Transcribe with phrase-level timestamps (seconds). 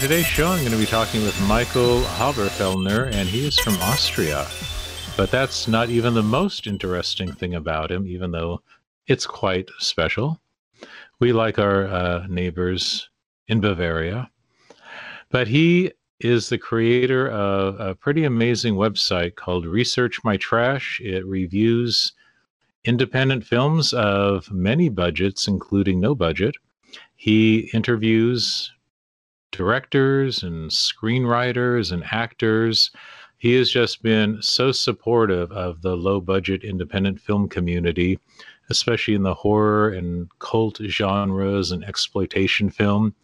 [0.00, 4.46] Today's show, I'm going to be talking with Michael Haberfelner, and he is from Austria.
[5.14, 8.62] But that's not even the most interesting thing about him, even though
[9.08, 10.40] it's quite special.
[11.18, 13.10] We like our uh, neighbors
[13.48, 14.30] in Bavaria.
[15.28, 20.98] But he is the creator of a pretty amazing website called Research My Trash.
[21.04, 22.14] It reviews
[22.86, 26.54] independent films of many budgets, including no budget.
[27.16, 28.72] He interviews
[29.52, 32.90] directors and screenwriters and actors.
[33.38, 38.18] He has just been so supportive of the low budget independent film community,
[38.68, 43.14] especially in the horror and cult genres and exploitation film.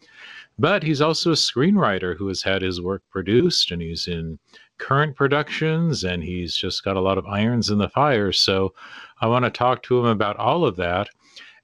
[0.58, 4.38] But he's also a screenwriter who has had his work produced and he's in
[4.78, 8.32] current productions and he's just got a lot of irons in the fire.
[8.32, 8.74] So
[9.20, 11.08] I want to talk to him about all of that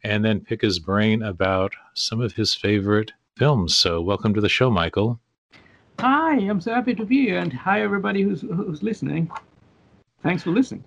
[0.05, 3.77] and then pick his brain about some of his favorite films.
[3.77, 5.21] So, welcome to the show, Michael.
[5.99, 9.31] Hi, I'm so happy to be here, and hi everybody who's who's listening.
[10.23, 10.85] Thanks for listening.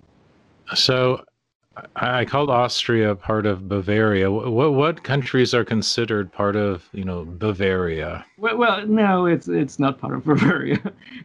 [0.74, 1.24] So,
[1.96, 4.30] I called Austria part of Bavaria.
[4.30, 8.24] What what countries are considered part of you know Bavaria?
[8.38, 10.80] Well, well no, it's it's not part of Bavaria.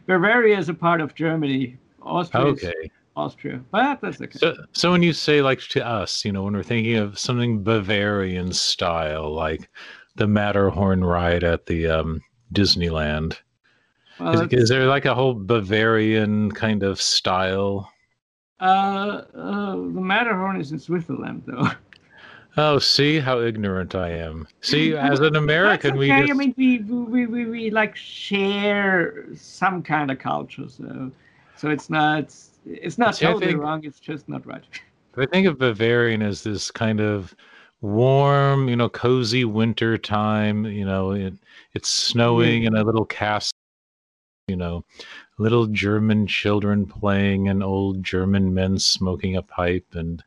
[0.06, 1.78] Bavaria is a part of Germany.
[2.02, 2.44] Austria.
[2.44, 2.90] Okay.
[3.14, 4.38] Austria, but that's okay.
[4.38, 7.62] So, so when you say like to us, you know, when we're thinking of something
[7.62, 9.68] Bavarian style, like
[10.14, 13.38] the Matterhorn ride at the um, Disneyland.
[14.18, 17.90] Well, is, is, there like a whole Bavarian kind of style?
[18.60, 21.68] Uh, uh, the Matterhorn is in Switzerland, though.
[22.58, 24.46] Oh, see how ignorant I am.
[24.60, 25.98] See, as an American, okay.
[25.98, 26.30] we just...
[26.30, 31.10] I mean, we, we, we, we like share some kind of culture, so
[31.56, 32.34] so it's not
[32.66, 33.84] it's not see, totally think, wrong.
[33.84, 34.64] It's just not right.
[35.16, 37.34] I think of Bavarian as this kind of
[37.82, 40.64] warm, you know, cozy winter time.
[40.64, 41.34] You know, it,
[41.74, 43.52] it's snowing in a little castle.
[44.48, 44.84] You know,
[45.38, 50.22] little German children playing and old German men smoking a pipe and.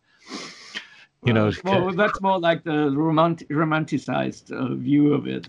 [1.23, 5.47] You know, well, that's more like the romantic, romanticized uh, view of it.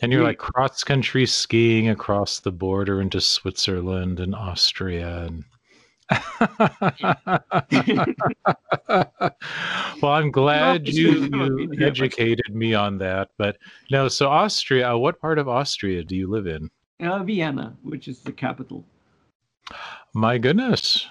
[0.00, 5.44] And you're like cross country skiing across the border into Switzerland and Austria and
[10.00, 13.30] well, I'm glad you, you educated me on that.
[13.38, 13.58] But
[13.90, 16.70] no, so Austria, what part of Austria do you live in?
[17.00, 18.84] Uh, Vienna, which is the capital.
[20.14, 21.06] My goodness.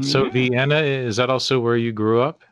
[0.00, 0.30] So yeah.
[0.30, 2.42] Vienna, is that also where you grew up?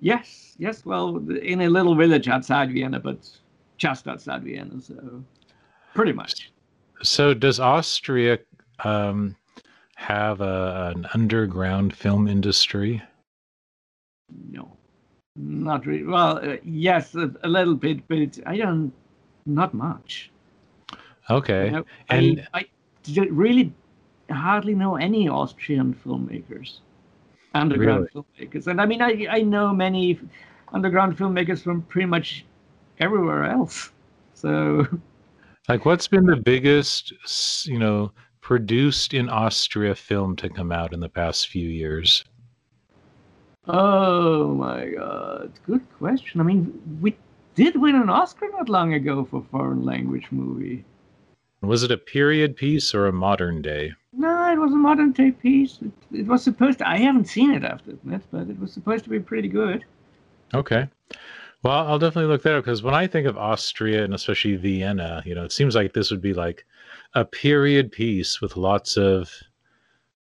[0.00, 0.84] Yes, yes.
[0.84, 3.30] Well, in a little village outside Vienna, but
[3.76, 4.80] just outside Vienna.
[4.80, 5.22] So
[5.94, 6.50] pretty much.
[7.02, 8.38] So does Austria
[8.84, 9.36] um,
[9.96, 13.02] have a, an underground film industry?
[14.48, 14.76] No,
[15.36, 16.04] not really.
[16.04, 18.92] Well, uh, yes, a, a, little bit, but I don't,
[19.46, 20.30] not much.
[21.30, 21.66] Okay.
[21.66, 22.66] You know, and I,
[23.16, 23.72] I really
[24.30, 26.78] hardly know any Austrian filmmakers,
[27.54, 28.26] underground really?
[28.48, 28.66] filmmakers.
[28.66, 30.18] And I mean, I, I know many
[30.72, 32.44] underground filmmakers from pretty much
[32.98, 33.90] everywhere else.
[34.34, 34.86] So,
[35.68, 37.12] like, what's been the biggest,
[37.66, 38.12] you know,
[38.52, 42.22] produced in Austria film to come out in the past few years?
[43.66, 46.38] Oh my god, good question.
[46.38, 47.16] I mean, we
[47.54, 50.84] did win an Oscar not long ago for foreign language movie.
[51.62, 53.94] Was it a period piece or a modern day?
[54.12, 55.78] No, it was a modern day piece.
[55.80, 56.86] It, it was supposed to.
[56.86, 59.82] I haven't seen it after that, but it was supposed to be pretty good.
[60.52, 60.90] Okay.
[61.62, 65.22] Well, I'll definitely look that up because when I think of Austria and especially Vienna,
[65.24, 66.66] you know, it seems like this would be like
[67.14, 69.30] a period piece with lots of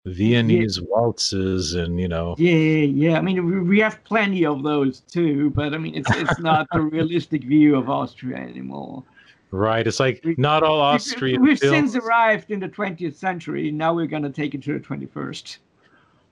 [0.06, 0.84] Viennese yeah.
[0.88, 2.35] waltzes and you know.
[2.38, 3.18] Yeah, yeah.
[3.18, 6.81] I mean, we have plenty of those too, but I mean, it's it's not a
[6.81, 9.03] realistic view of Austria anymore.
[9.51, 9.88] Right.
[9.88, 11.42] It's like we, not all Austrian.
[11.42, 11.94] We've films...
[11.94, 13.71] since arrived in the 20th century.
[13.71, 15.57] Now we're going to take it to the 21st.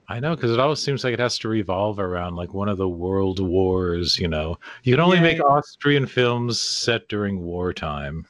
[0.10, 2.78] I know, because it always seems like it has to revolve around like one of
[2.78, 4.20] the world wars.
[4.20, 5.24] You know, you can only yeah.
[5.24, 8.26] make Austrian films set during wartime.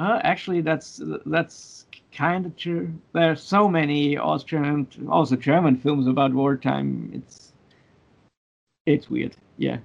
[0.00, 2.90] Uh, actually, that's that's kind of true.
[3.12, 7.10] There are so many Austrian, also German films about wartime.
[7.12, 7.52] It's
[8.86, 9.36] it's weird.
[9.58, 9.76] Yeah.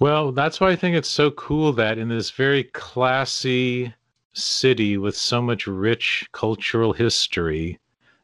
[0.00, 3.92] Well, that's why I think it's so cool that in this very classy
[4.32, 7.78] city with so much rich cultural history,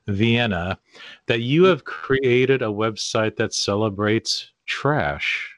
[0.06, 0.78] Vienna,
[1.26, 5.54] that you have created a website that celebrates trash.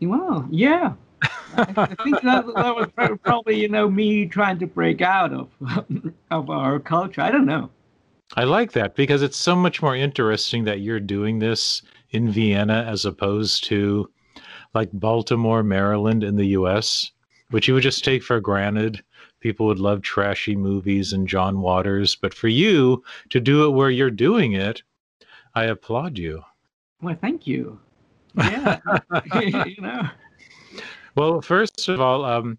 [0.00, 0.92] Well, yeah.
[1.56, 5.48] I, think that, that was probably you know me trying to break out of
[6.30, 7.20] of our culture.
[7.20, 7.70] I don't know.
[8.34, 12.86] I like that because it's so much more interesting that you're doing this in Vienna
[12.88, 14.08] as opposed to
[14.74, 17.12] like Baltimore, Maryland in the US
[17.52, 19.04] which you would just take for granted.
[19.40, 23.90] People would love trashy movies and John Waters, but for you to do it where
[23.90, 24.82] you're doing it,
[25.54, 26.42] I applaud you.
[27.00, 27.78] Well, thank you.
[28.34, 28.80] Yeah,
[29.66, 30.08] you know.
[31.14, 32.58] Well, first of all, um,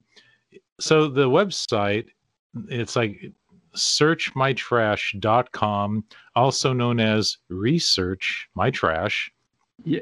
[0.80, 2.06] so the website,
[2.70, 3.32] it's like
[3.76, 6.04] searchmytrash.com,
[6.36, 9.32] also known as Research My Trash.
[9.84, 10.02] Yeah.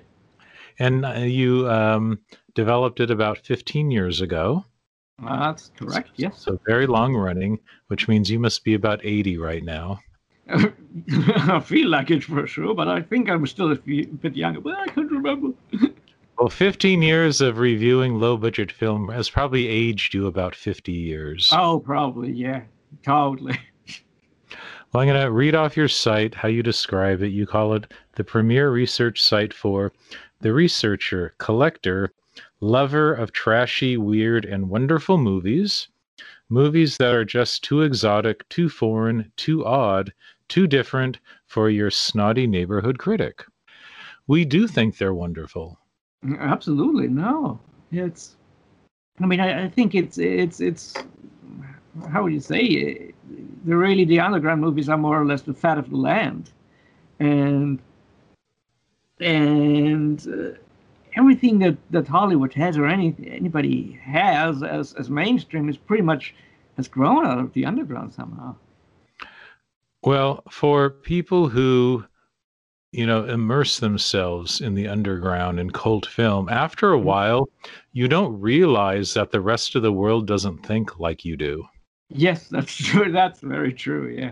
[0.79, 2.19] And uh, you um,
[2.55, 4.65] developed it about 15 years ago.
[5.25, 6.39] Uh, that's correct, yes.
[6.39, 9.99] So very long running, which means you must be about 80 right now.
[10.49, 14.61] I feel like it for sure, but I think I'm still a few, bit younger,
[14.61, 15.53] but I can't remember.
[16.41, 21.51] well, 15 years of reviewing low budget film has probably aged you about 50 years.
[21.53, 22.63] Oh, probably, yeah.
[23.03, 23.59] Totally.
[24.91, 27.29] Well, I'm going to read off your site, how you describe it.
[27.29, 29.93] You call it the premier research site for
[30.41, 32.11] the researcher, collector,
[32.59, 35.87] lover of trashy, weird, and wonderful movies.
[36.49, 40.11] Movies that are just too exotic, too foreign, too odd,
[40.49, 43.45] too different for your snotty neighborhood critic.
[44.27, 45.79] We do think they're wonderful.
[46.39, 47.59] Absolutely, no.
[47.91, 48.35] It's.
[49.19, 50.93] I mean, I, I think it's it's it's.
[52.09, 52.59] How would you say?
[52.59, 53.15] It?
[53.65, 56.51] The really the underground movies are more or less the fat of the land,
[57.19, 57.79] and
[59.19, 60.57] and uh,
[61.15, 66.33] everything that, that Hollywood has or any anybody has as as mainstream is pretty much
[66.77, 68.55] has grown out of the underground somehow.
[70.03, 72.05] Well, for people who
[72.91, 76.49] you know immerse themselves in the underground and cult film.
[76.49, 77.05] After a mm-hmm.
[77.05, 77.49] while
[77.93, 81.63] you don't realize that the rest of the world doesn't think like you do.
[82.09, 83.11] Yes that's true.
[83.11, 84.31] That's very true yeah.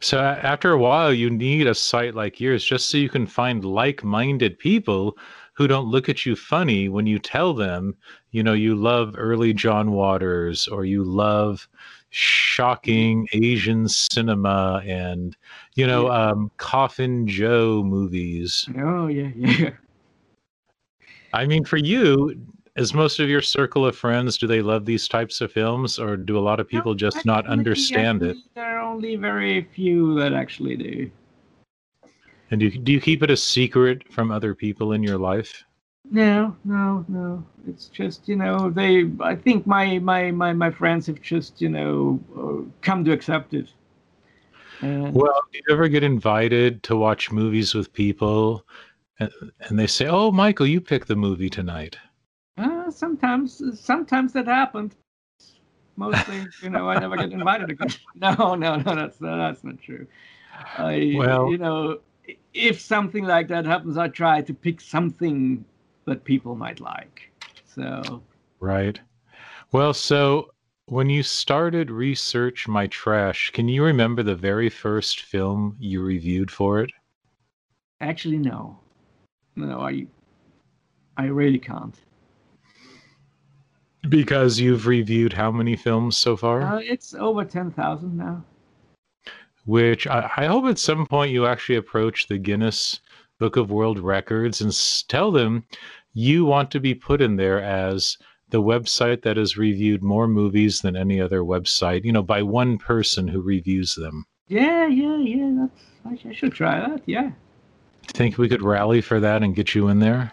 [0.00, 3.64] So after a while you need a site like yours just so you can find
[3.64, 5.16] like-minded people
[5.54, 7.96] who don't look at you funny when you tell them,
[8.30, 11.66] you know, you love early John Waters or you love
[12.16, 15.36] shocking Asian cinema and,
[15.74, 16.30] you know, yeah.
[16.30, 18.68] um, Coffin Joe movies.
[18.78, 19.70] Oh, yeah, yeah.
[21.32, 22.40] I mean, for you,
[22.76, 26.16] is most of your circle of friends do they love these types of films or
[26.16, 30.14] do a lot of people no, just not understand it there are only very few
[30.18, 31.10] that actually do
[32.50, 35.64] and do you, do you keep it a secret from other people in your life?
[36.10, 37.44] No, no, no.
[37.66, 39.10] It's just you know they.
[39.20, 43.54] I think my my my my friends have just you know uh, come to accept
[43.54, 43.68] it.
[44.80, 48.64] And well, do you ever get invited to watch movies with people,
[49.18, 49.30] and,
[49.60, 51.96] and they say, "Oh, Michael, you pick the movie tonight."
[52.58, 54.94] Uh, sometimes, sometimes that happened.
[55.96, 57.88] Mostly, you know, I never get invited again.
[58.14, 60.06] No, no, no, that's that's not true.
[60.78, 62.00] I, well, you know,
[62.54, 65.64] if something like that happens, I try to pick something
[66.06, 67.30] that people might like.
[67.76, 68.22] So
[68.60, 68.98] right.
[69.72, 70.50] Well, so
[70.86, 76.50] when you started research my trash, can you remember the very first film you reviewed
[76.50, 76.90] for it?
[78.00, 78.78] Actually, no.
[79.56, 80.06] No, I
[81.16, 81.94] I really can't.
[84.08, 86.62] Because you've reviewed how many films so far?
[86.62, 88.44] Uh, it's over 10,000 now
[89.66, 93.00] which I, I, hope at some point you actually approach the Guinness
[93.38, 95.64] Book of World Records and s- tell them
[96.16, 98.16] you want to be put in there as
[98.48, 102.78] the website that has reviewed more movies than any other website, you know, by one
[102.78, 104.24] person who reviews them.
[104.48, 105.66] Yeah, yeah, yeah.
[106.04, 107.02] That's I, should try that.
[107.04, 107.32] Yeah.
[108.08, 110.32] Think we could rally for that and get you in there?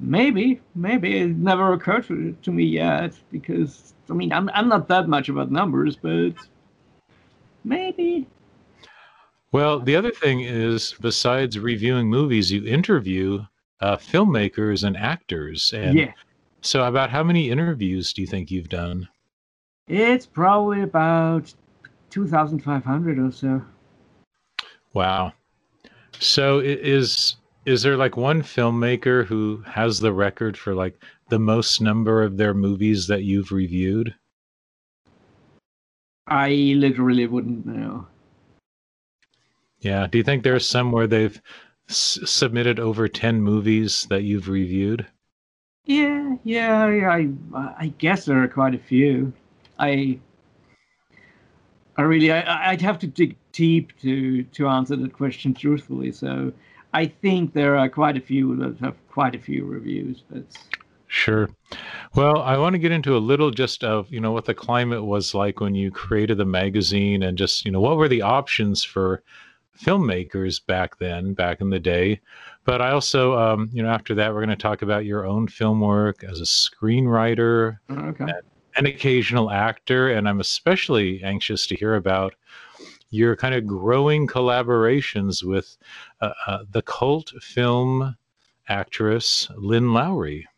[0.00, 4.88] Maybe, maybe it never occurred to, to me yet because I mean I'm I'm not
[4.88, 6.32] that much about numbers, but
[7.62, 8.26] maybe.
[9.52, 13.44] Well, the other thing is, besides reviewing movies, you interview
[13.82, 15.72] uh, filmmakers and actors.
[15.74, 16.12] And yeah.
[16.62, 19.08] So, about how many interviews do you think you've done?
[19.88, 21.52] It's probably about
[22.10, 23.62] 2,500 or so.
[24.94, 25.32] Wow.
[26.20, 27.36] So, is
[27.66, 32.36] is there like one filmmaker who has the record for like the most number of
[32.36, 34.14] their movies that you've reviewed?
[36.28, 38.06] I literally wouldn't know.
[39.80, 40.06] Yeah.
[40.06, 41.40] Do you think there's some where they've
[41.92, 45.06] s- submitted over 10 movies that you've reviewed?
[45.84, 49.32] Yeah, yeah, I, I guess there are quite a few.
[49.78, 50.18] I,
[51.96, 56.12] I really, I, I'd have to dig deep to to answer that question truthfully.
[56.12, 56.52] So,
[56.94, 60.22] I think there are quite a few that have quite a few reviews.
[60.30, 60.56] That's
[61.12, 61.50] Sure.
[62.14, 65.04] Well, I want to get into a little just of, you know, what the climate
[65.04, 68.82] was like when you created the magazine and just, you know, what were the options
[68.82, 69.22] for
[69.78, 72.20] filmmakers back then, back in the day.
[72.64, 75.48] But I also, um, you know, after that, we're going to talk about your own
[75.48, 78.26] film work as a screenwriter, Okay.
[78.76, 82.34] an occasional actor, and I'm especially anxious to hear about
[83.10, 85.76] your kind of growing collaborations with
[86.20, 88.16] uh, uh, the cult film
[88.68, 90.48] actress Lynn Lowry.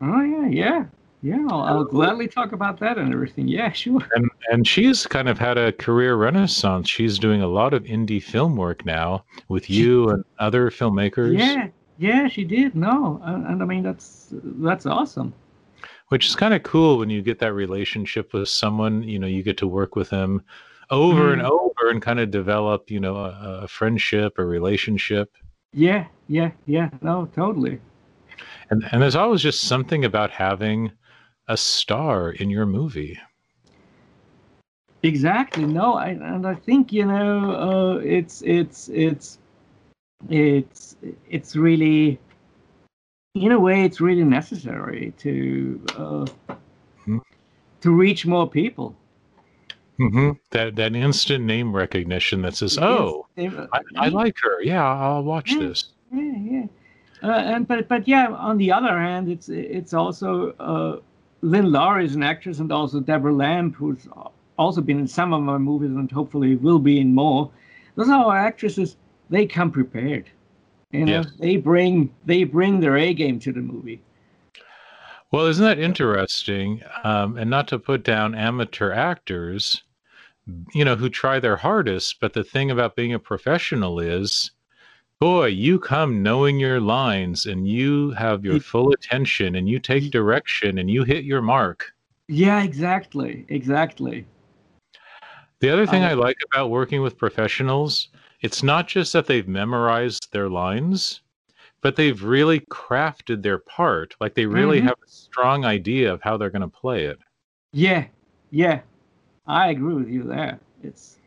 [0.00, 0.84] Oh yeah, yeah,
[1.22, 1.46] yeah.
[1.50, 3.48] I'll, I'll gladly talk about that and everything.
[3.48, 4.00] Yeah, sure.
[4.14, 6.88] And and she's kind of had a career renaissance.
[6.88, 11.38] She's doing a lot of indie film work now with you and other filmmakers.
[11.38, 12.74] Yeah, yeah, she did.
[12.74, 15.32] No, and, and I mean that's that's awesome.
[16.08, 19.42] Which is kind of cool when you get that relationship with someone, you know, you
[19.42, 20.42] get to work with them
[20.90, 21.50] over and Mm.
[21.50, 25.32] over and kind of develop, you know, a, a friendship, a relationship.
[25.72, 26.90] Yeah, yeah, yeah.
[27.00, 27.80] No, totally.
[28.70, 30.92] And and there's always just something about having
[31.48, 33.18] a star in your movie.
[35.04, 35.66] Exactly.
[35.66, 39.38] No, I and I think you know uh, it's it's it's
[40.30, 40.96] it's
[41.28, 42.18] it's really
[43.34, 46.26] in a way it's really necessary to uh,
[47.04, 47.18] Hmm.
[47.82, 48.96] to reach more people.
[50.00, 50.30] Mm-hmm.
[50.52, 54.62] That that instant name recognition that says, Yes, "Oh, they- I, I like her.
[54.62, 55.58] Yeah, I'll watch Yeah.
[55.58, 56.66] this." yeah, yeah.
[57.22, 61.00] Uh, and but but yeah, on the other hand, it's it's also uh,
[61.42, 64.08] Lynn Lowry is an actress, and also Deborah Lamb, who's
[64.58, 67.50] also been in some of my movies, and hopefully will be in more.
[67.96, 68.96] Those are our actresses.
[69.30, 70.30] They come prepared.
[70.92, 71.32] You know, Yes.
[71.38, 74.00] they bring they bring their A game to the movie.
[75.32, 76.82] Well, isn't that interesting?
[77.02, 79.82] Um, and not to put down amateur actors,
[80.72, 84.52] you know, who try their hardest, but the thing about being a professional is,
[85.18, 90.12] boy, you come knowing your lines and you have your full attention and you take
[90.12, 91.92] direction and you hit your mark.
[92.28, 94.26] Yeah, exactly, exactly.
[95.64, 98.08] The other thing I- I like about working with professionals,
[98.42, 101.22] it's not just that they've memorized their lines,
[101.80, 104.14] but they've really crafted their part.
[104.20, 104.84] Like they really Mhm.
[104.84, 107.18] have a strong idea of how they're going to play it.
[107.72, 108.04] Yeah,
[108.50, 108.82] yeah,
[109.46, 110.60] I agree with you there.
[110.82, 111.18] It's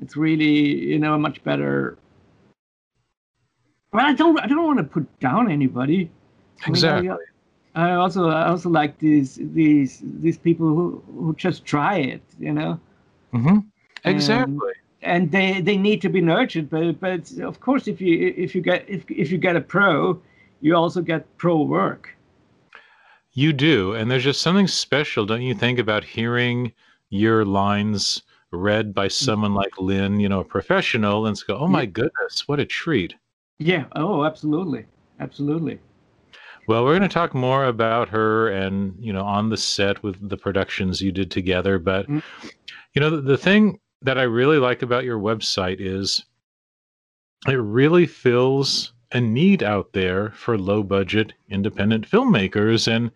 [0.00, 1.98] it's really you know a much better.
[3.92, 6.10] Well, I don't I don't want to put down anybody.
[6.64, 7.10] I mean, I- Exactly.
[7.74, 12.54] I also I also like these these these people who who just try it, you
[12.54, 12.80] know,
[13.32, 13.58] hmm
[14.04, 14.72] Exactly.
[15.02, 16.70] and they they need to be nurtured.
[16.70, 20.20] But but of course, if you if you get if if you get a pro,
[20.60, 22.16] you also get pro work.
[23.32, 23.94] You do.
[23.94, 26.72] And there's just something special, don't you think, about hearing
[27.10, 31.86] your lines read by someone like Lynn, you know, a professional, and go, oh my
[31.86, 33.14] goodness, what a treat.
[33.58, 33.86] Yeah.
[33.96, 34.84] Oh, absolutely,
[35.20, 35.78] absolutely.
[36.66, 40.28] Well, we're going to talk more about her and, you know, on the set with
[40.28, 41.78] the productions you did together.
[41.78, 42.22] But, Mm.
[42.94, 46.24] you know, the, the thing that I really like about your website is
[47.48, 52.86] it really fills a need out there for low budget independent filmmakers.
[52.90, 53.10] And,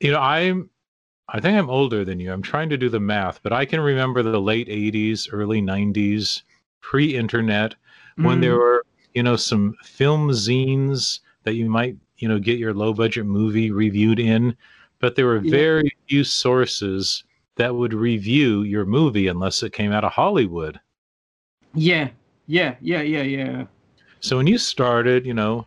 [0.00, 0.70] you know, I'm,
[1.28, 2.32] I think I'm older than you.
[2.32, 6.42] I'm trying to do the math, but I can remember the late 80s, early 90s,
[6.80, 7.74] pre internet,
[8.16, 8.40] when Mm.
[8.42, 8.84] there were
[9.14, 13.70] you know some film zines that you might you know get your low budget movie
[13.70, 14.56] reviewed in
[15.00, 15.50] but there were Yeah.
[15.50, 17.24] very few sources
[17.56, 20.80] that would review your movie unless it came out of hollywood
[21.74, 22.10] Yeah,
[22.46, 23.66] yeah, yeah, yeah, yeah.
[24.20, 25.66] so when you started you know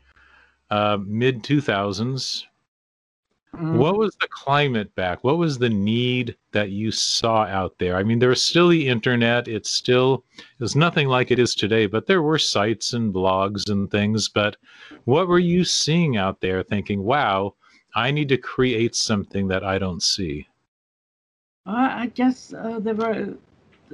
[0.72, 2.49] uh, mid 2000s Mm.
[3.58, 5.24] What was the climate back?
[5.24, 7.96] What was the need that you saw out there?
[7.96, 9.48] I mean there was still the internet.
[9.48, 13.70] It's still it was nothing like it is today but there were sites and blogs
[13.70, 14.58] and things but
[15.06, 17.56] what were you seeing out there thinking wow
[17.96, 20.48] i need to create something that i don't see
[21.66, 23.38] Uh, I guess uh, there were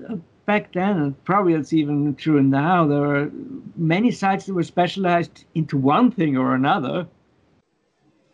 [0.09, 2.87] uh, back then, and probably it's even true now.
[2.87, 3.31] There were
[3.75, 7.07] many sites that were specialized into one thing or another,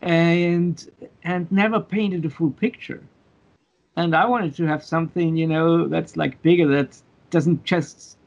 [0.02, 0.90] and
[1.22, 3.02] and never painted a full picture.
[3.96, 6.66] And I wanted to have something, you know, that's like bigger.
[6.66, 8.18] That doesn't just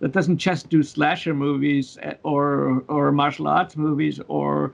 [0.00, 4.72] that doesn't just do slasher movies eh, or or martial arts movies or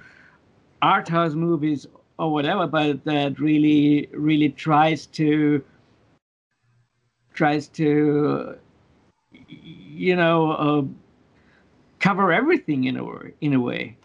[0.82, 1.86] art house movies
[2.18, 5.62] or whatever, but that really really tries to
[7.32, 8.56] tries to
[9.48, 10.82] you know uh,
[11.98, 13.04] cover everything in a
[13.40, 13.96] in a way.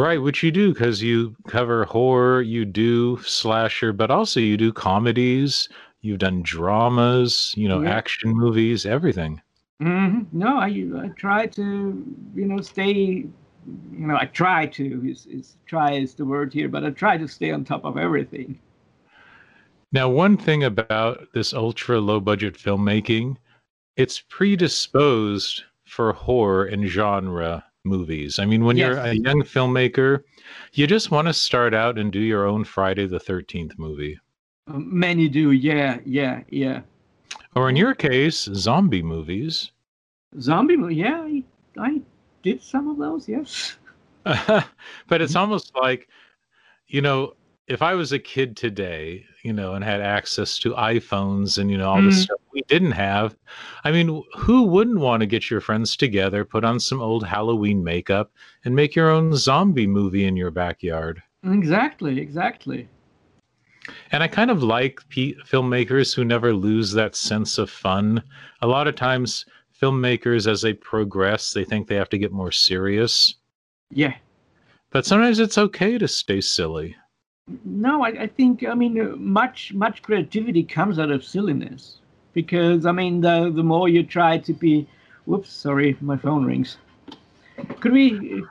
[0.00, 4.72] Right which you do because you cover horror you do slasher but also you do
[4.72, 5.68] comedies
[6.00, 7.90] you've done dramas you know Yeah.
[7.90, 9.40] action movies everything
[9.80, 10.68] hmm No, I
[11.04, 11.64] I try to
[12.34, 16.68] you know stay you know I try to is is try is the word here,
[16.68, 18.58] but I try to stay on top of everything.
[19.92, 23.36] Now, one thing about this ultra low budget filmmaking,
[23.96, 28.38] it's predisposed for horror and genre movies.
[28.38, 28.88] I mean, when Yes.
[28.88, 30.22] you're a young filmmaker,
[30.72, 34.18] you just want to start out and do your own Friday the 13th movie.
[34.66, 36.82] Um, Many do, yeah, yeah, yeah.
[37.54, 39.72] Or in your case, zombie movies.
[40.40, 41.42] Zombie movie, yeah, I,
[41.78, 42.00] I
[42.42, 43.76] did some of those, yes.
[44.24, 46.08] but it's almost like,
[46.88, 47.34] you know,
[47.70, 51.78] if I was a kid today, you know, and had access to iPhones and, you
[51.78, 52.24] know, all the Mhm.
[52.24, 53.36] stuff we didn't have,
[53.84, 57.84] I mean, who wouldn't want to get your friends together, put on some old Halloween
[57.84, 58.32] makeup,
[58.64, 61.22] and make your own zombie movie in your backyard?
[61.44, 62.88] Exactly, exactly.
[64.10, 68.20] And I kind of like pe- filmmakers who never lose that sense of fun.
[68.62, 69.46] A lot of times,
[69.80, 73.36] filmmakers, as they progress, they think they have to get more serious.
[73.90, 74.16] Yeah.
[74.90, 76.96] But sometimes it's okay to stay silly.
[77.64, 81.98] No, I, I think I mean much much creativity comes out of silliness
[82.32, 84.86] because I mean the the more you try to be,
[85.26, 86.76] whoops, sorry, my phone rings.
[87.80, 88.44] Could we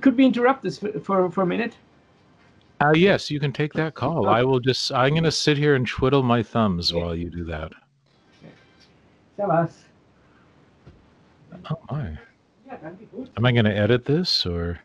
[0.00, 1.76] could we interrupt this for for, for a minute?
[2.80, 4.28] Uh, yes, you can take that call.
[4.28, 7.44] I will just, I'm going to sit here and twiddle my thumbs while you do
[7.46, 7.72] that.
[9.36, 9.82] Tell us.
[11.68, 12.16] Oh, my.
[12.66, 13.30] Yeah, that'd be good.
[13.36, 14.78] Am I going to edit this or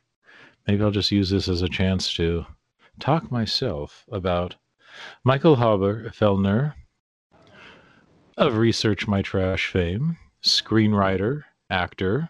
[0.68, 2.46] maybe I'll just use this as a chance to
[3.00, 4.56] talk myself about
[5.24, 6.74] Michael Haberfelner
[8.38, 12.30] of Research My Trash fame, screenwriter, actor,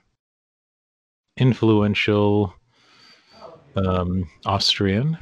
[1.38, 2.54] influential
[3.76, 5.18] um, Austrian,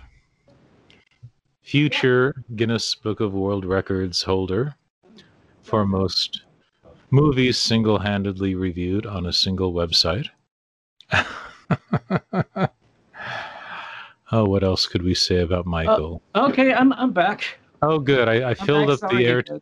[1.61, 4.75] future Guinness Book of World Records holder
[5.61, 6.43] for most
[7.11, 10.27] movies single handedly reviewed on a single website.
[14.31, 16.21] oh, what else could we say about Michael?
[16.35, 17.59] Okay, I'm I'm back.
[17.81, 18.27] oh, good.
[18.27, 19.43] I, I filled back, up the air.
[19.47, 19.61] but-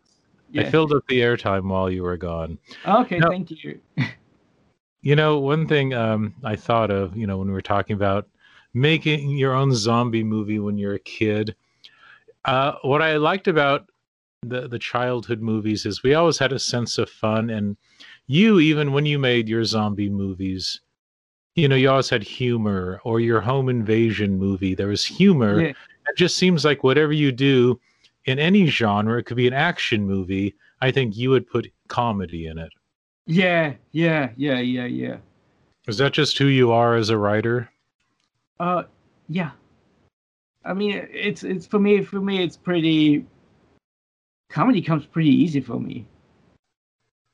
[0.58, 2.58] I filled up the airtime while you were gone.
[2.84, 3.30] Okay, No.
[3.30, 3.80] thank you.
[5.02, 8.28] You know, one thing um, I thought of, you know, when we were talking about
[8.74, 11.56] making your own zombie movie when you're a kid,
[12.44, 13.90] uh, what I liked about
[14.42, 17.78] the the childhood movies is we always had a sense of fun, and
[18.28, 20.82] you even when you made your zombie movies,
[21.60, 23.02] you know, you always had humor.
[23.04, 25.62] Or your home invasion movie, there was humor.
[25.62, 25.70] Yeah.
[25.70, 27.80] It just seems like whatever you do
[28.26, 30.56] in any genre, it could be an action movie.
[30.82, 32.72] I think you would put comedy in it.
[33.26, 35.18] Yeah, yeah, yeah, yeah, yeah.
[35.88, 37.70] Is that just who you are as a writer?
[38.60, 38.84] Uh,
[39.28, 39.52] yeah.
[40.66, 42.02] I mean, it's it's for me.
[42.04, 43.26] For me, it's pretty.
[44.50, 46.08] Comedy comes pretty easy for me.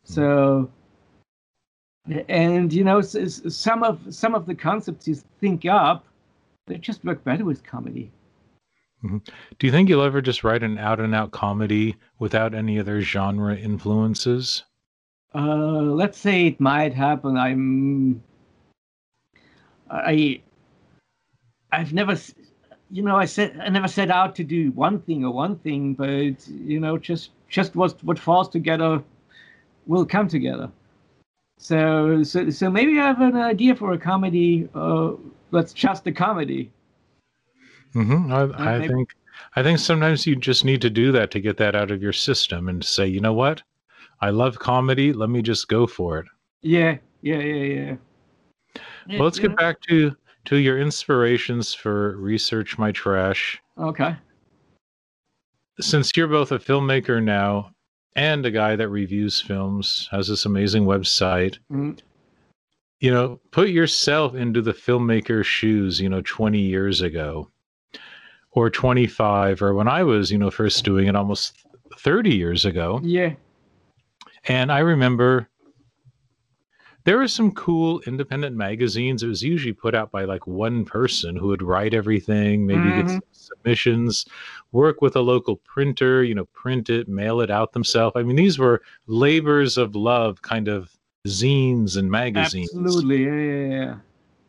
[0.04, 0.70] So.
[2.30, 6.06] And you know, some of some of the concepts you think up,
[6.68, 8.12] they just work better with comedy.
[9.04, 13.02] Do you think you'll ever just write an out and out comedy without any other
[13.02, 14.64] genre influences?
[15.34, 17.38] Uh, let's say it might happen.
[17.38, 18.24] I'm.
[19.90, 20.42] I.
[21.72, 22.18] I've never,
[22.90, 25.94] you know, I said I never set out to do one thing or one thing,
[25.94, 29.04] but you know, just just what what falls together
[29.88, 30.72] will come together.
[31.58, 34.68] So so so maybe I have an idea for a comedy.
[34.76, 35.14] Uh,
[35.52, 36.72] that's just a comedy.
[37.94, 39.10] hmm I, I think
[39.56, 42.14] I think sometimes you just need to do that to get that out of your
[42.14, 43.62] system and say, you know what,
[44.22, 45.14] I love comedy.
[45.14, 46.26] Let me just go for it.
[46.62, 47.96] Yeah, yeah, yeah, yeah.
[49.08, 50.16] Yeah, Well, let's you get back to
[50.46, 53.62] to your inspirations for research my trash.
[53.78, 54.16] Okay.
[55.80, 57.75] Since you're both a filmmaker now
[58.16, 62.00] and a guy that reviews films, has this amazing website, Mm,
[63.00, 67.50] you know, put yourself into the filmmaker's shoes, you know, 20 years ago
[68.52, 71.66] or 25, or when I was, you know, first doing it almost
[72.00, 73.02] 30 years ago.
[73.04, 73.34] Yeah.
[74.48, 75.50] And I remember
[77.04, 79.22] there were some cool independent magazines.
[79.24, 83.06] It was usually put out by like one person who would write everything, maybe get
[83.06, 83.10] Mhm.
[83.10, 84.26] some submissions,
[84.76, 88.14] work with a local printer, you know, print it, mail it out themselves.
[88.18, 90.92] I mean, these were labors of love kind of
[91.26, 92.70] zines and magazines.
[92.76, 93.24] Absolutely.
[93.24, 93.96] Yeah, yeah, yeah.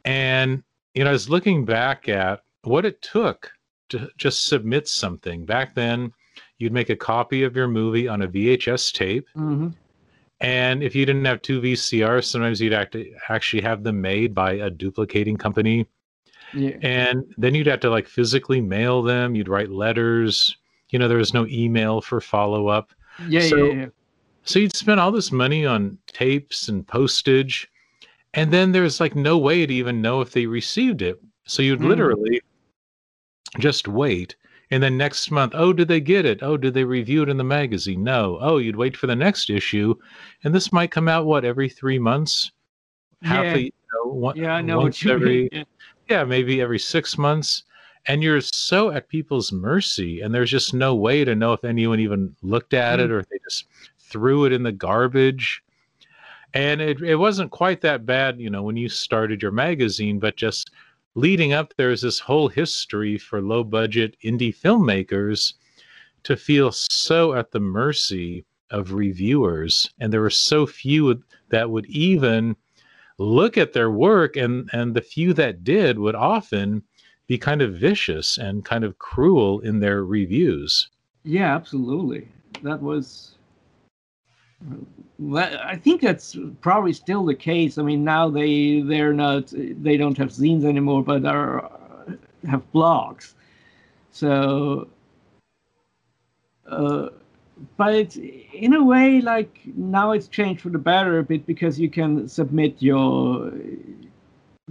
[0.04, 3.52] And, you know, I was looking back at what it took
[3.90, 5.46] to just submit something.
[5.46, 6.12] Back then,
[6.58, 9.28] you'd make a copy of your movie on a VHS tape.
[9.34, 9.68] hmm
[10.40, 12.96] And if you didn't have two VCRs, sometimes you'd act-
[13.28, 15.86] actually have them made by a duplicating company.
[16.54, 16.76] Yeah.
[16.82, 19.34] And then you'd have to like physically mail them.
[19.34, 20.56] You'd write letters.
[20.90, 22.92] You know, there was no email for follow up.
[23.28, 23.86] Yeah, So- yeah, yeah.
[24.44, 27.68] So you'd spend all this money on tapes and postage.
[28.34, 31.20] And then there's like no way to even know if they received it.
[31.46, 31.88] So you'd Mhm.
[31.88, 32.40] literally
[33.58, 34.36] just wait.
[34.70, 36.42] And then next month, oh, did they get it?
[36.42, 38.02] Oh, did they review it in the magazine?
[38.04, 38.38] No.
[38.40, 39.94] Oh, you'd wait for the next issue.
[40.44, 42.52] And this might come out, what, every three months?
[43.22, 43.54] half Yeah.
[43.54, 45.64] a you know, one, Yeah, I know once what you every mean.
[46.08, 46.24] Yeah.
[46.24, 47.64] maybe every six months.
[48.08, 51.98] And you're so at people's mercy and there's just no way to know if anyone
[51.98, 53.14] even looked at it mm-hmm.
[53.14, 53.66] or if they just
[53.98, 55.62] threw it in the garbage.
[56.54, 60.36] And it, it wasn't quite that bad you know when you started your magazine but
[60.36, 60.70] just
[61.14, 65.54] leading up there's this whole history for low budget indie filmmakers
[66.22, 69.88] to feel so at the mercy of reviewers.
[70.00, 72.56] And there were so few that would even
[73.18, 76.82] look at their work and and the few that did would often
[77.26, 80.90] be kind of vicious and kind of cruel in their reviews
[81.24, 82.28] Yeah, absolutely.
[82.62, 83.32] That was.
[85.34, 87.78] I think that's probably still the case.
[87.78, 91.70] I mean, now they they're not they don't have zines anymore, but are
[92.48, 93.34] have blogs.
[94.10, 94.88] So,
[96.66, 97.08] uh,
[97.76, 101.90] but in a way, like now it's changed for the better a bit because you
[101.90, 103.52] can submit your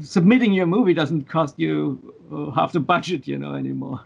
[0.02, 4.04] submitting your movie doesn't cost you uh, half the budget, you know, anymore.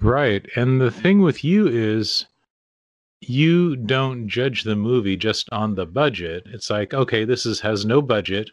[0.00, 0.46] right.
[0.56, 2.26] And the thing with you is
[3.20, 6.44] you don't judge the movie just on the budget.
[6.46, 8.50] It's like okay this is has no budget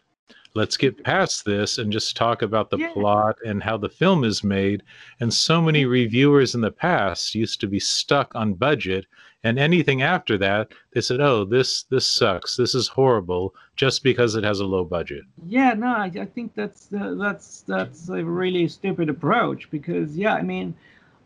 [0.54, 2.92] let's get past this and just talk about the Yeah.
[2.92, 4.82] plot and how the film is made.
[5.20, 9.06] And so many reviewers in the past used to be stuck on budget
[9.42, 12.56] and anything after that they said oh this this sucks.
[12.56, 15.22] This is horrible just because it has a low budget.
[15.46, 20.34] Yeah, no, I, I think that's uh, that's that's a really stupid approach because yeah,
[20.34, 20.74] I mean,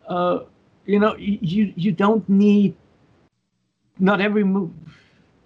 [0.08, 0.40] uh,
[0.86, 2.74] you know, you you don't need
[3.98, 4.72] not every movie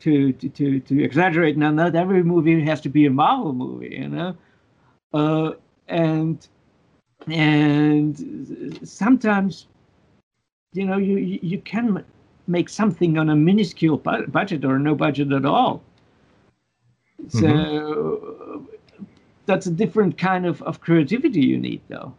[0.03, 1.57] to, to to exaggerate.
[1.57, 4.37] Now, not every movie has to be a Marvel movie, you know,
[5.15, 5.53] uh,
[5.89, 6.47] and
[7.29, 9.67] and sometimes,
[10.73, 12.05] you know, you you can
[12.49, 15.83] make something on a minuscule bu- budget or no budget at all.
[17.29, 18.67] So
[19.47, 22.13] that's a different kind of, of creativity you need, though.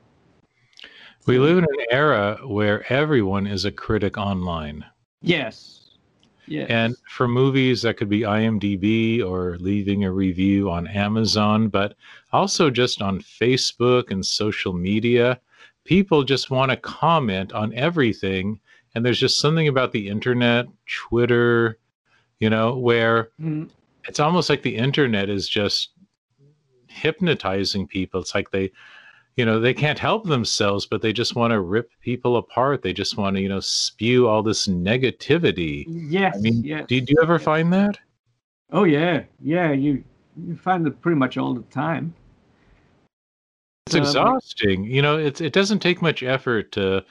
[1.28, 4.86] we live in an era where everyone is a critic online
[5.22, 5.83] Yes.
[6.54, 6.70] Yes.
[6.70, 11.96] And for movies, that could be IMDb or leaving a review on Amazon, but
[12.32, 15.40] also just on Facebook and social media.
[15.84, 18.60] People just want to comment on everything.
[18.94, 21.80] And there's just something about the internet, Twitter,
[22.40, 23.72] you know, where Mm,
[24.08, 25.94] it's almost like the internet is just
[26.88, 28.22] hypnotizing people.
[28.22, 28.72] It's like they,
[29.36, 32.82] you know, they can't help themselves, but they just want to rip people apart.
[32.82, 35.86] They just want to, you know, spew all this negativity.
[35.88, 36.36] yes.
[36.38, 36.86] I mean, yes.
[36.88, 37.98] do, do you ever find that?
[38.72, 39.72] Oh yeah, yeah.
[39.72, 40.04] You
[40.38, 42.14] you find it pretty much all the time.
[43.88, 44.84] It's Um, exhausting.
[44.86, 47.04] You know, it's it doesn't take much effort to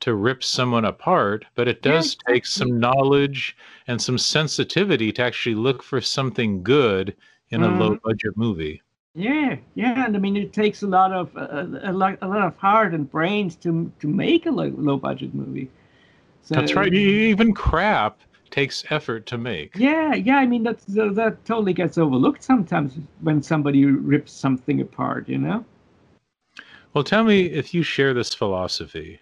[0.00, 5.22] to rip someone apart, but it Yeah, does take some knowledge and some sensitivity to
[5.22, 7.16] actually look for something good
[7.50, 7.78] in a Mhm.
[7.78, 8.82] low budget movie.
[9.16, 10.04] Yeah, yeah.
[10.04, 12.92] And I mean, it takes a lot of uh, a lot a lot of heart
[12.92, 15.70] and brains to to make a low, low budget movie.
[16.42, 16.92] So, That's right.
[16.92, 19.74] Even crap takes effort to make.
[19.74, 20.36] Yeah, yeah.
[20.36, 25.28] I mean, that's that, that totally gets overlooked sometimes when somebody rips something apart.
[25.30, 25.64] You know.
[26.92, 29.20] Well, tell me if you share this philosophy.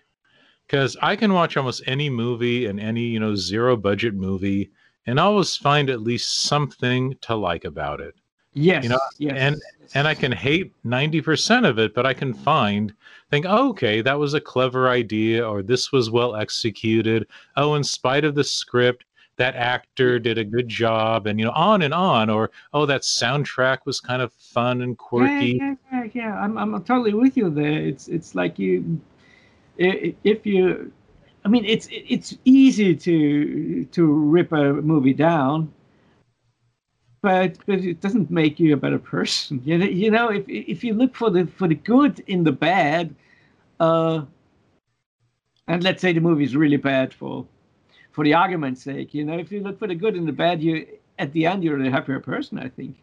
[0.67, 4.71] Because I can watch almost any movie and any, you know, zero budget movie
[5.07, 8.15] and always find at least something to like about it.
[8.55, 8.85] Yes.
[8.85, 9.35] You know, yes.
[9.37, 9.61] and-
[9.95, 12.93] and I can hate 90% of it, but I can find,
[13.31, 17.27] think, oh, okay, that was a clever idea, or this was well executed.
[17.57, 19.05] Oh, in spite of the script,
[19.37, 22.29] that actor did a good job, and you know, on and on.
[22.31, 25.59] Or oh, that soundtrack was kind of fun and quirky.
[25.61, 26.40] Yeah, yeah, yeah, yeah.
[26.40, 27.81] I'm, I'm totally with you there.
[27.81, 29.01] It's, it's like you,
[29.77, 30.93] if you,
[31.45, 35.73] I mean, it's, it's easy to, to rip a movie down,
[37.25, 39.63] but, but it doesn't make you a better person.
[39.65, 42.53] You know, you know, if, if you look for the, for the good in the
[42.53, 43.15] bad,
[43.81, 44.25] uh,
[45.67, 47.47] and let's say the movie is really bad for,
[48.13, 50.63] for the argument's sake, you know, if you look for the good in the bad,
[50.63, 50.87] you,
[51.19, 52.97] at the end, you're a happier person, I think.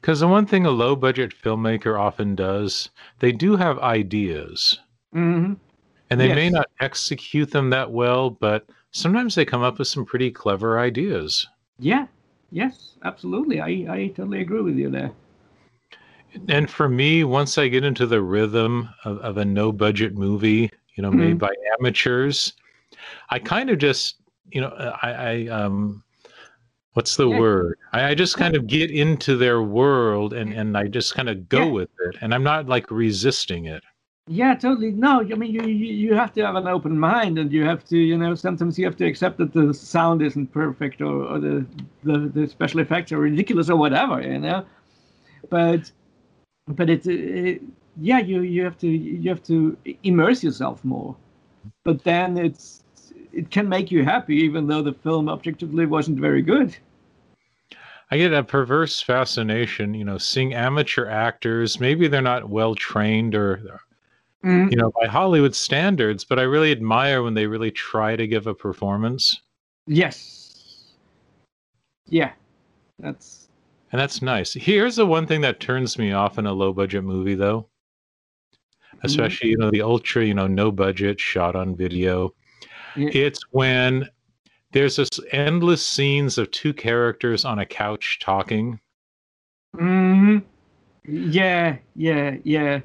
[0.00, 4.80] Because the one thing a low budget filmmaker often does, they do have ideas.
[5.12, 5.52] hmm
[6.10, 10.04] And they may not execute them that well, but sometimes they come up with some
[10.04, 11.46] pretty clever ideas.
[11.78, 12.08] Yeah.
[12.50, 13.60] Yes, absolutely.
[13.60, 15.12] I, I totally agree with you there.
[16.48, 20.70] And for me, once I get into the rhythm of, of a no budget movie,
[20.94, 22.52] you know, made by amateurs,
[23.30, 24.16] I kind of just,
[24.50, 26.02] you know, uh, I, I um,
[26.92, 27.38] what's the Yeah.
[27.38, 27.78] word?
[27.92, 31.48] I, I just kind of get into their world and, and I just kind of
[31.48, 31.72] go Yeah.
[31.72, 32.16] with it.
[32.20, 33.82] And I'm not like resisting it.
[34.28, 34.92] Yeah, totally.
[34.92, 37.84] No, I mean you, you you have to have an open mind, and you have
[37.86, 41.40] to, you know, sometimes you have to accept that the sound isn't perfect, or, or
[41.40, 41.66] the,
[42.04, 44.66] the the special effects are ridiculous, or whatever, you know.
[45.50, 45.90] but
[46.68, 47.62] but it's it,
[48.00, 51.16] yeah you you have to you have to immerse yourself more
[51.84, 52.84] but then it's
[53.32, 56.76] it can make you happy even though the film objectively wasn't very good
[58.10, 61.78] I get a perverse fascination, you know, seeing amateur actors.
[61.78, 63.80] Maybe they're not well trained or,
[64.44, 64.70] Mm.
[64.70, 68.46] you know, by Hollywood standards, but I really admire when they really try to give
[68.46, 69.40] a performance.
[69.86, 70.84] yes
[72.06, 72.32] yeah
[72.98, 73.48] that's
[73.90, 74.52] And that's nice.
[74.52, 77.68] Here's the one thing that turns me off in a low budget movie, though.
[79.02, 82.34] Especially, you know, the ultra, you know, no budget shot on video.
[82.96, 83.10] Yeah.
[83.12, 84.08] It's when
[84.72, 88.78] there's this endless scenes of two characters on a couch talking.
[89.76, 90.38] hmm
[91.04, 92.80] yeah yeah yeah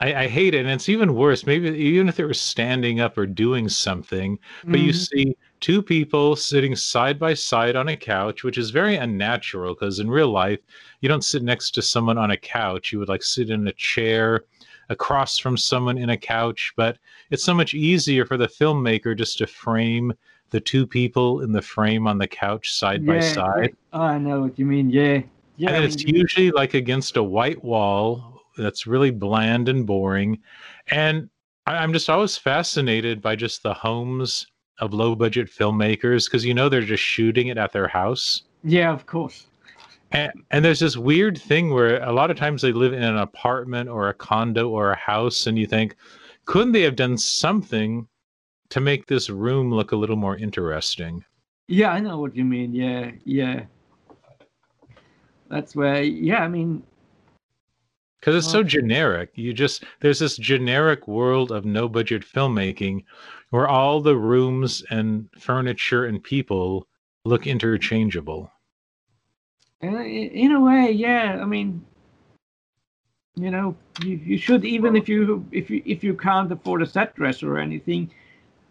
[0.00, 0.60] I, I hate it.
[0.60, 1.46] And it's even worse.
[1.46, 5.08] Maybe even if they were standing up or doing something, but you Mhm.
[5.08, 10.00] see two people sitting side by side on a couch, which is very unnatural because
[10.00, 10.58] in real life,
[11.00, 12.92] you don't sit next to someone on a couch.
[12.92, 14.44] You would like sit in a chair
[14.90, 16.98] across from someone in a couch, but
[17.30, 20.12] it's so much easier for the filmmaker just to frame
[20.50, 23.74] the two people in the frame on the couch side by side.
[23.92, 24.00] yeah.
[24.00, 24.90] I know what you mean.
[24.90, 25.22] Yeah,
[25.56, 25.70] yeah.
[25.70, 30.38] and I it's mean, usually like against a white wall that's really bland and boring.
[30.88, 31.28] And
[31.66, 34.46] I- I'm just always fascinated by just the homes
[34.80, 38.42] of low budget filmmakers because you know they're just shooting it at their house.
[38.64, 39.46] yeah, of course.
[40.12, 43.16] And, and there's this weird thing where a lot of times they live in an
[43.18, 45.96] apartment or a condo or a house, and you think,
[46.44, 48.06] couldn't they have done something
[48.70, 51.24] to make this room look a little more interesting?
[51.66, 52.74] Yeah, I know what you mean.
[52.74, 53.64] Yeah, yeah.
[55.48, 56.02] That's where.
[56.02, 56.82] Yeah, I mean,
[58.24, 63.04] because it's so generic you just there's this generic world of no budget filmmaking
[63.50, 66.86] where all the rooms and furniture and people
[67.26, 68.50] look interchangeable
[69.82, 71.38] uh, in a way, yeah.
[71.42, 71.84] I mean,
[73.36, 76.86] you know, you, you should even if you if you if you can't afford a
[76.86, 78.10] set dresser or anything,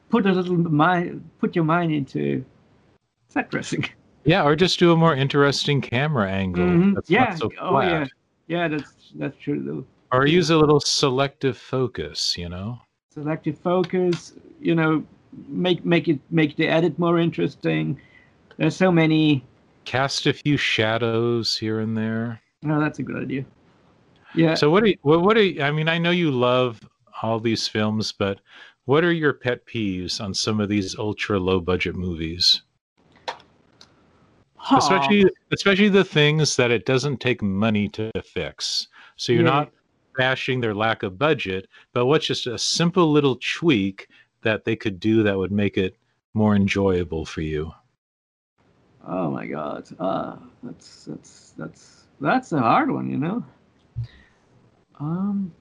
[0.10, 2.44] put a little mind put your mind into
[3.28, 3.86] set dressing.
[4.26, 6.96] yeah or just do a more interesting camera angle Mhm.
[6.96, 7.26] that's Yeah.
[7.26, 8.06] not so oh yeah.
[8.54, 9.84] Yeah, that's that's true though.
[10.16, 12.80] or use a little selective focus you know?
[13.12, 15.04] Selective focus you know
[15.48, 18.00] make make it make the edit more interesting.
[18.58, 19.44] There's so many.
[19.86, 22.40] Cast a few shadows here and there.
[22.62, 23.44] No that's a good idea.
[24.36, 24.54] Yeah.
[24.54, 26.80] So what are you, what, what are you, i mean i know you love
[27.24, 28.40] all these films but
[28.86, 32.62] what are your pet peeves on some of these ultra low budget movies
[34.66, 34.78] Huh.
[34.78, 39.50] especially especially the things that it doesn't take money to fix so you're Yeah.
[39.50, 39.72] not
[40.18, 44.08] bashing their lack of budget but what's just a simple little tweak
[44.42, 45.98] that they could do that would make it
[46.34, 47.74] more enjoyable for you
[49.06, 53.44] oh my god uh that's that's that's that's a hard one you know
[55.02, 55.52] um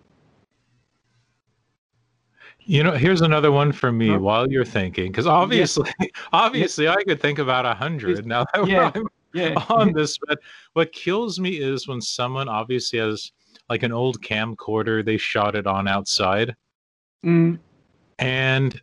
[2.67, 4.19] you know here's another one for me Huh?
[4.21, 5.91] while you're thinking because obviously
[6.33, 8.91] obviously i could think about a hundred now that Yeah.
[8.95, 9.55] i'm yeah.
[9.69, 10.39] on this but
[10.75, 13.33] what kills me is when someone obviously has
[13.69, 16.55] like an old camcorder they shot it on outside
[17.25, 17.59] Mm,
[18.19, 18.81] and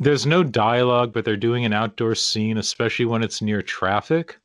[0.00, 4.38] there's no dialogue but they're doing an outdoor scene especially when it's near traffic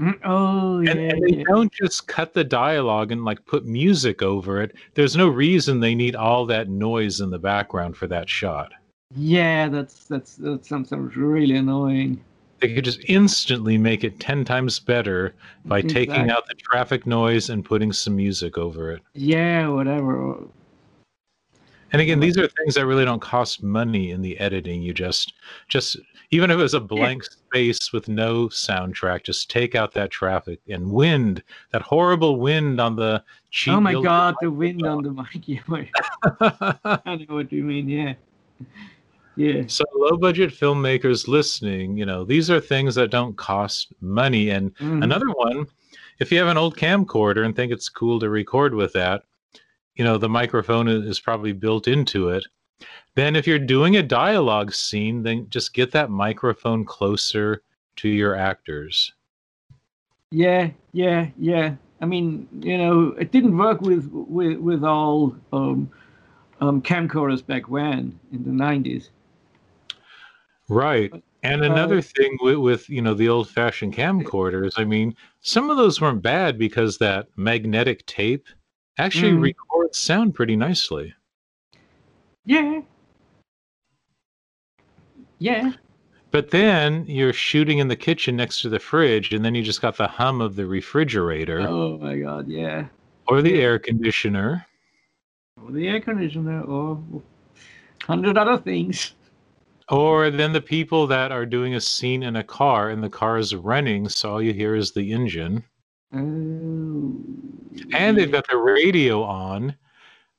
[0.00, 1.44] Mm, oh yeah, and, and they yeah.
[1.48, 4.76] don't just cut the dialogue and like put music over it.
[4.94, 8.72] There's no reason they need all that noise in the background for that shot.
[9.16, 12.22] Yeah that's that's that's sometimes really annoying.
[12.60, 15.34] They could just instantly make it 10 times better
[15.64, 19.02] by taking out the traffic noise and putting some music over it.
[19.14, 20.38] Yeah whatever
[21.92, 24.82] and again these are things that really don't cost money in the editing.
[24.82, 25.34] You just
[25.68, 25.96] just
[26.30, 30.60] even if it was a blank space with no soundtrack just take out that traffic
[30.68, 35.10] and wind that horrible wind on the cheap oh my god the wind on the
[35.10, 35.60] mic yeah,
[37.06, 38.14] i know what you mean yeah.
[39.36, 39.62] Yeah.
[39.68, 44.50] So low budget filmmakers listening you know these are things that don't cost money.
[44.50, 45.04] And Mhm.
[45.04, 45.66] another one
[46.18, 49.22] if you have an old camcorder and think it's cool to record with that
[49.98, 52.46] you know the microphone is probably built into it
[53.14, 57.62] then if you're doing a dialogue scene then just get that microphone closer
[57.96, 59.12] to your actors
[60.30, 61.74] Yeah, yeah, yeah.
[62.00, 65.90] I mean, you know, it didn't work with with with all um,
[66.60, 69.10] um, camcorders back when in the nineties.
[70.68, 71.10] right
[71.42, 75.78] and another thing with, with you know the old fashioned camcorders i mean some of
[75.78, 78.46] those weren't bad because that magnetic tape
[78.98, 79.42] actually Mm.
[79.42, 81.14] records sound pretty nicely
[82.44, 82.80] Yeah.
[85.38, 85.72] Yeah.
[86.30, 89.80] But then you're shooting in the kitchen next to the fridge, and then you just
[89.80, 91.60] got the hum of the refrigerator.
[91.60, 92.48] Oh my God.
[92.48, 92.86] Yeah.
[93.28, 94.64] or the air conditioner,
[95.62, 97.02] or the air conditioner, or
[98.04, 99.12] hundred other things.
[99.90, 103.36] Or then the people that are doing a scene in a car and the car
[103.38, 105.62] is running, so all you hear is the engine.
[106.14, 107.14] Oh,
[107.92, 109.74] And they've got the radio on,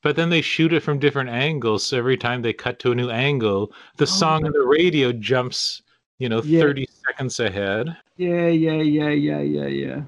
[0.01, 1.85] but then they shoot it from different angles.
[1.85, 4.05] So every time they cut to a new angle, the oh.
[4.05, 5.81] song on the radio jumps,
[6.17, 6.61] you know, Yeah.
[6.61, 7.95] 30 seconds ahead.
[8.17, 10.01] yeah, yeah, yeah, yeah, yeah, yeah.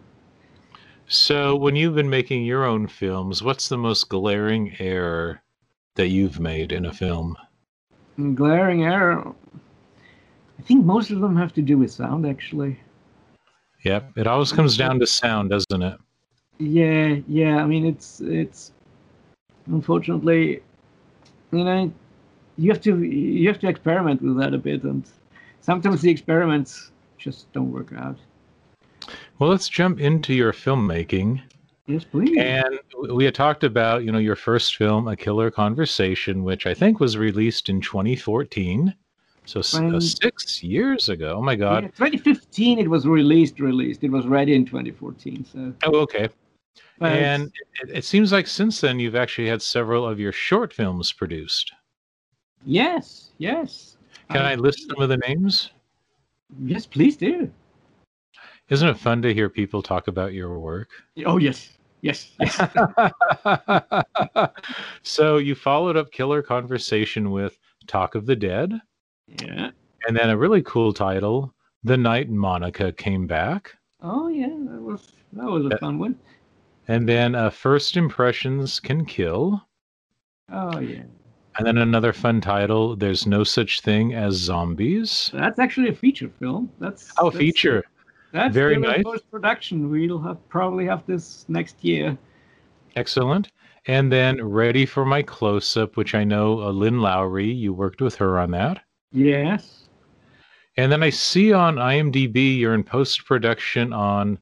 [1.07, 5.41] So when you've been making your own films, what's the most glaring error
[5.95, 7.37] that you've made in a film?
[8.17, 9.33] Mm, glaring error.
[10.57, 12.79] I think most of them have to do with sound, actually.
[13.83, 15.99] Yep, it always comes down to sound, doesn't it?
[16.59, 17.57] Yeah, yeah.
[17.57, 18.71] I mean, it's it's
[19.65, 20.61] unfortunately,
[21.51, 21.91] you know,
[22.57, 25.03] you have to you have to experiment with that a bit, and
[25.61, 28.17] sometimes the experiments just don't work out.
[29.39, 31.41] Well, let's jump into your filmmaking.
[31.87, 32.37] Yes, please.
[32.37, 32.79] And
[33.11, 36.99] we had talked about, you know, your first film, A Killer Conversation, which I think
[36.99, 38.93] was released in 2014.
[39.45, 41.35] So uh, six years ago.
[41.37, 41.81] Oh my Yeah, God.
[41.95, 43.59] 2015, it was released.
[43.59, 44.03] Released.
[44.03, 45.45] It was ready in 2014.
[45.45, 46.29] So, Oh, okay.
[46.99, 47.51] but and
[47.81, 51.71] it, it seems like since then you've actually had several of your short films produced.
[52.65, 53.97] yes, yes.
[54.29, 55.71] Can I list some of the names?
[56.63, 57.51] Yes, please do.
[58.69, 60.89] Isn't it fun to hear people talk about your work?
[61.25, 62.55] Oh yes, yes, yes.
[65.03, 68.79] so you followed up Killer Conversation with Talk of the Dead,
[69.41, 69.71] yeah.
[70.07, 73.75] and then a really cool title, The Night Monica Came Back.
[74.01, 76.15] Oh yeah, that was that was a That- fun one.
[76.87, 79.61] And then uh, First Impressions Can Kill.
[80.51, 81.03] Oh yeah.
[81.57, 85.29] And then another fun title, There's No Such Thing as Zombies.
[85.33, 86.71] That's actually a feature film.
[86.79, 87.83] That's Oh, that's- feature.
[88.33, 89.03] That's Very nice.
[89.03, 89.89] Post production.
[89.89, 92.17] We'll have probably have this next year.
[92.95, 93.51] Excellent.
[93.87, 98.01] And then Ready for My Close Up, which I know uh, Lynn Lowry, you worked
[98.01, 98.81] with her on that.
[99.11, 99.89] Yes.
[100.77, 104.39] And then I see on IMDb you're in post production on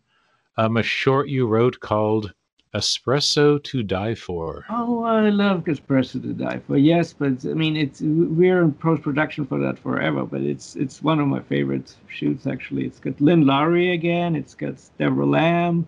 [0.58, 2.34] um, a short you wrote called
[2.76, 4.64] Espresso to Die For.
[4.70, 6.78] Oh, I love Espresso to Die for.
[6.78, 10.24] Yes, but I mean, it's we're in post production for that forever.
[10.24, 12.86] But it's it's one of my favorite shoots actually.
[12.86, 14.36] It's got Lynn Lowry again.
[14.36, 15.88] It's got Debra Lamb,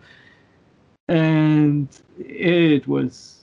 [1.07, 3.41] and it was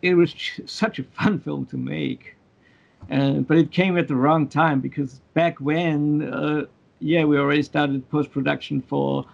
[0.00, 2.36] it was such a fun film to make.
[3.08, 6.64] And but it came at the wrong time because back when, uh,
[7.00, 9.26] yeah, we already started post production for.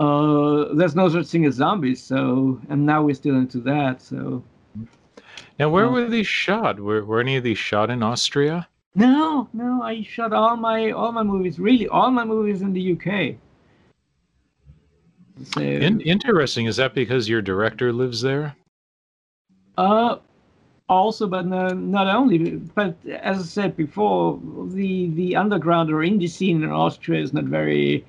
[0.00, 4.02] Uh, there's no such thing as zombies, so and now we're still into that.
[4.02, 4.42] So
[5.58, 5.90] Now, where Oh.
[5.90, 6.80] were these shot?
[6.80, 8.68] Were, were any of these shot in Austria?
[8.94, 12.92] no, no, I shot all my all my movies, really all my movies in the
[12.92, 13.36] UK.
[15.44, 16.66] So In, interesting.
[16.66, 18.56] Is that because your director lives there?
[19.78, 20.16] Uh,
[20.92, 26.28] also, but no, not only, but as I said before, the the underground or indie
[26.28, 28.04] scene in Austria is not very,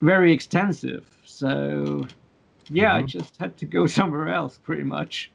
[0.00, 1.06] very extensive.
[1.24, 2.06] So,
[2.70, 3.08] yeah, I Mhm.
[3.08, 5.30] just had to go somewhere else, pretty much.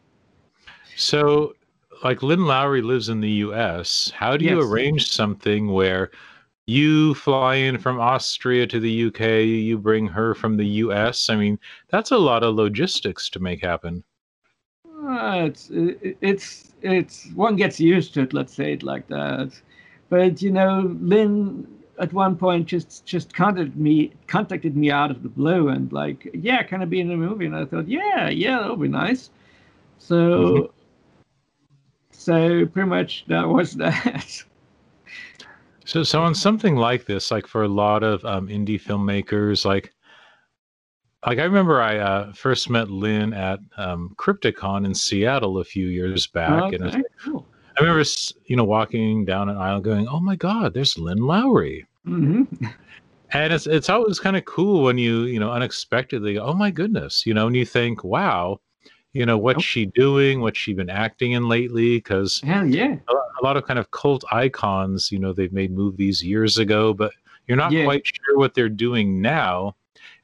[0.95, 1.55] So,
[2.03, 4.11] like Lynn Lowry lives in the US.
[4.15, 6.11] How do you arrange something where
[6.67, 11.29] you fly in from Austria to the UK, you bring her from the US?
[11.29, 14.03] I mean, that's a lot of logistics to make happen.
[15.01, 18.33] Uh, it's it- it's it's one gets used to it.
[18.33, 19.59] Let's say it like that.
[20.09, 21.67] But you know, Lynn
[21.99, 26.29] at one point just just contacted me contacted me out of the blue and like,
[26.33, 27.45] yeah, can I be in the movie?
[27.45, 29.29] And I thought, yeah, yeah, that'll be nice.
[29.97, 30.71] So
[32.11, 34.43] so pretty much that was that.
[35.85, 39.91] So, so on something like this, like for a lot of um, indie filmmakers, like,
[41.25, 45.87] like I remember I uh, first met Lynn at um, Crypticon in Seattle a few
[45.87, 47.45] years back, and it's cool.
[47.77, 48.03] I remember,
[48.45, 52.43] you know, walking down an aisle, going, "Oh my God, there's Lynn Lowry," hmm
[53.31, 57.25] and it's it's always kind of cool when you you know unexpectedly, "Oh my goodness,"
[57.25, 58.59] you know, and you think, "Wow."
[59.11, 60.39] You know what's she doing?
[60.39, 61.97] What's she been acting in lately?
[61.97, 62.95] Because yeah.
[63.07, 66.93] a a lot of kind of cult icons, you know, they've made movies years ago,
[66.93, 67.11] but
[67.47, 67.85] you're not Yeah.
[67.85, 69.75] quite sure what they're doing now.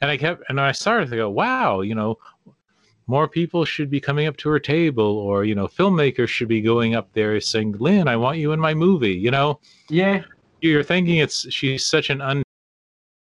[0.05, 2.19] And I kept, and I started to go, wow, you know,
[3.07, 6.61] more people should be coming up to her table, or you know, filmmakers should be
[6.61, 10.21] going up there saying, "Lynn, I want you in my movie." You know, Yeah.
[10.61, 12.43] you're thinking it's she's such an un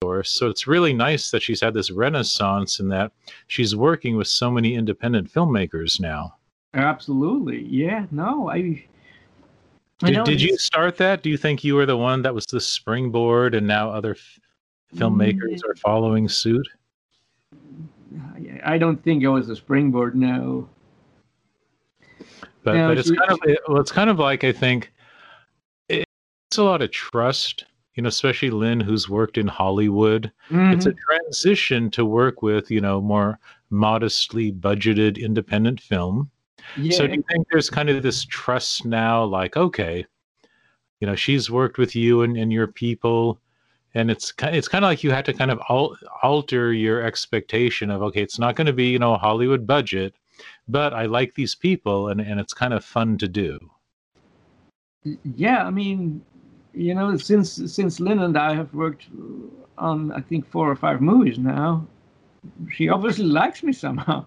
[0.04, 3.12] source, so it's really nice that she's had this renaissance and that
[3.46, 6.34] she's working with so many independent filmmakers now.
[6.74, 7.62] Absolutely.
[7.62, 8.04] Yeah.
[8.10, 8.84] No, I.
[10.02, 11.22] I Did, did you start that?
[11.22, 14.38] Do you think you were the one that was the springboard and now other f-
[14.96, 15.70] filmmakers Mm.
[15.70, 16.66] are following suit?
[18.64, 20.14] I don't think it was a springboard.
[20.14, 20.68] No.
[22.64, 24.92] But, No, but it's kind of well, it's kind of like I think
[25.88, 27.64] it's a lot of trust,
[27.94, 30.32] you know, especially Lynn, who's worked in Hollywood.
[30.50, 30.98] It's a Mhm.
[30.98, 33.38] transition to work with, you know, more
[33.70, 36.30] modestly budgeted independent film.
[36.76, 36.92] yeah.
[36.96, 40.04] So do you think there's kind of this trust now, like, okay,
[41.00, 43.40] you know, she's worked with you and, and your people,
[43.94, 47.02] and it's kind it's kind of like you had to kind of al- alter your
[47.02, 50.14] expectation of, okay, it's not going to be, you know, a Hollywood budget,
[50.68, 53.58] but I like these people, and and it's kind of fun to do.
[55.36, 56.20] yeah i mean
[56.74, 59.06] you know since since lynn and i have worked
[59.78, 61.86] on i think four or five movies now
[62.70, 64.24] she obviously likes me somehow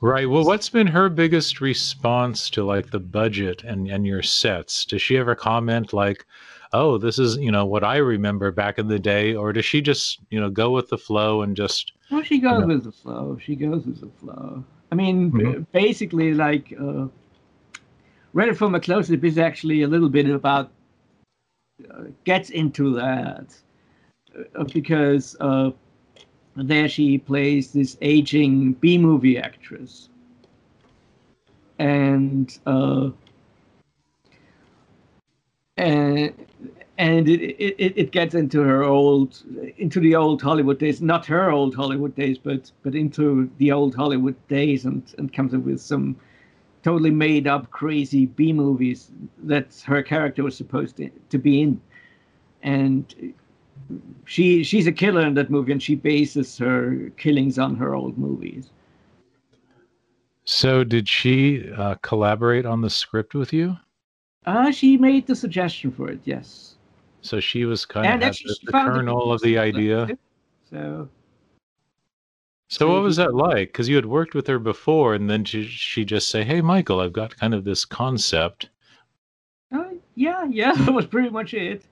[0.00, 0.28] Right.
[0.28, 4.84] Well, what's been her biggest response to like the budget and and your sets?
[4.84, 6.26] Does she ever comment like,
[6.74, 9.80] "Oh, this is you know what I remember back in the day," or does she
[9.80, 12.66] just you know go with the flow and just well she goes Yeah.
[12.66, 14.62] with the flow she goes with the flow
[14.92, 15.66] i mean Mhm.
[15.72, 17.06] basically like uh
[18.32, 20.70] ready for my close-up is actually a little bit about
[21.90, 23.46] uh, gets into that
[24.56, 25.70] uh, because uh
[26.56, 30.08] there she plays this aging B movie actress.
[31.78, 33.10] And uh
[35.76, 36.32] and
[36.98, 39.42] and it, it, it- it gets into her old
[39.78, 43.94] into the old Hollywood days, not her old Hollywood days, but but into the old
[43.94, 46.16] Hollywood days and, and comes up with some
[46.82, 49.10] totally made up crazy B movies
[49.44, 51.80] that her character was supposed to, to be in.
[52.62, 53.34] And
[54.26, 58.18] she she's a killer in that movie and she bases her killings on her old
[58.18, 58.70] movies
[60.46, 63.76] So, did she uh, collaborate on the script with you?
[64.46, 66.76] Uh she made the suggestion for it yes
[67.22, 70.16] So she was kind of and actually the, the kernel of the idea.
[70.70, 71.08] so
[72.68, 73.68] So, what was that like?
[73.68, 77.00] Because you had worked with her before, and then she she just say, "Hey, Michael,
[77.00, 78.68] I've got kind of this concept."
[79.72, 81.84] uh, yeah yeah that was pretty much it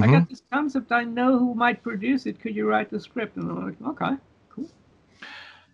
[0.00, 0.12] i Mhm.
[0.12, 3.50] got this concept i know who might produce it could you write the script and
[3.50, 4.16] i'm like okay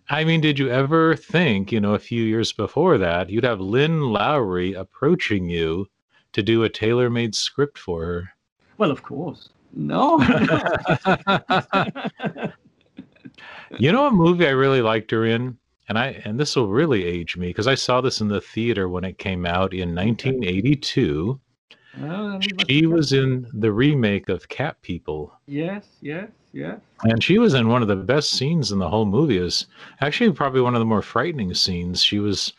[0.09, 3.61] I mean, did you ever think, you know, a few years before that, you'd have
[3.61, 5.87] Lynn Lowry approaching you
[6.33, 8.29] to do a tailor-made script for her?
[8.77, 9.49] well of course.
[9.73, 10.19] No.
[13.79, 15.57] You know, a movie I really liked her in,
[15.89, 18.87] and I and this will really age me because I saw this in the theater
[18.87, 21.39] when it came out in 1982.
[21.99, 26.79] Well, then we must She was in the remake of Cat People, yes yes yes
[27.03, 29.37] and she was in one of the best scenes in the whole movie.
[29.37, 29.67] Is
[29.99, 32.01] actually probably one of the more frightening scenes.
[32.01, 32.53] She was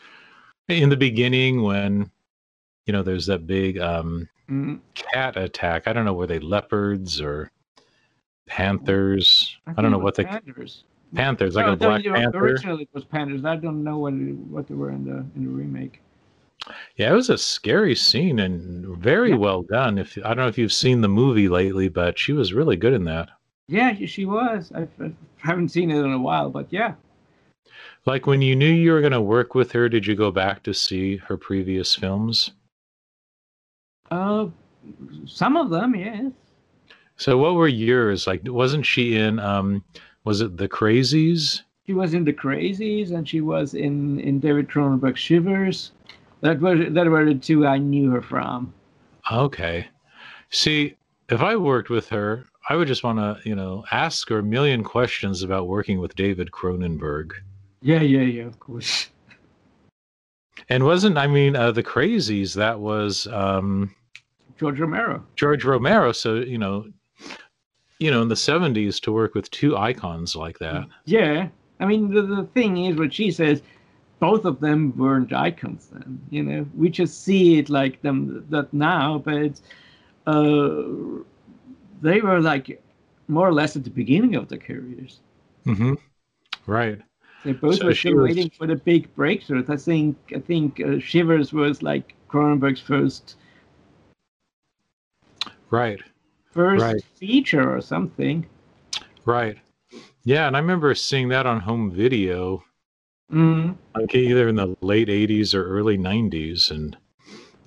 [0.67, 2.11] in the beginning when
[2.85, 5.87] you know there's that big um, Mm, cat attack.
[5.87, 7.49] I don't know were they leopards or
[8.47, 9.57] panthers.
[9.65, 10.83] I, think don't know what they Panthers.
[11.15, 12.37] panthers like No, a black the- panther.
[12.39, 13.43] Originally, it was Panthers.
[13.45, 16.01] I don't know what what they were in the in the remake.
[16.95, 19.35] Yeah, it was a scary scene and very Yeah.
[19.37, 19.97] well done.
[19.97, 22.93] If I don't know if you've seen the movie lately, but she was really good
[22.93, 23.29] in that.
[23.67, 24.71] Yeah, she- was.
[24.75, 26.93] I, I haven't seen it in a while, but yeah.
[28.05, 30.61] Like when you knew you were going to work with her, did you go back
[30.63, 32.51] to see her previous films?
[34.11, 34.47] Uh,
[35.25, 36.31] some of them, yes.
[37.17, 38.27] So what were yours?
[38.27, 39.83] Like wasn't she in um
[40.25, 41.61] was it The Crazies?
[41.87, 45.91] She was in the Crazies, and she was in in David Cronenberg's Shivers.
[46.41, 48.73] That were that were the two I knew her from.
[49.31, 49.87] Okay.
[50.51, 50.95] See,
[51.29, 54.43] if I worked with her, I would just want to, you know, ask her a
[54.43, 57.31] million questions about working with David Cronenberg.
[57.81, 58.43] Yeah, yeah, yeah.
[58.43, 59.09] Of course.
[60.69, 63.93] And wasn't I mean uh, The Crazies that was um
[64.57, 65.23] George Romero.
[65.35, 66.11] George Romero.
[66.11, 66.85] So you know,
[67.99, 70.87] you know, in the '70s to work with two icons like that.
[71.05, 71.49] Yeah.
[71.79, 73.61] I mean, the, the thing is, what she says,
[74.19, 76.21] both of them weren't icons then.
[76.29, 79.59] You know, we just see it like them that now, but
[80.25, 80.83] uh,
[82.05, 82.81] they were like
[83.27, 85.19] more or less at the beginning of their careers.
[85.65, 85.93] hmm
[86.67, 86.99] Right.
[87.43, 89.63] They both So were still was- waiting for the big breakthrough.
[89.67, 93.35] I think I think uh, Shivers was like Cronenberg's first
[95.69, 96.01] Right.
[96.51, 97.03] first Right.
[97.15, 98.45] feature or something.
[99.25, 99.57] Right.
[100.23, 102.63] Yeah, and I remember seeing that on home video,
[103.31, 103.75] Mm.
[103.95, 106.97] like either in the late '80s or early '90s, and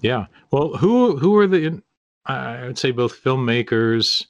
[0.01, 0.27] yeah.
[0.51, 1.83] Well, who who were the?
[2.29, 4.27] I would say both filmmakers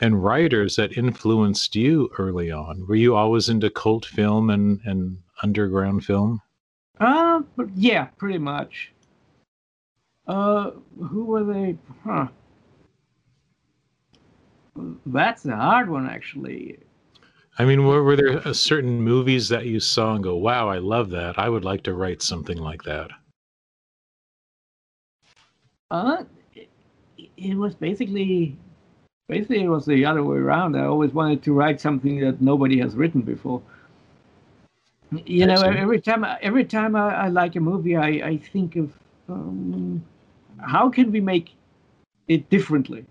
[0.00, 2.86] and writers that influenced you early on.
[2.86, 6.42] Were you always into cult film and and underground film?
[7.00, 7.42] Uh,
[7.74, 8.92] yeah, pretty much.
[10.26, 11.76] Uh, who were they?
[12.04, 12.28] Huh.
[15.06, 16.78] That's a hard one, actually.
[17.58, 20.78] I mean, were, were there uh, certain movies that you saw and go, "Wow, I
[20.78, 21.38] love that.
[21.38, 23.10] I would like to write something like that."
[25.90, 26.24] Uh,
[27.36, 28.56] it, was basically,
[29.28, 30.76] basically it was the other way around.
[30.76, 33.62] I always wanted to write something that nobody has written before.
[35.26, 38.92] You know, every time, every time I, I like a movie, I, I think of
[39.28, 40.04] um,
[40.58, 41.54] how can we make
[42.28, 43.04] it differently.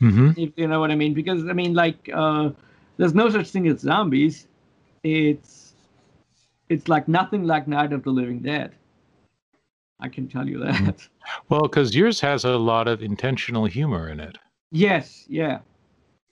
[0.00, 1.14] hmm if you know what I mean.
[1.14, 2.50] Because I mean, like, uh,
[2.96, 4.46] there's no such thing as zombies.
[5.02, 5.72] It's
[6.68, 8.72] it's like nothing like Night of the Living Dead.
[10.04, 10.86] I can tell you mm.
[10.86, 11.08] that.
[11.48, 14.36] Well, because yours has a lot of intentional humor in it.
[14.70, 15.60] yes, yeah,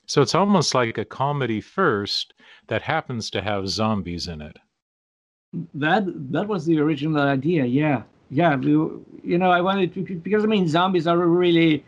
[0.06, 2.34] So it's almost like a comedy first
[2.68, 4.58] that happens to have zombies in it.
[5.74, 7.64] that that was the original idea.
[7.64, 8.56] Yeah, yeah.
[8.56, 8.72] We,
[9.32, 11.84] you know, I wanted to because I mean, zombies are really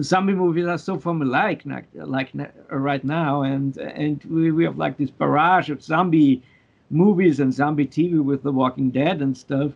[0.00, 4.78] zombie movies are so formulaic like like uh, right now, and and we, we have
[4.78, 6.42] like this barrage of zombie
[6.90, 9.72] movies and zombie TV with The Walking Dead and stuff.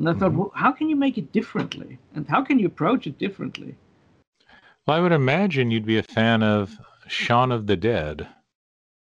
[0.00, 0.36] And I thought, Mhm.
[0.36, 1.98] well, how can you make it differently?
[2.14, 3.76] And how can you approach it differently?
[4.86, 8.26] Well, I would imagine you'd be a fan of Shaun of the Dead.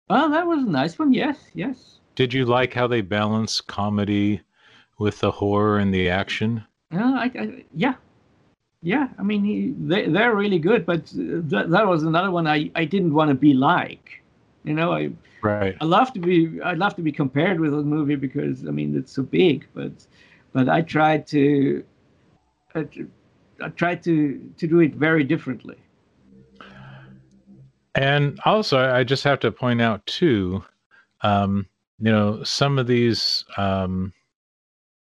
[0.09, 1.13] Oh, that was a nice one.
[1.13, 1.99] Yes, yes.
[2.15, 4.43] Did you like how they balance comedy
[4.99, 6.65] with the horror and the action?
[6.93, 7.95] Uh, I, I, yeah,
[8.83, 9.09] yeah.
[9.19, 12.85] I mean, he, they they're really good, but that, that was another one I, I
[12.85, 14.23] didn't want to be like.
[14.65, 15.11] You know, I
[15.43, 15.77] Right.
[15.81, 18.97] I love to be I'd love to be compared with a movie because I mean
[18.97, 19.93] it's so big, but
[20.55, 21.85] but I tried to
[22.75, 22.89] I,
[23.61, 25.77] I tried to to do it very differently.
[27.97, 30.65] And also, I just have to point out too,
[31.21, 31.67] um,
[32.01, 34.13] you know, some of these, um,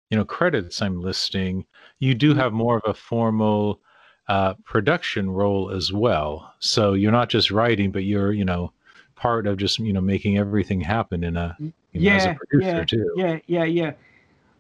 [0.09, 1.67] you know, credits I'm listing,
[1.99, 3.81] you do have more of a formal
[4.29, 6.55] uh, production role as well.
[6.61, 8.73] So you're not just writing, but you're, you know,
[9.17, 11.57] part of just, you know, making everything happen in a,
[11.93, 13.13] you know, as a producer yeah, too.
[13.17, 13.93] Yeah, yeah, yeah.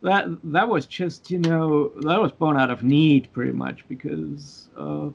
[0.03, 4.69] That that was just you know that was born out of need pretty much because
[4.77, 5.11] uh,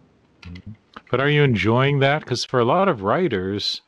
[1.09, 2.19] But are you enjoying that?
[2.19, 3.81] Because for a lot of writers,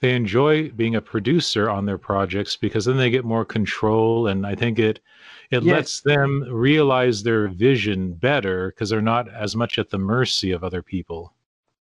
[0.00, 4.46] they enjoy being a producer on their projects because then they get more control, and
[4.46, 5.00] I think it
[5.50, 5.62] it Yes.
[5.64, 10.64] lets them realize their vision better because they're not as much at the mercy of
[10.64, 11.34] other people.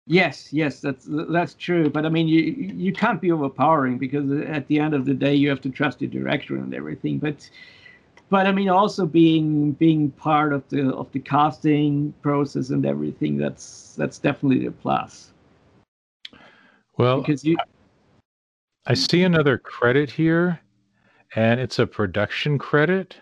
[0.05, 1.89] yes, yes, that's that's true.
[1.89, 5.35] But I mean you you can't be overpowering because at the end of the day
[5.35, 7.19] you have to trust your director and everything.
[7.19, 7.49] But
[8.29, 13.37] but I mean also being being part of the of the casting process and everything
[13.37, 15.31] that's that's definitely a plus
[16.97, 17.57] Well, because you
[18.85, 20.59] I see another credit here,
[21.35, 23.17] and it's a production credit,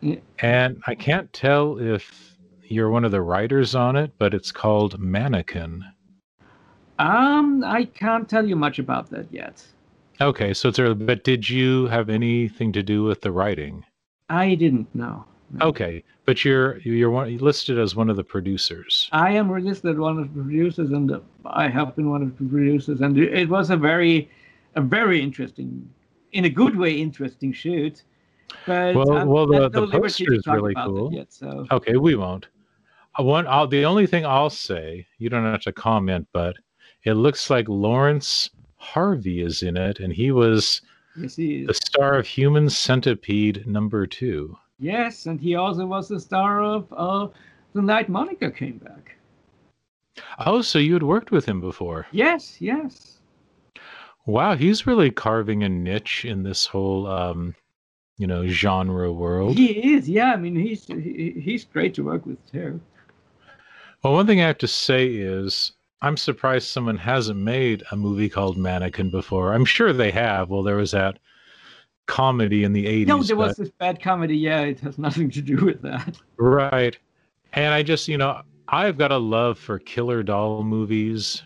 [0.00, 0.16] Yeah.
[0.40, 4.98] and I can't tell if you're one of the writers on it, but it's called
[4.98, 5.84] Mannequin.
[6.98, 9.64] um I can't tell you much about that yet.
[10.20, 13.84] Okay, so it's early, but did you have anything to do with the writing?
[14.28, 15.24] I didn't know.
[15.52, 15.66] No.
[15.66, 19.08] Okay, but you're you're one, you're listed as one of the producers.
[19.12, 23.00] I am listed one of the producers, and I have been one of the producers,
[23.00, 24.28] and it was a very,
[24.74, 25.88] a very interesting,
[26.32, 28.02] in a good way, interesting shoot.
[28.66, 31.12] But Well- I'm well, the- no the poster is really cool.
[31.12, 32.48] Yet, so Okay, we won't.
[33.14, 33.46] I want.
[33.46, 36.56] I'll, the only thing I'll say, you don't have to comment, but
[37.04, 40.82] it looks like Laurence Harvey is in it, and he was
[41.16, 44.56] you see, the star of Human Centipede number two.
[44.78, 47.28] yes, and he also was the star of uh,
[47.72, 49.16] the night Monica came back.
[50.46, 52.06] Oh, so you had worked with him before?
[52.10, 53.12] Yes, yes,
[54.26, 57.54] Wow, he's really carving a niche in this whole, um,
[58.18, 59.56] you know, genre world.
[59.56, 60.08] he is.
[60.08, 62.80] Yeah, I mean, he's he, he's great to work with too.
[64.02, 65.72] Well, one thing I have to say is
[66.02, 69.54] I'm surprised someone hasn't made a movie called Mannequin before.
[69.54, 70.50] I'm sure they have.
[70.50, 71.18] Well, there was that
[72.06, 73.06] comedy in the 80s.
[73.06, 74.36] No, there was but- this bad comedy.
[74.36, 76.18] Yeah, it has nothing to do with that.
[76.36, 76.96] right.
[77.54, 81.42] And I just, you know, I've got a love for killer doll movies.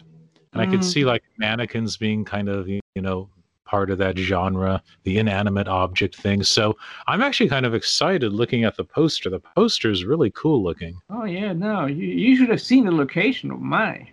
[0.52, 0.84] And I could Mhm.
[0.84, 3.28] see like mannequins being kind of, you know,
[3.64, 6.42] part of that genre, the inanimate object thing.
[6.42, 6.76] So
[7.06, 9.30] I'm actually kind of excited looking at the poster.
[9.30, 11.00] The poster is really cool looking.
[11.08, 14.08] Oh yeah, no, you, you should have seen the location of my.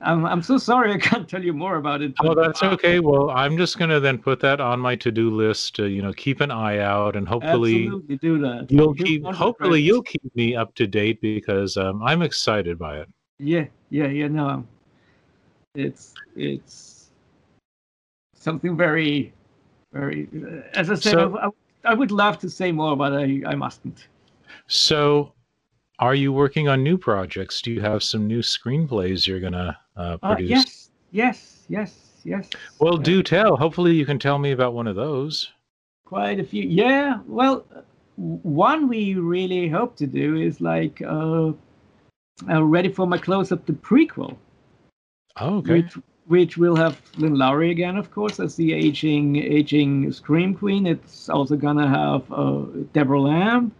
[0.00, 2.12] I'm I'm so sorry I can't tell you more about it.
[2.20, 3.00] Oh, that's okay.
[3.00, 6.40] Well, I'm just gonna then put that on my to-do list to, you know, keep
[6.40, 8.70] an eye out and hopefully Absolutely do that.
[8.70, 12.98] you'll You keep hopefully you'll keep me up to date because um, I'm excited by
[12.98, 13.08] it.
[13.38, 14.28] Yeah, yeah, yeah.
[14.28, 14.64] No,
[15.74, 17.10] it's it's
[18.34, 19.32] something very,
[19.92, 20.28] very.
[20.74, 21.48] As I said, So- I,
[21.90, 24.08] I would love to say more, but I I mustn't.
[24.66, 25.32] So,
[25.98, 27.62] are you working on new projects?
[27.62, 31.90] Do you have some new screenplays you're gonna uh, Uh, yes, yes, yes,
[32.24, 32.48] yes.
[32.80, 33.56] Well, Uh, do tell.
[33.56, 35.50] Hopefully, you can tell me about one of those.
[36.06, 36.62] quite a few.
[36.62, 37.66] Yeah, well,
[38.16, 41.52] one we really hope to do is like uh,
[42.48, 44.36] uh Ready for My Close Up, the prequel,
[45.36, 45.82] Oh, okay.
[45.82, 50.86] which which will have Lynn Lowry again, of course, as the aging aging scream queen.
[50.86, 53.72] It's also gonna have uh, Debra Lamb,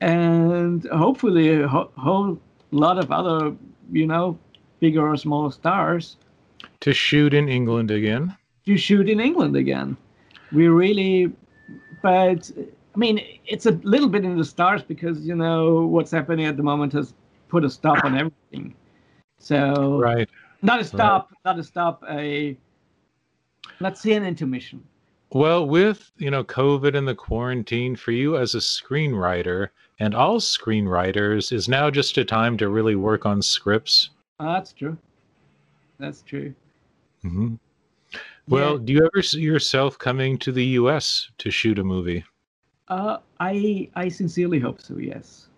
[0.00, 2.38] and hopefully a ho- whole
[2.70, 3.54] lot of other,
[3.92, 4.38] you know,
[4.80, 6.16] bigger or small stars
[6.80, 8.36] To shoot in England again.
[8.66, 9.96] to shoot in England again.
[10.52, 11.32] We really,
[12.02, 12.50] but
[12.94, 16.56] I mean, it's a little bit in the stars because you know what's happening at
[16.56, 17.14] the moment has
[17.48, 18.74] put a stop on everything.
[19.38, 20.28] So Right.
[20.62, 22.02] not a stop, not a stop.
[22.10, 22.56] A
[23.80, 24.82] let's see an intermission.
[25.32, 29.68] Well, with you know COVID and the quarantine, for you as a screenwriter
[30.00, 34.10] and all screenwriters, is now just a time to really work on scripts.
[34.40, 34.96] Ah, that's true.
[35.98, 36.54] That's true.
[37.22, 37.54] hmm
[38.48, 38.84] Well, Yeah.
[38.84, 41.30] do you ever see yourself coming to the U.S.
[41.38, 42.24] to shoot a movie?
[42.88, 44.96] Uh, I I sincerely hope so.
[44.96, 45.48] Yes.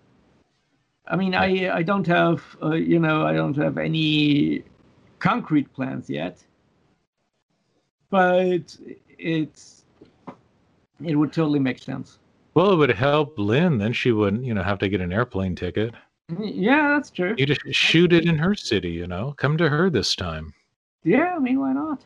[1.07, 4.65] I mean, I I don't have uh, you know I don't have any
[5.21, 6.45] concrete plans yet,
[8.11, 8.77] but
[9.19, 9.85] it's
[11.05, 12.19] it would totally make sense.
[12.55, 13.79] Well, it would help Lynn.
[13.79, 15.95] Then she wouldn't, you know, have to get an airplane ticket.
[16.41, 17.35] Yeah, that's true.
[17.37, 18.91] You just shoot it in her city.
[18.91, 20.55] You know, come to her this time.
[21.05, 22.05] Yeah, I mean, why not?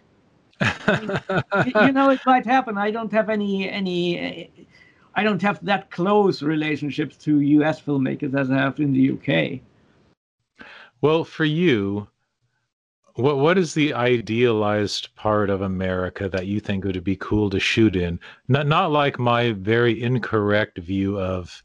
[0.60, 2.78] Y- you know, it might happen.
[2.78, 4.50] I don't have any any.
[5.14, 7.80] I don't have that close relationships to U.S.
[7.80, 9.62] filmmakers as I have in the U.K.
[11.00, 12.08] Well, for you,
[13.16, 17.60] what what is the idealized part of America that you think would be cool to
[17.60, 18.20] shoot in?
[18.48, 21.62] Not not like my very incorrect view of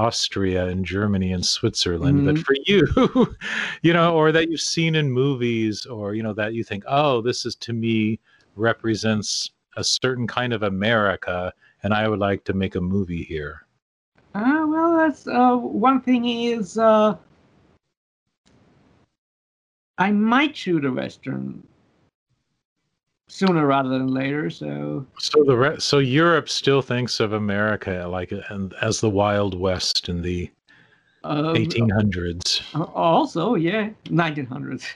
[0.00, 2.44] Austria and Germany and Switzerland, but Mhm.
[2.44, 2.80] for you,
[3.82, 7.20] you know, or that you've seen in movies, or you know that you think, oh,
[7.20, 8.18] this is to me
[8.56, 13.66] represents a certain kind of America, and I would like to make a movie here.
[14.34, 17.16] Uh, well, that's uh, one thing is uh,
[19.98, 21.62] I might shoot a western
[23.30, 24.50] sooner rather than later.
[24.50, 29.58] So So the re- so Europe still thinks of America like and as the Wild
[29.58, 30.50] West in the
[31.24, 32.62] um, 1800s.
[32.74, 34.86] uh, also, yeah, 1900s.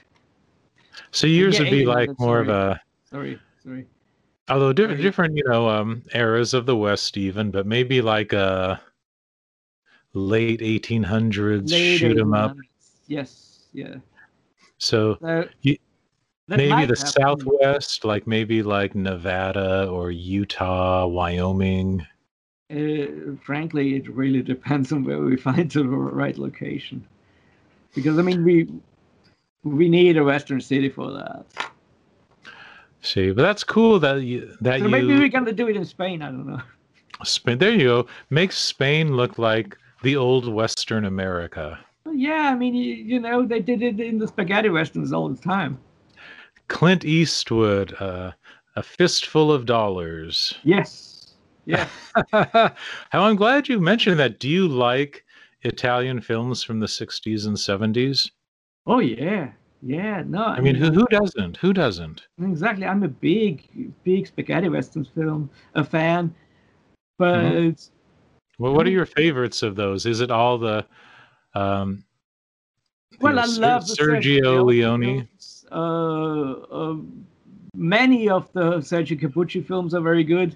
[1.11, 2.79] So yours yeah, would be like more of a
[3.09, 3.85] Sorry, sorry.
[4.49, 4.97] although di- Right.
[5.01, 8.81] different, you know, um eras of the West even, but maybe like a
[10.13, 12.55] late 1800s Late shoot 'em up.
[13.07, 13.95] Yes, yeah.
[14.77, 15.79] So So, Ye-
[16.47, 16.95] that maybe the happen.
[16.95, 22.05] Southwest, like maybe like Nevada or Utah, Wyoming.
[22.71, 27.05] Uh, frankly, it really depends on where we find the right location.
[27.93, 28.69] Because I mean, we
[29.63, 31.45] we need a western city for that.
[33.01, 35.85] See, but that's cool that you that So you maybe we're gonna do it in
[35.85, 36.21] Spain.
[36.21, 36.61] I don't know.
[37.23, 37.57] Spain.
[37.57, 38.07] There you go.
[38.29, 41.79] Makes Spain look like the old Western America.
[42.11, 45.41] Yeah, I mean, you, you know, they did it in the spaghetti westerns all the
[45.41, 45.79] time.
[46.67, 48.31] Clint Eastwood, uh,
[48.75, 50.55] a fistful of dollars.
[50.63, 51.35] Yes,
[51.65, 51.87] yeah.
[52.31, 52.73] How
[53.23, 54.39] I'm glad you mentioned that.
[54.39, 55.25] Do you like
[55.61, 58.29] Italian films from the 60s and 70s?
[58.87, 59.51] oh yeah,
[59.81, 60.23] yeah.
[60.25, 61.57] No, I mean, who, who doesn't?
[61.57, 62.27] Who doesn't?
[62.41, 62.85] exactly.
[62.85, 66.33] I'm a big, big spaghetti westerns film a fan,
[67.17, 67.89] but Mhm.
[68.57, 70.05] Well, what are your favorites of those?
[70.05, 70.85] Is it all the
[71.55, 72.05] um,
[73.19, 75.01] well, know, I love the Sergio Leone?
[75.01, 75.54] films.
[75.71, 76.97] Uh, uh,
[77.75, 80.55] many of the Sergio Corbucci films are very good.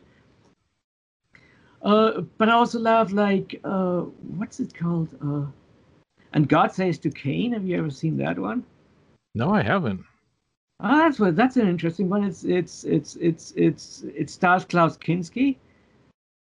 [1.82, 4.01] Uh, but I also love like uh,
[4.38, 5.16] what's it called?
[5.24, 5.45] Uh,
[6.34, 7.53] and God says to Cain.
[7.53, 8.64] Have you ever seen that one?
[9.36, 10.03] No, I haven't.
[10.82, 11.36] Ah, that's what.
[11.36, 12.24] That's an interesting one.
[12.24, 15.57] It's it's it's it's it's it stars Klaus Kinski,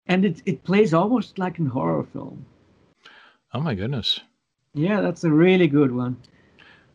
[0.06, 2.44] and it it plays almost like a horror film.
[3.52, 4.20] Oh my goodness.
[4.74, 6.16] Yeah, that's a really good one.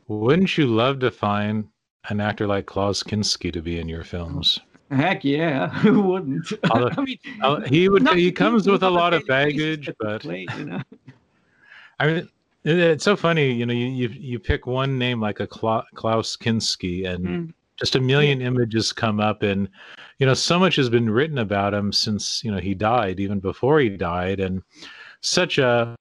[0.08, 1.68] Wouldn't you love to find
[2.10, 4.60] an actor like Klaus Kinski to be in your films?
[4.92, 6.48] Heck yeah, who wouldn't?
[6.72, 7.18] Although- I mean,
[7.68, 8.08] he would.
[8.10, 10.82] He comes with a lot of baggage, but play, you know?
[12.00, 12.30] I mean,
[12.64, 13.52] it's so funny.
[13.52, 17.54] You know, you you, you pick one name like a Klaus Kinski, and Mm.
[17.78, 19.68] just a million images come up, and
[20.20, 23.40] you know, so much has been written about him since you know he died, even
[23.40, 24.62] before he died, and
[25.22, 25.96] such a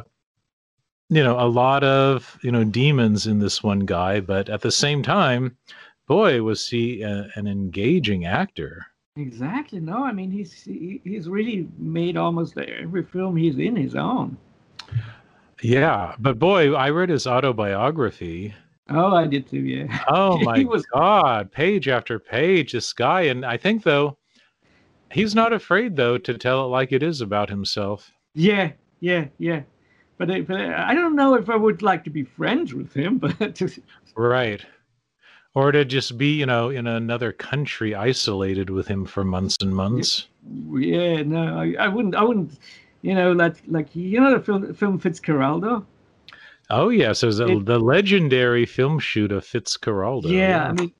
[1.11, 4.71] you know a lot of you know demons in this one guy, but at the
[4.73, 5.57] same time,
[6.09, 8.87] boy, was he a, an engaging actor.
[9.17, 9.81] Exactly.
[9.81, 14.37] No, I mean he's he, he's really made almost every film he's in his own.
[15.63, 18.55] Yeah, but boy, I read his autobiography,
[18.91, 19.61] Oh, I did too.
[19.61, 20.05] Yeah.
[20.09, 24.19] Oh He my was- God, page after page, this guy, and I think though
[25.11, 28.11] he's not afraid though to tell it like it is about himself.
[28.35, 29.63] Yeah, yeah, yeah.
[30.19, 33.19] But, I- but I don't know if I would like to be friends with him.
[33.19, 33.61] But
[34.17, 34.65] Right.
[35.55, 39.75] Or to just be, you know, in another country isolated with him for months and
[39.75, 40.27] months.
[40.73, 42.15] yeah, no, I, I wouldn't.
[42.17, 42.59] I wouldn't.
[43.03, 45.85] You know, like like you know the film, film Fitzcarraldo.
[46.71, 50.29] Oh yes, there's a, It- the legendary film shoot of Fitzcarraldo.
[50.31, 50.93] Yeah, I mean,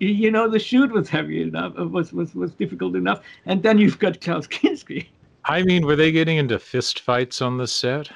[0.00, 3.78] you know, the shoot was heavy enough, uh, was was was difficult enough, and then
[3.78, 5.06] you've got Klaus Kinski.
[5.44, 8.10] I mean, were they getting into fist fights on the set?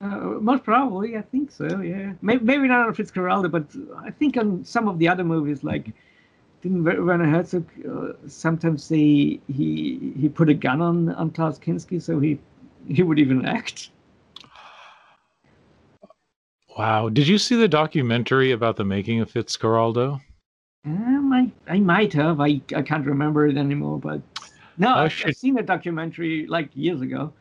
[0.00, 1.80] Uh, most probably, I think so.
[1.80, 3.66] Yeah, maybe, maybe not on Fitzcarraldo, but
[3.98, 5.92] I think on some of the other movies, like
[6.62, 11.58] didn't Wer- Werner Herzog uh, sometimes say he he put a gun on on Klaus
[11.58, 12.38] Kinski so he
[12.88, 13.90] he would even act.
[16.76, 17.08] Wow.
[17.10, 20.20] Did you see the documentary about the making of Fitzcarraldo?
[20.84, 22.40] Um, I I might have.
[22.40, 24.22] I I can't remember it anymore, but
[24.78, 25.22] no, Oh, I've.
[25.26, 27.32] I've seen a documentary like years ago.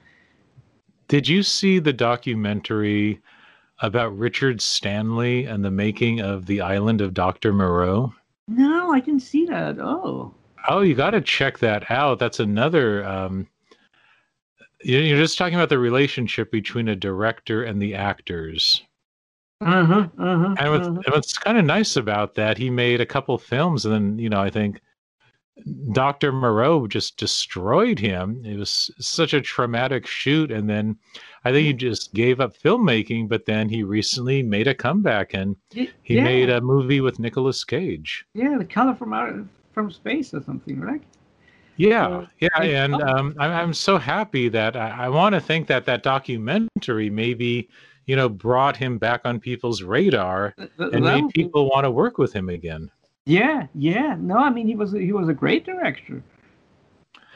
[1.10, 3.20] Did you see the documentary
[3.80, 7.52] about Richard Stanley and the making of the island of Dr.
[7.52, 8.14] Moreau?
[8.48, 9.80] No, I didn't see that.
[9.80, 10.34] Oh.
[10.68, 12.20] Oh, you got to check that out.
[12.20, 13.06] That's another.
[13.06, 13.48] Um,
[14.84, 18.84] you- you're just talking about the relationship between a director and the actors.
[19.62, 20.08] Uh huh.
[20.18, 20.56] Uh huh.
[20.60, 23.94] And what's, and what's kind of nice about that, he made a couple films, and
[23.94, 24.80] then you know, I think
[25.94, 26.32] Dr.
[26.32, 28.42] Moreau just destroyed him.
[28.46, 30.98] It was such a traumatic shoot, and then
[31.46, 33.28] I think he just gave up filmmaking.
[33.30, 37.64] But then he recently made a comeback, and he yeah, made a movie with Nicolas
[37.64, 38.26] Cage.
[38.34, 39.34] yeah, the color from out
[39.74, 41.02] from space or something, right?
[41.78, 45.40] Yeah, Uh, yeah, I- and um, I'm I'm so happy that I, I want to
[45.42, 47.70] think that that documentary maybe
[48.06, 51.86] you know brought him back on people's radar Th- th- and that made people want
[51.86, 52.92] to work with him again.
[53.30, 54.16] Yeah, yeah.
[54.20, 56.24] No, I mean he was he was a great director.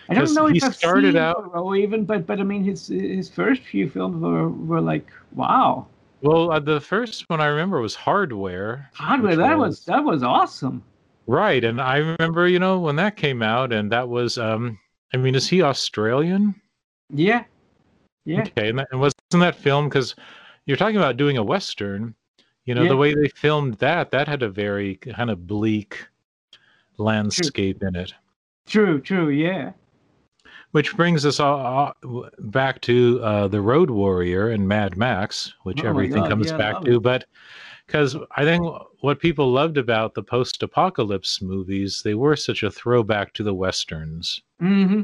[0.10, 2.88] I don't know he if I've started out- Moreau even, but but I mean his
[2.88, 5.86] his first few films were were like wow.
[6.22, 8.90] Well, uh, the first one I remember was Hardware.
[8.96, 10.84] Hardware that was that was awesome.
[11.28, 14.80] right, and I remember you know when that came out, and that was um,
[15.14, 16.56] I mean, is he Australian?
[17.12, 17.44] Yeah,
[18.26, 20.16] yeah, Okay, and, that, and wasn't that film because
[20.66, 22.16] you're talking about doing a western?
[22.66, 22.90] You know, Yeah.
[22.90, 26.08] the way they filmed that, that had a very kind of bleak
[26.98, 28.14] landscape in it.
[28.66, 29.30] true, true.
[29.30, 29.74] Yeah,
[30.72, 31.60] Which brings us all,
[32.04, 36.52] all back to uh, the Road Warrior and Mad Max, which Oh everything God, comes
[36.52, 36.96] yeah, back to.
[36.96, 37.00] it.
[37.04, 37.26] But
[37.86, 38.66] because I think
[39.02, 44.42] what people loved about the post-apocalypse movies, they were such a throwback to the westerns.
[44.62, 45.02] mm-hmm.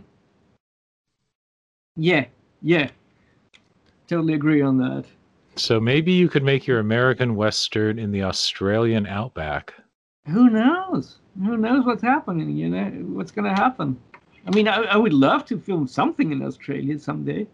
[1.98, 2.26] Yeah,
[2.62, 2.90] yeah.
[4.08, 5.04] Totally agree on that.
[5.60, 9.74] So maybe you could make your American western in the Australian outback.
[10.28, 11.18] Who knows?
[11.44, 12.56] Who knows what's happening?
[12.56, 14.00] You know what's going to happen.
[14.48, 17.46] I mean, I, I would love to film something in Australia someday.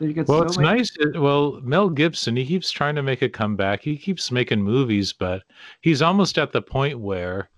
[0.00, 0.96] Well, so it's many- nice.
[1.16, 3.82] Well, Mel Gibson, he keeps trying to make a comeback.
[3.82, 5.42] He keeps making movies, but
[5.80, 7.50] he's almost at the point where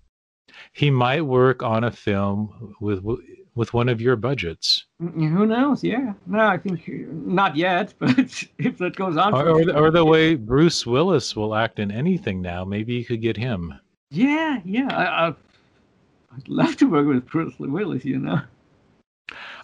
[0.72, 3.04] he might work on a film with
[3.60, 5.84] with one of your budgets, Mm, Who knows?
[5.84, 6.14] Yeah.
[6.26, 7.92] No, I think uh, not yet.
[7.98, 11.90] But if that goes on, or, or, or the way Bruce Willis will act in
[11.90, 12.64] anything now.
[12.64, 13.74] Maybe you could get him.
[14.10, 14.88] Yeah, yeah.
[15.02, 15.28] I, I,
[16.34, 18.04] I'd love to work with Bruce Willis.
[18.04, 18.40] You know.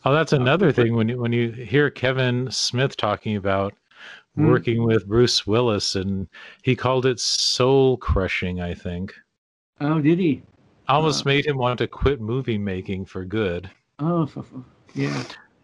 [0.04, 3.72] Oh, that's another thing when you when you hear Kevin Smith talking about
[4.36, 4.48] Hmm.
[4.48, 6.28] working with Bruce Willis, and
[6.62, 8.60] he called it soul crushing.
[8.60, 9.14] I think
[9.80, 10.42] Oh, did he?
[10.88, 11.30] almost Uh.
[11.30, 13.70] made him want to quit movie making for good.
[13.98, 14.28] Oh,
[14.94, 15.22] yeah.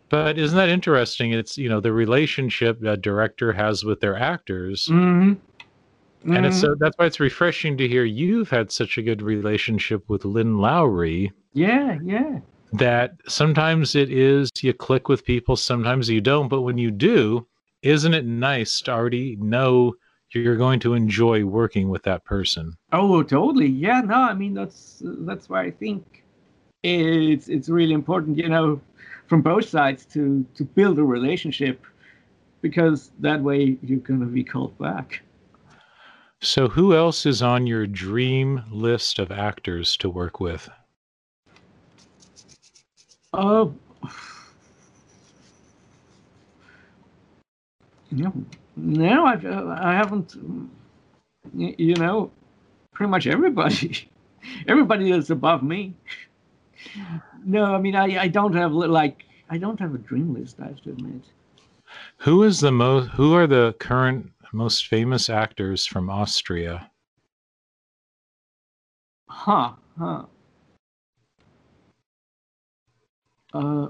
[0.08, 1.32] But isn't that interesting?
[1.32, 6.34] It's you know the relationship a director has with their actors, Mm-hmm.
[6.34, 10.02] and it's so that's why it's refreshing to hear you've had such a good relationship
[10.08, 11.32] with Lynn Lowry.
[11.52, 12.40] Yeah, yeah.
[12.74, 16.48] That sometimes it is you click with people, sometimes you don't.
[16.48, 17.46] But when you do,
[17.82, 19.94] isn't it nice to already know
[20.34, 22.72] you're going to enjoy working with that person?
[22.92, 23.66] Oh, totally.
[23.66, 26.21] Yeah, no, I mean that's that's why I think
[26.82, 28.80] it's it's really important, you know,
[29.26, 31.84] from both sides to to build a relationship
[32.60, 35.22] because that way you're gonna be called back.
[36.40, 40.68] So, who else is on your dream list of actors to work with?
[43.32, 43.72] Oh,
[48.10, 48.32] no,
[48.76, 50.36] no, I've uh, I haven't.
[51.54, 52.30] You know,
[52.92, 54.08] pretty much everybody,
[54.68, 55.94] everybody that's above me.
[57.44, 60.56] No, I mean I I don't have like I don't have a dream list.
[60.60, 61.22] I have to admit.
[62.18, 63.10] Who is the most?
[63.10, 66.90] Who are the current most famous actors from Austria?
[69.28, 70.24] Huh, huh.
[73.54, 73.88] Uh,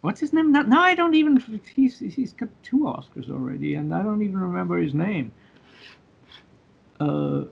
[0.00, 0.52] what's his name?
[0.52, 1.42] Now, now I don't even.
[1.74, 5.32] He's he's got two Oscars already, and I don't even remember his name.
[7.00, 7.44] Uh,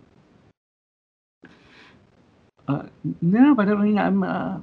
[2.71, 2.87] uh
[3.21, 4.23] no, but I mean, I'm.
[4.23, 4.59] Uh,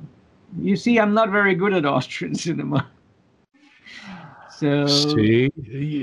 [0.60, 2.88] you see, I'm not very good at Austrian cinema.
[4.58, 5.52] So see,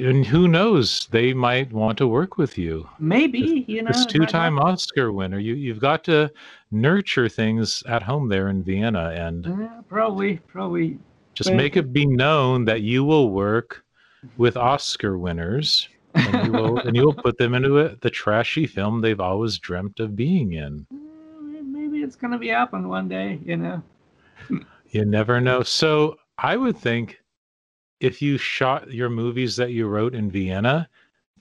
[0.07, 1.09] and who knows?
[1.11, 2.89] They might want to work with you.
[3.01, 5.41] Maybe you know, this two-time Oscar winner.
[5.41, 6.31] You you've got to
[6.71, 10.99] nurture things at home there in Vienna, and yeah, probably probably
[11.35, 13.85] just make it be known that you will work
[14.37, 18.69] with Oscar winners, and you will and you will put them into a, the trashy
[18.69, 20.87] film they've always dreamt of being in.
[22.05, 23.83] It's gonna be happen one day, you know.
[24.91, 25.63] you never know.
[25.63, 27.21] So I would think
[28.01, 30.89] if you shot your movies that you wrote in Vienna,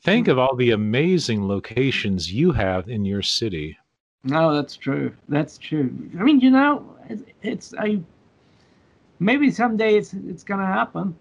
[0.03, 3.77] think of all the amazing locations you have in your city.
[4.23, 5.13] No, that's true.
[5.27, 5.93] That's true.
[6.17, 7.99] I mean, you know, it's, it's I
[9.19, 11.15] maybe someday it's it's gonna happen.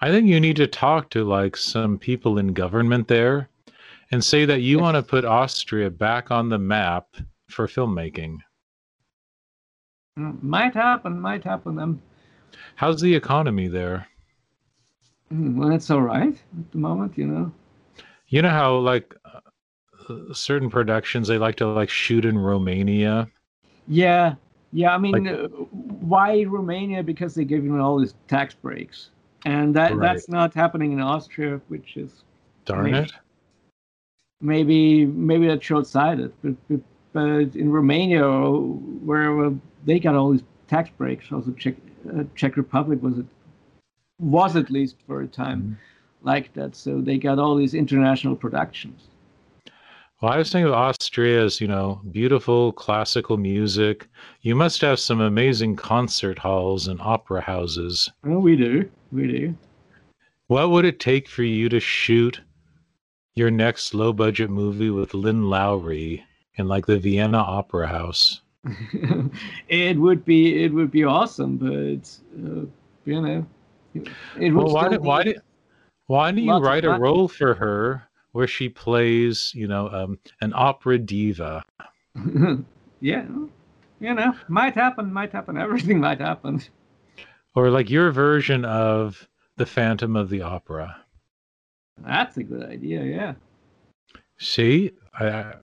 [0.00, 3.50] I think you need to talk to like some people in government there
[4.10, 7.16] and say that you want to put Austria back on the map
[7.48, 8.38] for filmmaking.
[10.18, 11.78] Mm, might happen, might happen.
[11.78, 12.00] I'm
[12.76, 14.06] How's the economy there?
[15.32, 17.52] Mm, well, it's all right at the moment, you know.
[18.28, 23.28] You know how like uh, certain productions they like to like shoot in Romania.
[23.88, 24.34] Yeah,
[24.72, 24.94] yeah.
[24.94, 27.02] I mean, like, uh, why Romania?
[27.02, 29.10] Because they give you all these tax breaks,
[29.44, 30.00] and that right.
[30.00, 32.24] that's not happening in Austria, which is
[32.64, 33.12] darn maybe, it.
[34.40, 36.80] Maybe maybe that's short sighted, but, but
[37.16, 39.52] in Romania, where
[39.84, 41.74] they got all these tax breaks, also Czech
[42.08, 43.26] uh, Czech Republic was it
[44.18, 46.26] was at least for a time mm-hmm.
[46.26, 46.74] like that.
[46.76, 49.08] So they got all these international productions.
[50.22, 54.08] Well, I was thinking of Austria's, you know, beautiful classical music.
[54.40, 58.10] You must have some amazing concert halls and opera houses.
[58.24, 58.88] Well, we do.
[59.12, 59.54] We do.
[60.46, 62.40] What would it take for you to shoot
[63.34, 66.24] your next low budget movie with Lynn Lowry
[66.56, 68.40] in like the Vienna Opera House?
[69.68, 72.08] it would be it would be awesome, but
[72.44, 72.66] uh,
[73.04, 73.46] you know,
[73.94, 74.64] it would.
[74.64, 75.40] Well, why did why did
[76.06, 78.02] why do you write a role for her
[78.32, 81.64] where she plays, you know, um, an opera diva?
[83.00, 83.26] yeah,
[84.00, 85.56] you know, might happen, might happen.
[85.58, 86.62] Everything might happen.
[87.54, 90.96] Or like your version of the Phantom of the Opera.
[91.98, 93.02] That's a good idea.
[93.02, 93.34] Yeah.
[94.38, 95.54] See, I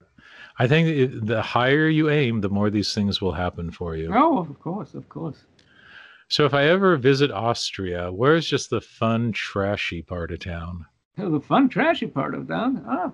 [0.58, 4.12] I think the higher you aim, the more these things will happen for you.
[4.14, 5.44] Oh, of course, of course.
[6.28, 10.86] So if I ever visit Austria, where's just the fun, trashy part of town?
[11.18, 12.84] Oh, the fun, trashy part of town?
[12.88, 13.12] Oh.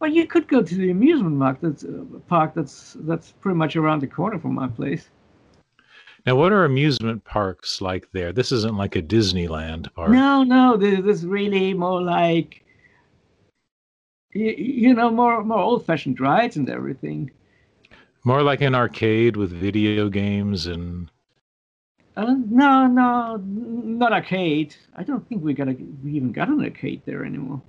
[0.00, 1.58] Well, you could go to the amusement park.
[1.60, 2.54] That's uh, park.
[2.54, 5.10] That's that's pretty much around the corner from my place.
[6.24, 8.32] Now, what are amusement parks like there?
[8.32, 10.10] This isn't like a Disneyland park.
[10.10, 10.76] No, no.
[10.76, 12.64] This is really more like
[14.32, 17.30] you, you know, more more old-fashioned rides and everything.
[18.24, 21.10] More like an arcade with video games and.
[22.16, 24.74] Uh, no, no, not arcade.
[24.96, 27.62] I don't think we got a, we even got an arcade there anymore.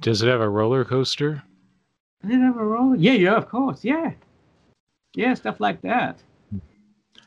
[0.00, 1.44] Does it have a roller coaster?
[2.22, 2.96] Does it have a roller?
[2.96, 4.12] Yeah, yeah, of course, yeah,
[5.14, 6.18] yeah, stuff like that.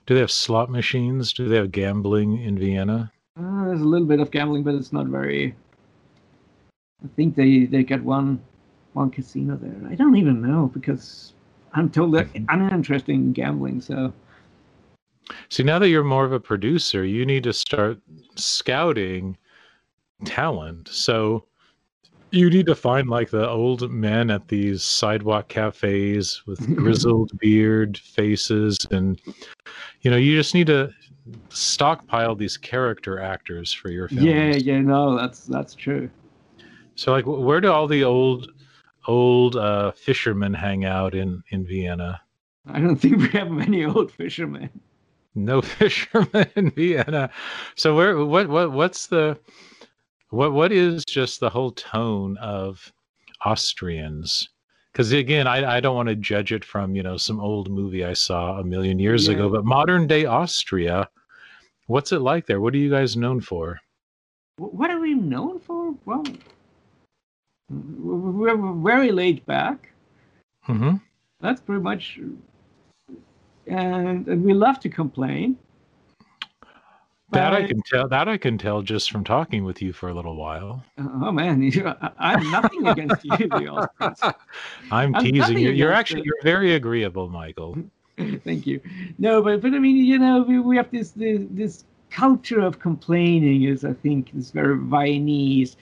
[0.05, 1.31] Do they have slot machines?
[1.31, 3.11] Do they have gambling in Vienna?
[3.39, 5.55] Uh, there's a little bit of gambling, but it's not very
[7.03, 8.41] I think they they got one
[8.93, 9.75] one casino there.
[9.89, 11.33] I don't even know because
[11.73, 12.45] I'm told that mm-hmm.
[12.49, 13.81] I'm interested in gambling.
[13.81, 14.13] So,
[15.49, 17.99] see, now that you're more of a producer, you need to start
[18.35, 19.37] scouting
[20.23, 20.87] talent.
[20.87, 21.45] So,
[22.31, 27.97] you need to find like the old men at these sidewalk cafes with grizzled beard
[27.97, 29.21] faces, and
[30.01, 30.91] you know, you just need to
[31.49, 34.23] stockpile these character actors for your films.
[34.23, 36.09] Yeah, yeah, no, that's that's true.
[36.95, 38.51] So, like, where do all the old,
[39.07, 42.21] old uh, fishermen hang out in in Vienna?
[42.67, 44.69] I don't think we have many old fishermen.
[45.35, 47.29] No fishermen in Vienna.
[47.75, 49.37] So, where, what, what, what's the,
[50.29, 52.91] what, what is just the whole tone of
[53.45, 54.49] Austrians?
[54.91, 58.05] Because again, I, I don't want to judge it from you know some old movie
[58.05, 59.33] I saw a million years yeah.
[59.33, 61.09] ago, but modern day Austria,
[61.87, 62.61] what's it like there?
[62.61, 63.81] What are you guys known for?
[64.55, 65.93] What are we known for?
[66.05, 66.23] Well,
[67.69, 69.91] we're very laid back.
[70.67, 70.95] Mm-hmm.
[71.41, 72.19] That's pretty much,
[73.67, 75.57] and, and we love to complain.
[77.31, 78.07] That I can tell.
[78.07, 80.83] That I can tell just from talking with you for a little while.
[80.97, 83.89] Oh man, you, I'm nothing against you, the.
[84.91, 85.71] I'm I'm teasing you.
[85.71, 86.25] You're actually it.
[86.27, 87.77] you're very agreeable, Michael.
[88.43, 88.79] Thank you.
[89.17, 92.79] No, but but I mean, you know, we, we have this, this this culture of
[92.79, 95.75] complaining is, I think, is very Viennese,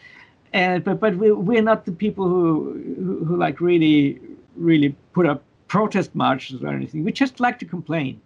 [0.54, 4.20] and but but we we're not the people who, who who like really
[4.56, 7.04] really put up protest marches or anything.
[7.04, 8.22] We just like to complain.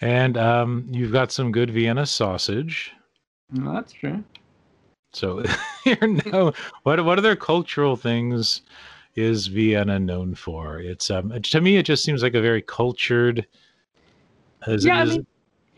[0.00, 2.92] And um, you've got some good Vienna sausage.
[3.52, 4.24] No, that's true.
[5.12, 5.44] So,
[5.84, 6.52] you know,
[6.84, 8.62] what what other cultural things
[9.16, 10.78] is Vienna known for?
[10.78, 13.46] It's um to me, it just seems like a very cultured.
[14.66, 15.26] As yeah, I mean,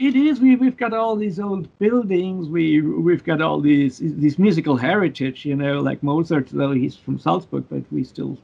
[0.09, 0.41] it is.
[0.41, 2.49] We we've got all these old buildings.
[2.49, 5.45] We we've got all these these musical heritage.
[5.45, 8.37] You know, like Mozart, though he's from Salzburg, but we still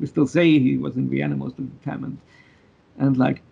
[0.00, 2.18] we still say he was in Vienna most of the time, and
[2.98, 3.42] and like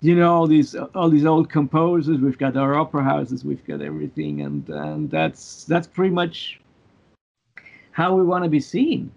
[0.00, 2.18] you know all these all these old composers.
[2.18, 3.44] We've got our opera houses.
[3.44, 6.60] We've got everything, and and that's that's pretty much
[7.92, 9.10] how we want to be seen.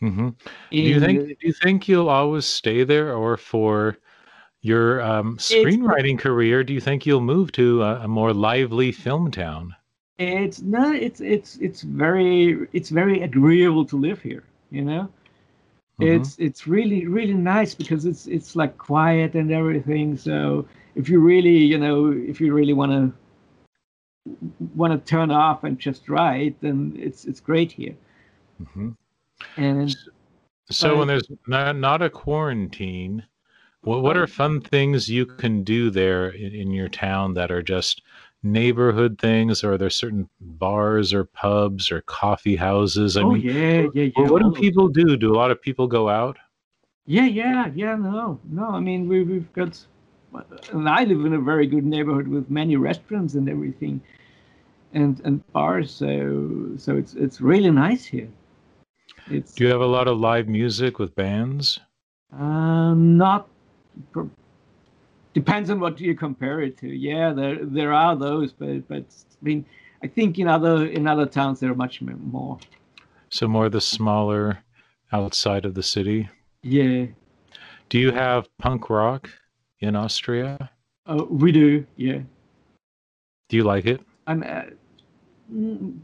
[0.00, 0.34] Mhm.
[0.70, 3.98] Do you think do you think you'll always stay there, or for
[4.62, 9.30] your um, screenwriting career, do you think you'll move to a, a more lively film
[9.30, 9.74] town?
[10.18, 14.44] It's no, it's it's it's very it's very agreeable to live here.
[14.70, 15.08] You know,
[16.00, 16.20] Mhm.
[16.20, 20.16] it's it's really really nice because it's it's like quiet and everything.
[20.16, 23.12] So if you really you know if you really want to
[24.76, 27.96] want to turn off and just write, then it's it's great here.
[28.62, 28.96] Mhm.
[29.56, 29.96] And
[30.70, 33.24] So when there's not, not a quarantine,
[33.82, 37.62] what what are fun things you can do there in, in your town that are
[37.62, 38.02] just
[38.42, 43.16] neighborhood things, or are there certain bars or pubs or coffee houses?
[43.16, 44.28] I oh mean, yeah yeah yeah.
[44.28, 45.16] what, do people do?
[45.16, 46.38] Do a lot of people go out?
[47.06, 47.96] Yeah, yeah, yeah.
[47.96, 48.68] No, no.
[48.68, 49.84] I mean, we, we've got,
[50.72, 54.00] and I live in a very good neighborhood with many restaurants and everything,
[54.94, 55.90] and and bars.
[55.90, 58.28] So so it's it's really nice here.
[59.30, 61.80] It's Do you have a lot of live music with bands?
[62.32, 63.48] um, not
[65.34, 66.88] depends on what you compare it to.
[66.88, 69.64] Yeah, there there are those, but but I mean,
[70.02, 72.58] I think in other in other towns there are much more.
[73.30, 74.62] So more the smaller
[75.12, 76.28] outside of the city.
[76.62, 77.06] Yeah,
[77.88, 79.28] Do you have punk rock
[79.80, 80.70] in Austria?
[81.06, 81.84] uh, we do.
[81.96, 82.20] Yeah.
[83.48, 84.00] Do you like it?
[84.26, 84.42] I'm.
[84.42, 84.62] Uh,
[85.52, 85.98] mm,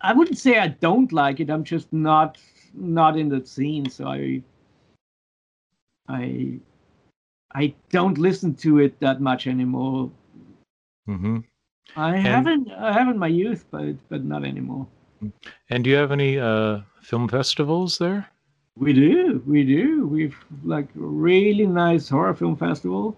[0.00, 1.50] I wouldn't say I don't like it.
[1.50, 2.38] I'm just not
[2.74, 4.42] not in the scene, so I.
[6.08, 6.58] I.
[7.54, 10.10] I don't listen to it that much anymore.
[11.06, 11.38] hmm
[11.96, 12.70] I haven't.
[12.70, 14.86] I have in my youth, but but not anymore.
[15.68, 18.28] And do you have any uh, film festivals there?
[18.76, 19.42] We do.
[19.46, 20.06] We do.
[20.06, 23.16] We've like really nice horror film festival.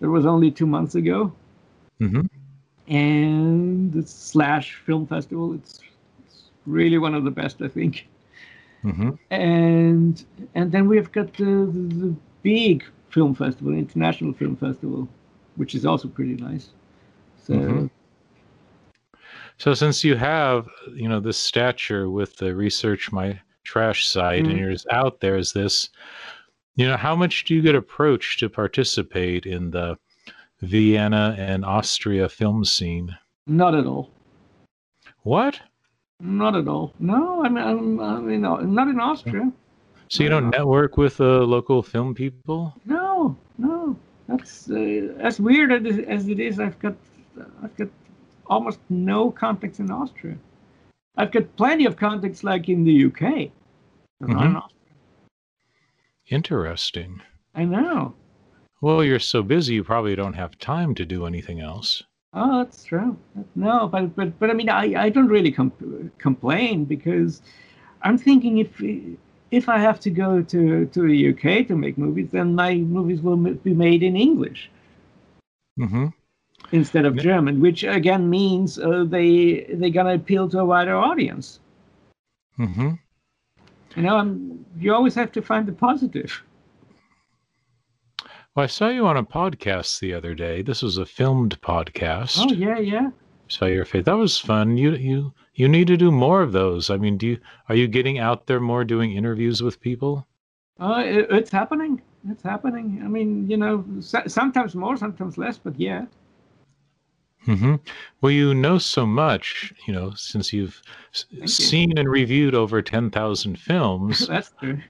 [0.00, 1.32] That was only two months ago,
[1.98, 2.22] hmm
[2.88, 5.54] and the Slash Film Festival.
[5.54, 5.80] It's,
[6.24, 8.08] it's really one of the best, I think.
[8.82, 10.24] hmm and
[10.54, 15.08] and then we've got the, the, the big film festival, international film festival,
[15.56, 16.70] which is also pretty nice.
[17.44, 17.90] So Mhm.
[19.58, 24.54] So since you have, you know, this stature with the research my trash site and
[24.54, 24.58] Mhm.
[24.58, 25.90] you're just out there as this,
[26.74, 29.96] you know, how much do you get approached to participate in the
[30.62, 33.16] Vienna and Austria film scene?
[33.46, 34.08] not at all,
[35.22, 35.60] What?
[36.20, 36.94] not at all.
[37.00, 39.52] No, I mean, I'm, I mean, not in Austria.
[40.08, 42.74] So you don't network with uh, local film people?
[42.84, 43.01] No,
[43.58, 43.96] no.
[44.28, 46.58] That's uh, as weird as as it is.
[46.60, 46.94] I've got
[47.62, 47.88] I've got
[48.46, 50.36] almost no contacts in Austria.
[51.16, 53.50] I've got plenty of contacts like in the UK.
[54.20, 54.62] but not in Mhm.
[56.28, 57.20] Interesting.
[57.54, 58.14] I know.
[58.80, 62.02] Well, you're so busy, you probably don't have time to do anything else.
[62.34, 63.16] Oh, that's true.
[63.54, 67.42] No, but but but I mean, I, I don't really com- complain because
[68.02, 68.80] I'm thinking if
[69.52, 73.20] if I have to go to to the UK to make movies, then my movies
[73.22, 74.70] will be made in English
[75.76, 76.06] hmm
[76.72, 81.60] instead of German, which again means uh, they they're gonna appeal to a wider audience.
[82.56, 82.94] hmm
[83.96, 86.42] You know, I'm, you always have to find the positive.
[88.54, 90.62] Well, I saw you on a podcast the other day.
[90.62, 92.38] This was a filmed podcast.
[92.38, 93.10] Oh yeah, yeah.
[93.52, 94.04] Saw your face.
[94.04, 94.76] That was fun.
[94.76, 96.90] You you you need to do more of those.
[96.90, 97.38] I mean, do you
[97.68, 100.26] are you getting out there more doing interviews with people?
[100.78, 102.02] Uh, it, it's happening.
[102.28, 103.00] It's happening.
[103.04, 106.06] I mean, you know, so, sometimes more, sometimes less, but yeah.
[107.44, 107.76] hmm
[108.20, 110.82] Well, you know so much, you know, since you've
[111.14, 111.46] s- you.
[111.46, 114.26] seen and reviewed over ten thousand films.
[114.28, 114.80] That's true.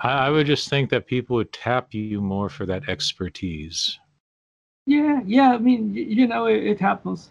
[0.00, 3.98] I, I would just think that people would tap you more for that expertise.
[4.86, 5.50] Yeah, yeah.
[5.52, 7.30] I mean, y- you know, it, it happens.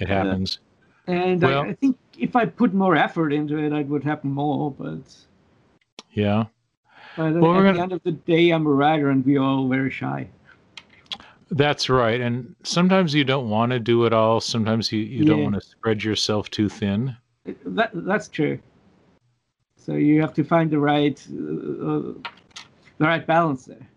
[0.00, 0.58] It happens.
[1.06, 4.30] And Well- I, I think if I put more effort into it, it would happen
[4.32, 4.70] more.
[4.70, 4.98] But,
[6.12, 6.44] yeah.
[7.16, 9.68] but Well, at the gonna- end of the day, I'm a writer, and we're all
[9.68, 10.28] very shy.
[11.52, 12.20] That's right.
[12.20, 14.40] And sometimes you don't want to do it all.
[14.40, 17.16] Sometimes you, you don't want to spread yourself too thin.
[17.64, 18.58] That that's true.
[19.74, 22.12] So you have to find the right uh,
[22.98, 23.88] the right balance there.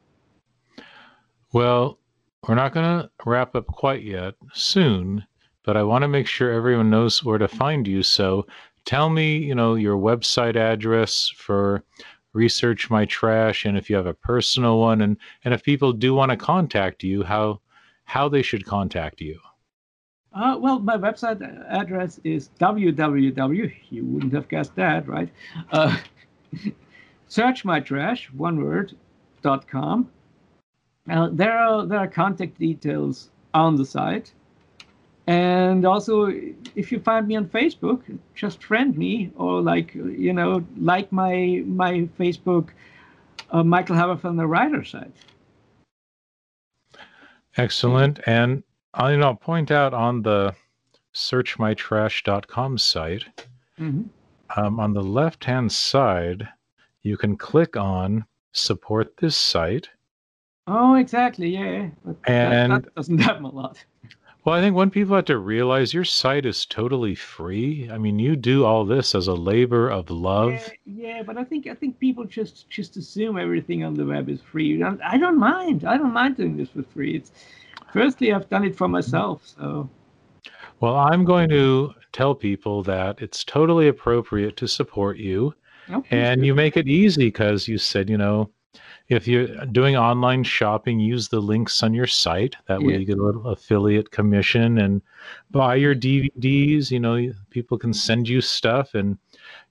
[1.51, 1.99] Well,
[2.47, 5.23] we're not going to wrap up quite yet, soon,
[5.63, 8.03] but I want to make sure everyone knows where to find you.
[8.03, 8.45] So
[8.85, 11.83] tell me, you know, your website address for
[12.33, 16.13] Research My Trash and if you have a personal one and and if people do
[16.13, 17.61] want to contact you, how
[18.05, 19.39] how they should contact you.
[20.33, 21.39] Uh, well, my website
[21.69, 23.73] address is www.
[23.89, 25.29] You wouldn't have guessed that, right?
[25.71, 25.95] Uh,
[27.27, 28.95] search my trash, one word,
[29.43, 30.09] dot com.
[31.09, 34.33] Uh, there are there are contact details on the site,
[35.27, 36.27] and also
[36.75, 38.01] if you find me on Facebook,
[38.35, 42.69] just friend me or like you know like my my Facebook,
[43.51, 45.11] uh, Michael Haberfelner, the writer side.
[47.57, 48.19] Excellent.
[48.25, 48.63] And
[48.93, 50.55] I'll, you know, I'll point out on the
[51.13, 53.25] searchmytrash.com site,
[53.79, 54.09] Mhm.
[54.57, 56.49] um, on the left hand side,
[57.03, 59.89] you can click on support this site.
[60.65, 61.89] Oh, exactly, yeah.
[62.03, 63.83] But that- And- that doesn't happen a lot.
[64.45, 67.89] Well, I think when people have to realize your site is totally free.
[67.91, 70.51] I mean, you do all this as a labor of love.
[70.85, 74.29] Yeah, yeah, but I think I think people just just assume everything on the web
[74.29, 74.81] is free.
[74.81, 75.85] And I don't mind.
[75.85, 77.15] I don't mind doing this for free.
[77.15, 77.31] It's
[77.93, 79.89] firstly I've done it for myself, so
[80.79, 85.55] Well, I'm going to tell people that it's totally appropriate to support you.
[85.89, 86.47] oh, And do.
[86.47, 88.49] you make it easy because you said, you know,
[89.09, 92.55] if you're doing online shopping, use the links on your site.
[92.67, 92.99] That way Yeah.
[92.99, 95.01] you get a little affiliate commission and
[95.51, 96.89] buy your DVDs.
[96.89, 99.17] You know, people can send you stuff and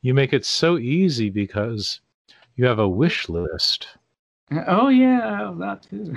[0.03, 2.01] you make it so easy because
[2.57, 3.89] you have a wish list.
[4.67, 6.15] Oh yeah, that too.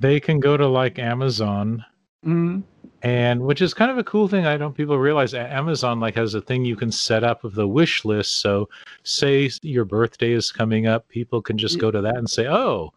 [0.00, 1.84] They can go to like Amazon
[2.26, 2.62] Mm,
[3.02, 6.34] and which is kind of a cool thing i don't people realize amazon like has
[6.34, 8.68] a thing you can set up of the wish list so
[9.04, 12.92] say your birthday is coming up people can just go to that and say oh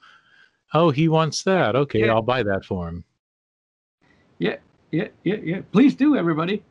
[0.73, 2.13] oh he wants that okay Yeah.
[2.13, 3.03] i'll buy that for him
[4.39, 4.55] Yeah,
[4.91, 5.61] yeah, yeah, yeah.
[5.71, 6.63] Please do, everybody.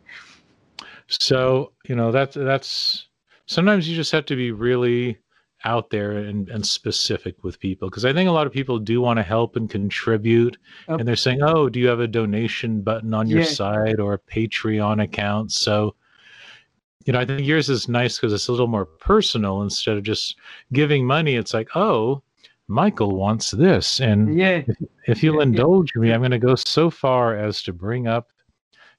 [1.06, 3.06] so you know that's that's
[3.46, 5.18] sometimes you just have to be really
[5.64, 9.00] out there and, and specific with people because i think a lot of people do
[9.00, 10.56] want to help and contribute
[10.88, 10.94] Oh.
[10.96, 13.46] and they're saying oh do you have a donation button on your Yeah.
[13.46, 15.94] site or a patreon account so
[17.04, 20.02] you know i think yours is nice because it's a little more personal instead of
[20.02, 20.36] just
[20.72, 22.22] giving money it's like oh
[22.68, 24.62] michael wants this and Yeah,
[25.06, 25.46] if you'll Yeah, yeah.
[25.46, 28.30] indulge me i'm going to go so far as to bring up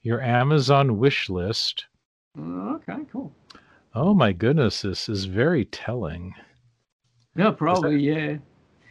[0.04, 1.86] your amazon wish list
[2.38, 3.34] oh, okay, cool.
[3.94, 6.34] Oh my goodness, this is very telling.
[7.36, 7.98] Yeah, probably.
[8.00, 8.38] Yeah.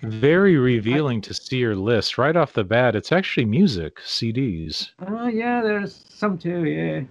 [0.03, 2.97] Very revealing to see your list right off the bat.
[2.97, 4.91] It's actually music, CDs.
[5.07, 6.65] Oh yeah, there's some too.
[6.65, 7.03] Yeah.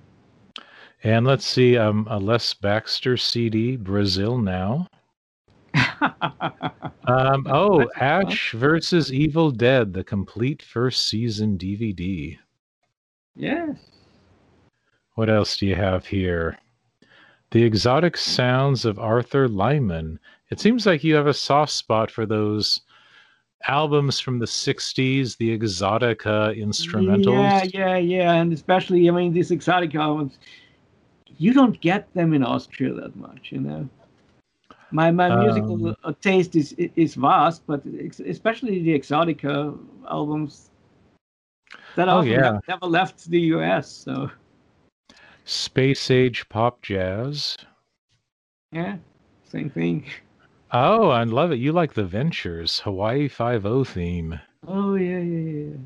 [1.04, 4.88] And let's see, um, a Les Baxter CD, Brazil Now.
[7.08, 12.38] Um, oh, Ash versus Evil Dead, the complete first season DVD.
[13.36, 13.78] yes.
[15.16, 16.60] What else do you have here?
[17.50, 20.20] The exotic sounds of Arthur Lyman.
[20.52, 22.82] It seems like you have a soft spot for those
[23.68, 27.72] albums from the 60s, the exotica instrumentals.
[27.74, 30.40] Yeah, yeah, yeah, and especially I mean these exotic albums,
[31.38, 33.88] you don't get them in Austria that much, you know.
[34.92, 39.78] My my musical Um, uh, taste is is vast, but especially the exotica
[40.10, 40.72] albums
[41.96, 42.58] that Oh, yeah.
[42.68, 43.88] never left the U.S.
[43.92, 44.32] So
[45.46, 47.58] Space age pop jazz.
[48.72, 48.98] yeah,
[49.52, 50.06] same thing.
[50.72, 51.60] Oh, I love it.
[51.60, 54.40] You like the Ventures Hawaii 5 theme.
[54.68, 55.78] Oh yeah, yeah, yeah.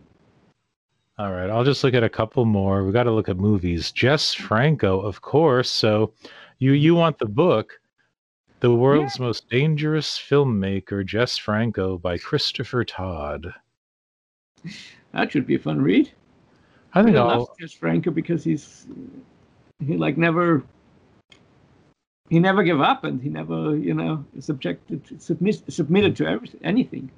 [1.18, 2.84] All right, I'll just look at a couple more.
[2.84, 3.91] We got to look at movies.
[3.91, 5.69] Jess Franco, of course.
[5.69, 6.11] So,
[6.57, 6.99] you you mm-hmm.
[6.99, 7.80] want the book,
[8.60, 13.53] The World's Most Dangerous Filmmaker, Jess Franco by Christopher Todd.
[15.14, 16.11] That should be a fun read.
[16.93, 18.88] I think I love Jess Franco because he's
[19.85, 20.64] he like never
[22.34, 27.11] he never gave up and he never you know subjected submit, submitted to everything anything.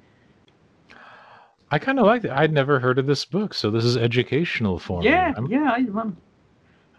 [1.70, 2.30] I kind of like it.
[2.30, 5.34] I'd never heard of this book, so this is educational for yeah, me.
[5.36, 6.10] I'm- yeah.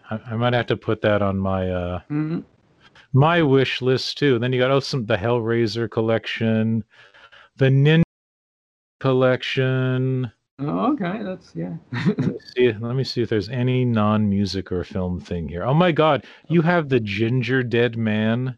[0.09, 2.43] I, I, might have to put that on my uh mm,
[3.13, 4.39] my wish list too.
[4.39, 6.83] Then you got oh some the Hellraiser collection,
[7.57, 8.03] the Ninja
[8.99, 10.31] collection.
[10.59, 11.75] Oh, okay, that's yeah.
[11.91, 15.63] let, me see, let me see if there's any non-music or film thing here.
[15.63, 18.57] Oh my God, you have the Gingerdead Man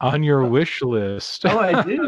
[0.00, 1.46] on your wish list.
[1.46, 2.06] Oh, I do.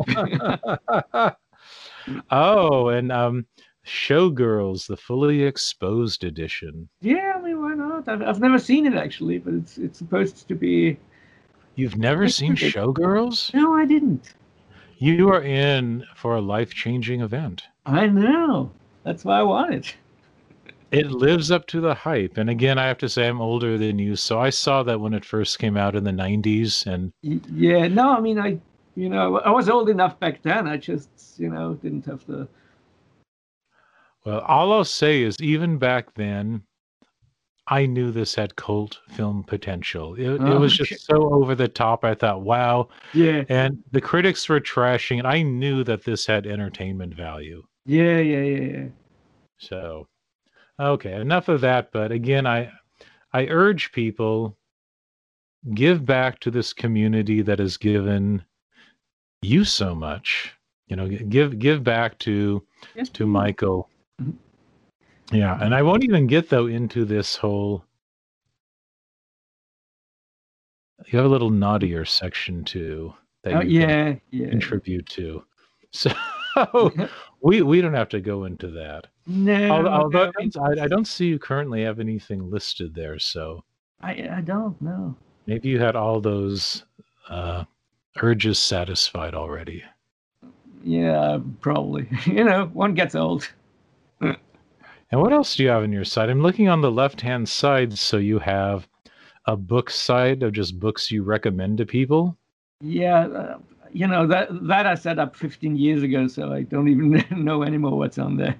[2.30, 3.46] oh, and um,
[3.86, 6.90] Showgirls, the fully exposed edition.
[7.00, 8.08] Yeah, I mean, why not?
[8.08, 10.98] I've, I've never seen it actually, but it's it's supposed to be.
[11.76, 13.54] You've never seen Showgirls?
[13.54, 14.34] No, I didn't.
[15.02, 17.62] You are in for a life changing event.
[17.86, 18.70] I know.
[19.02, 19.94] That's why I want it.
[20.90, 22.36] It lives up to the hype.
[22.36, 24.14] And again, I have to say, I'm older than you.
[24.14, 26.86] So I saw that when it first came out in the 90s.
[26.86, 28.58] And yeah, no, I mean, I,
[28.94, 30.68] you know, I was old enough back then.
[30.68, 31.08] I just,
[31.38, 32.46] you know, didn't have the.
[34.26, 36.64] Well, all I'll say is, even back then,
[37.66, 40.14] I knew this had cult film potential.
[40.14, 42.04] It, oh, it was just so over the top.
[42.04, 42.88] I thought, wow.
[43.14, 43.44] Yeah.
[43.48, 45.24] And the critics were trashing it.
[45.24, 47.62] I knew that this had entertainment value.
[47.86, 48.86] Yeah, yeah, yeah, yeah.
[49.58, 50.08] So,
[50.80, 51.92] okay, enough of that.
[51.92, 52.72] But again, I,
[53.32, 54.56] I urge people
[55.74, 58.44] give back to this community that has given
[59.42, 60.54] you so much.
[60.88, 62.64] You know, give give back to
[62.96, 63.88] yes, to Michael.
[64.20, 64.30] Mm-hmm
[65.32, 67.84] yeah, and I won't even get though into this whole.
[71.06, 74.50] You have a little naughtier section too that oh, you yeah, yeah.
[74.50, 75.44] contribute to.
[75.92, 76.12] So
[77.42, 79.06] we we don't have to go into that.
[79.26, 83.18] No, although, although I, I, don't see you currently have anything listed there.
[83.18, 83.64] So
[84.00, 85.16] I I don't know.
[85.46, 86.84] Maybe you had all those
[87.28, 87.64] uh,
[88.22, 89.82] urges satisfied already.
[90.82, 92.08] Yeah, probably.
[92.26, 93.50] you know, one gets old.
[95.10, 96.28] And what else do you have on your side?
[96.28, 98.88] I'm looking on the left hand side, so you have
[99.46, 102.36] a book side of just books you recommend to people.
[102.80, 103.58] Yeah, uh,
[103.92, 107.64] you know that that I set up 15 years ago, so I don't even know
[107.64, 108.56] anymore what's on there.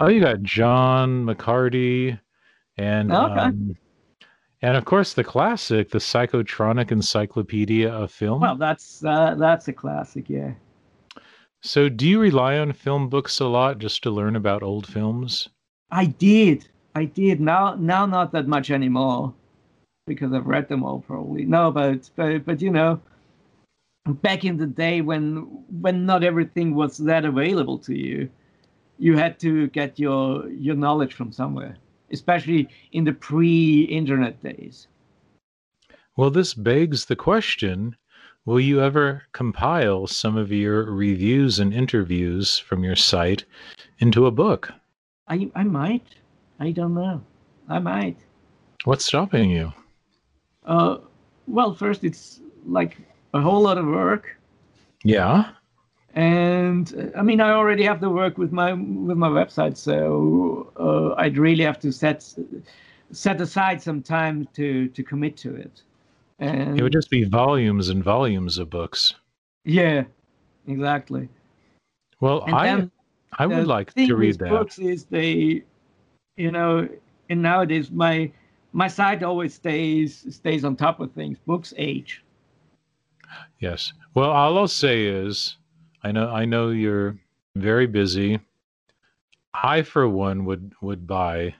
[0.00, 2.18] Oh, you got John McCarty,
[2.78, 3.40] and okay.
[3.40, 3.76] um,
[4.62, 8.40] and of course the classic, the Psychotronic Encyclopedia of Film.
[8.40, 10.52] Well, that's uh, that's a classic, yeah.
[11.60, 15.48] So, do you rely on film books a lot just to learn about old films?
[15.92, 16.66] I did.
[16.94, 17.40] I did.
[17.40, 19.34] Now now not that much anymore
[20.06, 21.44] because I've read them all probably.
[21.44, 23.00] No, but but but you know,
[24.06, 25.36] back in the day when
[25.80, 28.30] when not everything was that available to you,
[28.98, 31.76] you had to get your your knowledge from somewhere,
[32.10, 34.88] especially in the pre-internet days.
[36.16, 37.96] Well, this begs the question
[38.44, 43.44] Will you ever compile some of your reviews and interviews from your site
[43.98, 44.72] into a book?
[45.28, 46.06] I I might.
[46.60, 47.22] I don't know.
[47.68, 48.16] I might.
[48.84, 49.72] What's stopping you?
[50.64, 50.98] Uh,
[51.46, 52.98] well, first it's like
[53.34, 54.36] a whole lot of work.
[55.04, 55.50] Yeah.
[56.14, 60.72] And uh, I mean, I already have to work with my with my website, so
[60.78, 62.34] uh, I'd really have to set
[63.12, 65.82] set aside some time to to commit to it.
[66.38, 69.14] And it would just be volumes and volumes of books.
[69.64, 70.04] Yeah,
[70.66, 71.28] exactly.
[72.20, 72.90] Well, and I then,
[73.38, 74.50] I would like to read that.
[74.50, 75.62] Books is they,
[76.36, 76.88] you know,
[77.30, 78.30] and nowadays my
[78.72, 81.38] my site always stays stays on top of things.
[81.46, 82.22] Books age.
[83.60, 83.92] Yes.
[84.14, 85.56] Well, all I'll say is,
[86.02, 87.18] I know I know you're
[87.56, 88.38] very busy.
[89.54, 91.54] I, for one, would would buy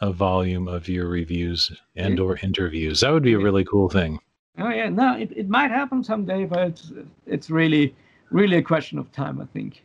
[0.00, 3.00] a volume of your reviews and or interviews.
[3.00, 4.18] That would be a really cool thing.
[4.58, 6.92] Oh yeah, no, it, it might happen someday, but it's,
[7.26, 7.94] it's really
[8.30, 9.82] really a question of time, I think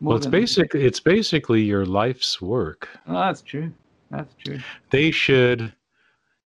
[0.00, 2.88] well, it's basically it's basically your life's work.
[3.06, 3.72] Oh, that's true.
[4.10, 4.58] That's true.
[4.90, 5.72] They should,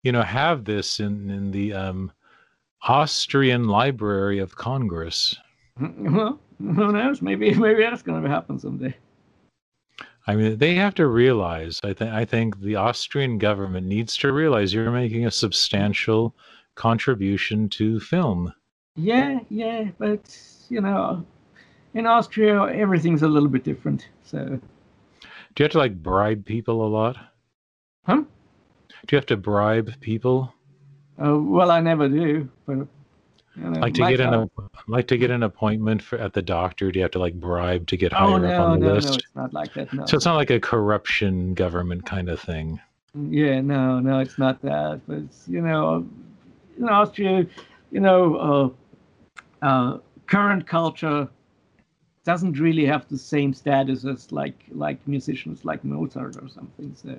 [0.04, 2.12] you know, have this in in the um,
[2.84, 5.36] Austrian Library of Congress.
[5.80, 7.22] Well, who knows?
[7.22, 8.94] Maybe maybe that's going to happen someday.
[10.28, 11.80] I mean, they have to realize.
[11.84, 16.36] I think I think the Austrian government needs to realize you're making a substantial
[16.76, 18.54] contribution to film.
[18.96, 20.38] Yeah, yeah, but
[20.70, 21.26] you know,
[21.94, 24.08] in Austria, everything's a little bit different.
[24.24, 24.60] So, do
[25.58, 27.18] you have to like bribe people a lot?
[28.06, 28.24] Huh?
[29.08, 30.54] Do you have to bribe people?
[31.24, 32.88] Uh, well, I never do, but
[33.56, 34.50] you know, like to get an
[34.88, 36.92] like to get an appointment for at the doctor.
[36.92, 38.94] Do you have to like bribe to get oh, higher no, up on the no,
[38.94, 39.10] list?
[39.10, 39.94] No, it's not like that.
[39.94, 40.06] No.
[40.06, 42.80] So it's not like a corruption government kind of thing.
[43.16, 45.02] Yeah, no, no, it's not that.
[45.08, 46.08] But you know,
[46.78, 47.46] in Austria,
[47.92, 48.76] you know,
[49.62, 49.98] uh, uh,
[50.28, 51.28] current culture
[52.24, 56.96] doesn't really have the same status as like like musicians like Mozart or something.
[56.96, 57.18] So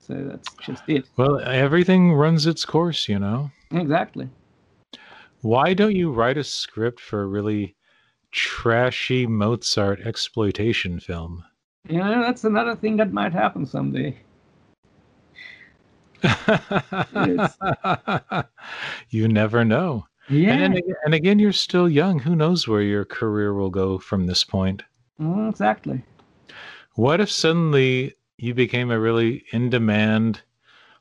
[0.00, 1.04] so that's just it.
[1.16, 3.50] Well, everything runs its course, you know.
[3.70, 4.28] Exactly.
[5.42, 7.76] Why don't you write a script for a really
[8.30, 11.44] trashy Mozart exploitation film.
[11.88, 14.16] You know, that's another thing that might happen someday.
[19.10, 20.06] you never know.
[20.28, 20.52] Yeah.
[20.52, 22.18] And, then, and again, you're still young.
[22.18, 24.82] Who knows where your career will go from this point?
[25.20, 26.02] Mm, exactly.
[26.94, 30.42] What if suddenly you became a really in demand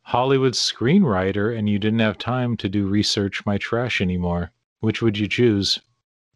[0.03, 4.51] Hollywood screenwriter and you didn't have time to do research my trash anymore?
[4.79, 5.79] Which would you choose?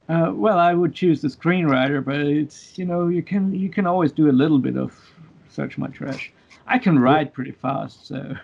[0.09, 3.87] Uh, well, I would choose the screenwriter, but it's you know you can you can
[3.87, 4.93] always do a little bit of
[5.49, 6.33] search my trash.
[6.67, 8.35] I can write pretty fast, so.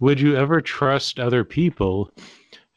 [0.00, 2.10] Would you ever trust other people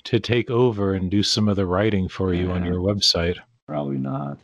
[0.06, 3.38] to take over and do some of the writing for you on your website?
[3.68, 4.38] Probably not.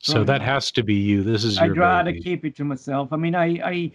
[0.00, 0.48] So Probably that not.
[0.48, 1.22] has to be you.
[1.22, 2.22] This is I'd rather baby.
[2.22, 3.12] keep it to myself.
[3.12, 3.92] I mean, I, I,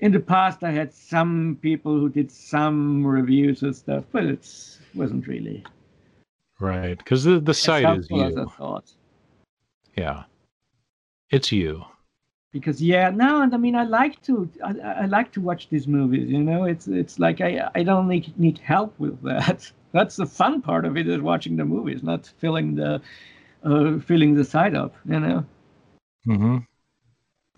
[0.00, 4.46] in the past, I had some people who did some reviews and stuff, but it
[4.94, 5.64] wasn't really.
[6.58, 8.50] Right, because the the site is you.
[9.96, 10.24] Yeah,
[11.30, 11.86] it's you
[12.52, 15.86] because yeah no and i mean i like to I, I, like to watch these
[15.86, 16.64] movies you know?
[16.64, 19.70] It's it's like i i don't need, need help with that.
[19.92, 23.00] That's the fun part of it is watching the movies not filling the
[23.64, 25.44] uh filling the side up you know?
[26.26, 26.58] Mm-hmm.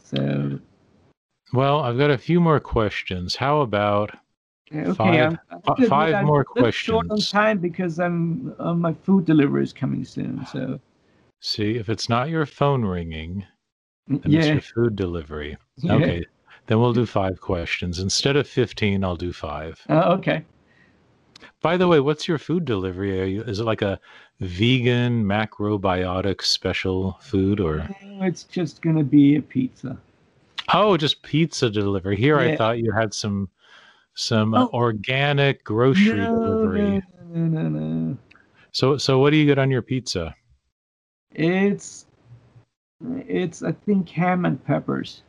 [0.03, 0.59] So.
[1.53, 3.37] Well i've got a few more questions.
[3.37, 4.17] How about
[4.75, 9.25] okay, 5 I'm, 5 I'm more questions short on time because i'm uh, my food
[9.25, 10.81] delivery is coming soon so.
[11.41, 13.45] See if it's not your phone ringing
[14.09, 14.45] and yeah.
[14.45, 15.57] your food delivery.
[15.79, 15.95] Yeah.
[15.95, 16.25] Okay.
[16.67, 17.99] Then we'll do five questions.
[17.99, 19.81] Instead of 15, I'll do five.
[19.89, 20.45] Uh, okay.
[21.61, 23.35] By the way, what's your food delivery?
[23.35, 23.99] You, is it like a
[24.41, 27.89] vegan macrobiotic special food or?
[28.03, 29.97] it's just going to be a pizza.
[30.73, 32.17] Oh, just pizza delivery.
[32.17, 32.53] Here yeah.
[32.53, 33.49] I thought you had some
[34.15, 34.71] some uh, oh.
[34.75, 37.03] organic grocery no, delivery.
[37.31, 38.19] No, no, no, no.
[38.71, 40.35] So so what do you get on your pizza?
[41.35, 42.07] It's
[43.29, 45.23] it's I think ham and peppers.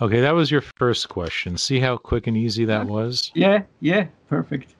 [0.00, 1.56] Okay, that was your first question.
[1.56, 3.30] See how quick and easy that was?
[3.34, 4.74] Yeah, yeah, perfect.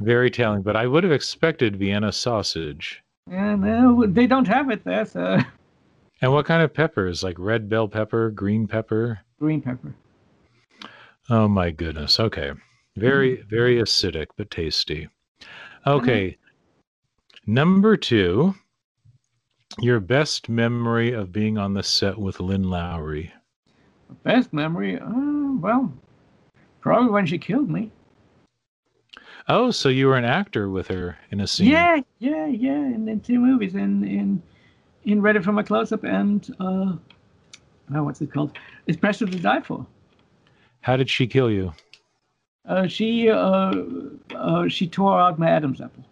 [0.00, 3.02] Very telling, but I would have expected Vienna sausage.
[3.30, 5.38] Yeah, no, they don't have it there, so.
[6.22, 7.22] And what kind of peppers?
[7.22, 9.20] Like red bell pepper, green pepper?
[9.38, 9.94] Green pepper.
[11.28, 12.18] Oh my goodness.
[12.18, 12.52] Okay.
[12.96, 13.50] Very, mm.
[13.50, 15.08] very acidic, but tasty.
[15.86, 16.30] Okay.
[16.30, 17.54] Mm-hmm.
[17.54, 18.54] Number two
[19.80, 23.32] your best memory of being on the set with Lynn Lowry?
[24.22, 24.98] Best memory?
[24.98, 25.92] Uh, well,
[26.80, 27.90] probably when she killed me.
[29.48, 31.68] Oh, so you were an actor with her in a scene?
[31.68, 32.74] Yeah, yeah, yeah.
[32.74, 34.42] In, in two movies, in in
[35.04, 36.96] in Ready for My Close Up and uh,
[37.94, 38.58] oh, what's it called?
[38.86, 39.86] It's Pressure to Die For.
[40.80, 41.72] How did she kill you?
[42.66, 43.72] Uh, she uh,
[44.34, 46.04] uh, she tore out my Adam's apple.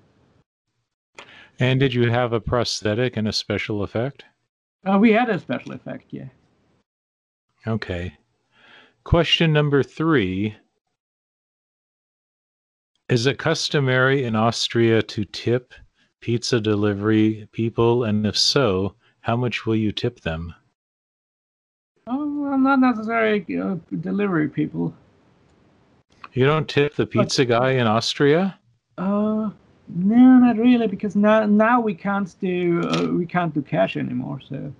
[1.59, 4.25] And did you have a prosthetic and a special effect?
[4.85, 6.29] Uh, we had a special effect, yeah.
[7.67, 8.15] Okay.
[9.05, 10.57] Question number three
[13.09, 15.75] Is it customary in Austria to tip
[16.21, 18.05] pizza delivery people?
[18.05, 20.55] And if so, how much will you tip them?
[22.07, 24.95] Oh, well, not necessarily uh, delivery people.
[26.35, 28.59] You don't tip the pizza but, guy in Austria?
[28.99, 29.51] Uh,
[29.89, 34.41] no, not really, because now now we can't do uh, we can't do cash anymore.
[34.49, 34.73] So.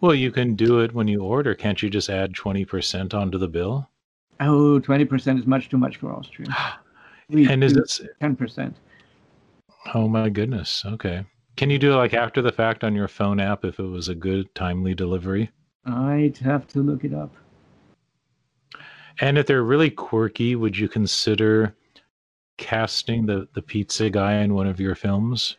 [0.00, 1.54] Well, you can do it when you order.
[1.54, 3.88] Can't you just add twenty percent onto the bill?
[4.40, 6.48] Oh, 20 percent is much too much for Austria.
[7.28, 8.76] We and is it ten percent?
[9.94, 10.82] Oh my goodness.
[10.84, 11.24] Okay.
[11.56, 14.08] Can you do it like after the fact on your phone app if it was
[14.08, 15.48] a good timely delivery?
[15.84, 17.32] I'd have to look it up.
[19.20, 21.76] And if they're really quirky, would you consider
[22.60, 25.56] casting the the pizza guy in one of your films?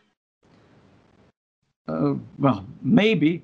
[1.86, 3.42] Uh, well, maybe.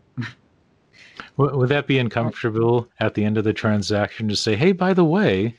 [1.36, 4.94] would, would that be uncomfortable at the end of the transaction to say, "Hey, by
[4.94, 5.56] the way,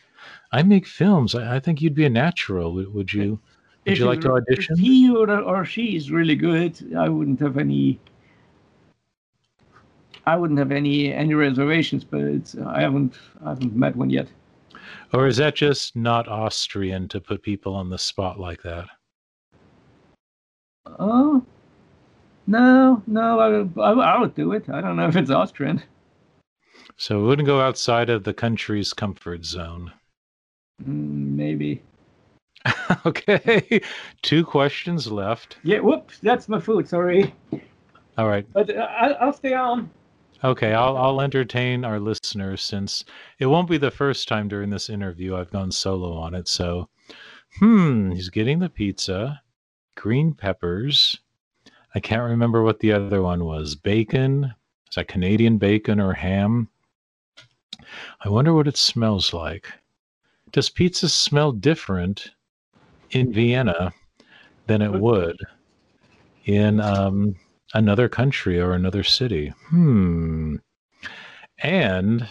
[0.51, 1.35] I make films.
[1.35, 2.73] I, I think you'd be a natural.
[2.73, 3.39] Would, would you?
[3.85, 7.09] Would if you like to audition?" If he or, or she is really good, I
[7.09, 7.99] wouldn't have any.
[10.25, 14.27] I wouldn't have any any reservations, but it's I haven't I haven't met one yet.
[15.13, 18.87] Or is that just not Austrian to put people on the spot like that?
[20.97, 21.43] Oh,
[22.47, 23.39] no, no,
[23.77, 24.69] I, I, I would do it.
[24.69, 25.83] I don't know if it's Austrian.
[26.97, 29.91] So it wouldn't go outside of the country's comfort zone.
[30.83, 31.81] Mm, maybe.
[33.05, 33.81] okay,
[34.21, 35.57] two questions left.
[35.63, 36.87] Yeah, whoops, that's my food.
[36.87, 37.33] Sorry.
[38.17, 38.45] All right.
[38.51, 39.89] But uh, I, will stay on.
[40.43, 43.03] Okay, I'll I'll entertain our listeners since
[43.39, 46.47] it won't be the first time during this interview I've gone solo on it.
[46.47, 46.89] So,
[47.59, 49.41] hmm, he's getting the pizza,
[49.95, 51.17] green peppers,
[51.95, 53.75] I can't remember what the other one was.
[53.75, 54.53] Bacon?
[54.89, 56.69] Is that Canadian bacon or ham?
[58.23, 59.71] I wonder what it smells like.
[60.51, 62.31] Does pizza smell different
[63.11, 63.91] in Vienna
[64.67, 65.37] than it would
[66.45, 67.35] in um,
[67.73, 69.53] another country or another city?
[69.67, 70.57] Hmm.
[71.59, 72.27] And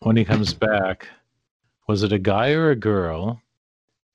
[0.00, 1.08] when he comes back,
[1.86, 3.40] was it a guy or a girl?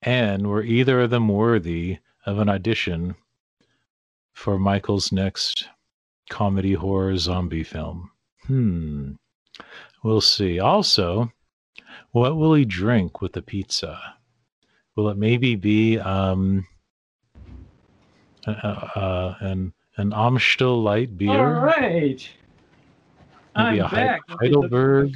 [0.02, 3.14] And were either of them worthy of an audition
[4.32, 5.68] for Michael's next
[6.30, 8.10] comedy horror zombie film?
[8.46, 9.12] Hmm.
[10.02, 10.58] We'll see.
[10.58, 11.30] Also,
[12.12, 14.00] what will he drink with the pizza?
[14.96, 16.66] Will it maybe be um,
[18.46, 21.30] uh, uh, an an Amstel light beer?
[21.30, 22.28] All right.
[23.56, 24.20] Maybe I'm a back.
[24.28, 25.14] Heidelberg.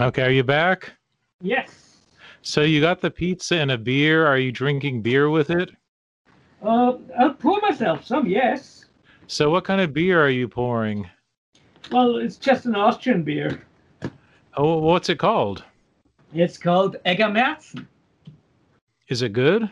[0.00, 0.92] Okay, are you back?
[1.40, 1.96] Yes.
[2.42, 4.26] So you got the pizza and a beer.
[4.26, 5.70] Are you drinking beer with it?
[6.62, 8.84] Uh, I'll pour myself some, yes.
[9.26, 11.08] So what kind of beer are you pouring?
[11.90, 13.62] Well, it's just an Austrian beer.
[14.56, 15.64] Oh, what's it called?
[16.34, 17.86] It's called Eggermärzen.
[19.08, 19.70] Is it good?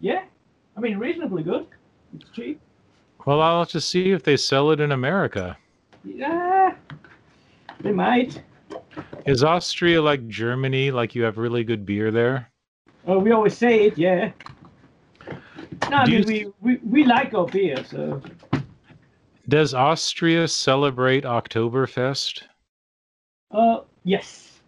[0.00, 0.24] Yeah.
[0.76, 1.66] I mean, reasonably good.
[2.14, 2.60] It's cheap.
[3.26, 5.56] Well, I'll have to see if they sell it in America.
[6.04, 6.74] Yeah.
[7.80, 8.42] They might.
[9.26, 10.90] Is Austria like Germany?
[10.90, 12.50] Like you have really good beer there?
[13.06, 14.32] Oh, we always say it, yeah.
[15.90, 18.22] No, I mean, we, we, we like our beer, so.
[19.48, 22.42] Does Austria celebrate Oktoberfest?
[23.50, 24.60] Uh, yes.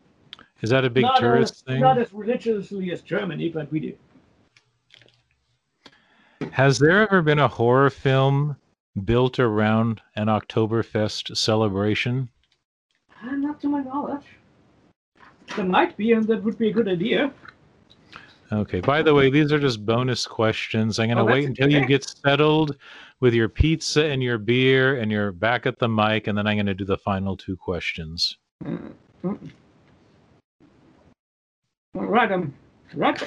[0.61, 1.81] Is that a big not tourist as, thing?
[1.81, 3.95] Not as religiously as Germany, but we do.
[6.53, 8.57] Has there ever been a horror film
[9.05, 12.29] built around an Oktoberfest celebration?
[13.23, 14.25] Uh, not to my knowledge.
[15.55, 17.33] There might be, and that would be a good idea.
[18.53, 18.81] Okay.
[18.81, 20.99] By the way, these are just bonus questions.
[20.99, 22.77] I'm going to Oh, wait until you get settled
[23.21, 26.57] with your pizza and your beer and you're back at the mic, and then I'm
[26.57, 28.37] going to do the final two questions.
[28.65, 28.93] Mm,
[29.25, 29.51] mm.
[31.97, 32.55] All right, I'm
[32.95, 33.21] right.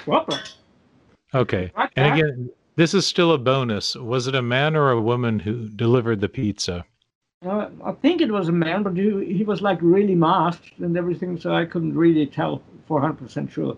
[1.33, 1.71] Okay.
[1.75, 2.49] Right And again,
[2.79, 3.93] this is still a bonus.
[3.93, 6.85] Was it a man or a woman who delivered the pizza?
[7.45, 10.95] Uh, I think it was a man, but he, he was like really masked and
[10.95, 13.75] everything, so I couldn't really tell 400% sure.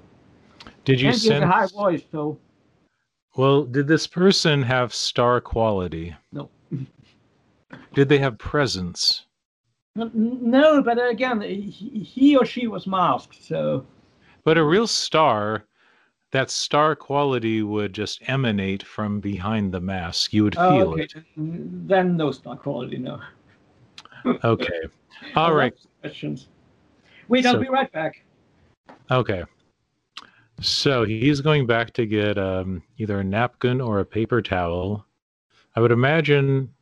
[0.86, 1.72] Did you and he has a high sense?
[1.72, 2.38] voice, so
[3.36, 6.16] Well, did this person have star quality?
[6.32, 6.50] no.
[7.94, 9.26] Did they have presence?
[9.96, 13.84] No, but again, he or she was masked, so
[14.44, 15.66] But a real star,
[16.32, 20.34] that star quality would just emanate from behind the mask.
[20.34, 21.04] You would Oh, feel okay.
[21.04, 21.14] it.
[21.88, 23.20] Then no star quality, no.
[24.44, 24.80] Okay.
[25.36, 25.70] All Oh,
[26.02, 26.48] Questions.
[27.28, 28.24] Wait, I'll So- be right back.
[29.12, 29.44] Okay.
[30.62, 35.06] So he's going back to get um, either a napkin or a paper towel.
[35.76, 36.74] I would imagine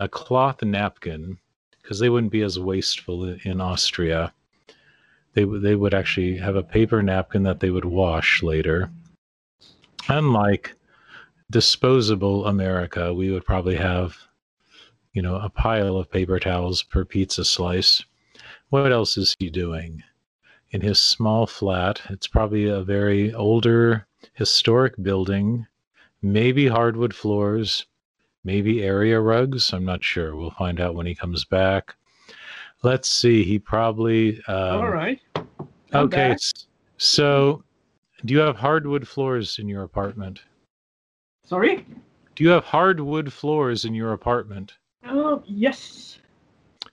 [0.00, 1.38] a cloth napkin
[1.82, 4.32] because they wouldn't be as wasteful in Austria.
[5.36, 8.90] They they would actually have a paper napkin that they would wash later.
[10.08, 10.74] Unlike
[11.48, 14.16] disposable America, we would probably have,
[15.12, 18.04] you know, a pile of paper towels per pizza slice.
[18.70, 20.02] What else is he doing?
[20.70, 22.02] in his small flat.
[22.10, 25.66] It's probably a very older historic building,
[26.22, 27.86] maybe hardwood floors,
[28.44, 29.72] maybe area rugs.
[29.72, 30.36] I'm not sure.
[30.36, 31.94] We'll find out when he comes back.
[32.82, 33.42] Let's see.
[33.42, 34.42] He probably.
[34.46, 35.18] Um, All right.
[36.04, 36.36] Okay.
[36.98, 37.62] So,
[38.24, 40.40] do you have hardwood floors in your apartment?
[41.44, 41.86] Sorry?
[42.34, 44.74] Do you have hardwood floors in your apartment?
[45.06, 46.18] Oh, yes.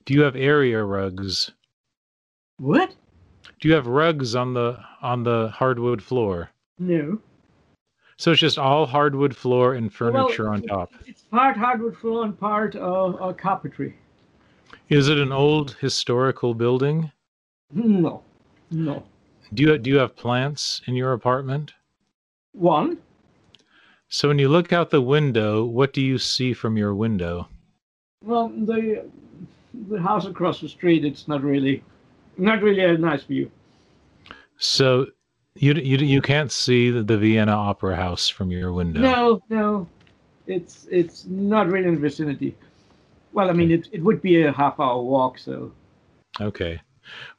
[0.05, 1.51] Do you have area rugs?
[2.57, 2.95] What?
[3.59, 6.49] Do you have rugs on the on the hardwood floor?
[6.80, 7.19] No.
[8.17, 10.91] So it's just all hardwood floor and furniture Well, on top.
[11.05, 13.95] It's part hardwood floor and part uh, uh, carpentry.
[14.89, 17.11] Is it an old historical building?
[17.73, 18.23] No.
[18.72, 19.03] No.
[19.53, 21.73] Do you do you have plants in your apartment?
[22.53, 22.98] One.
[24.07, 27.48] So when you look out the window, what do you see from your window?
[28.23, 29.06] Well, the
[29.90, 31.03] the house across the street.
[31.03, 31.84] It's not really,
[32.38, 33.52] not really a nice view.
[34.57, 35.07] So
[35.56, 39.02] you you you can't see the, the Vienna Opera House from your window.
[39.02, 39.88] No, no,
[40.48, 42.56] it's it's not really in the vicinity.
[43.34, 45.72] Well, I mean, it it would be a half hour walk, so
[46.40, 46.81] Okay.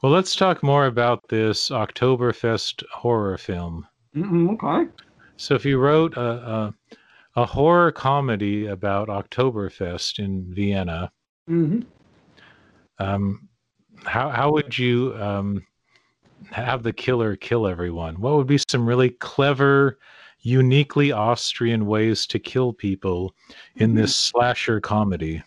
[0.02, 3.86] Well, let's talk more about this Oktoberfest horror film.
[4.14, 4.90] Mm, okay.
[5.36, 6.74] So if you wrote a, a
[7.36, 11.10] a horror comedy about Oktoberfest in Vienna,
[11.48, 11.80] hmm
[12.98, 13.48] um,
[14.04, 15.64] how how would you um,
[16.50, 18.20] have the killer kill everyone?
[18.20, 19.98] What would be some really clever,
[20.42, 23.34] uniquely Austrian ways to kill people
[23.76, 23.96] in Mhm.
[23.96, 25.42] this slasher comedy.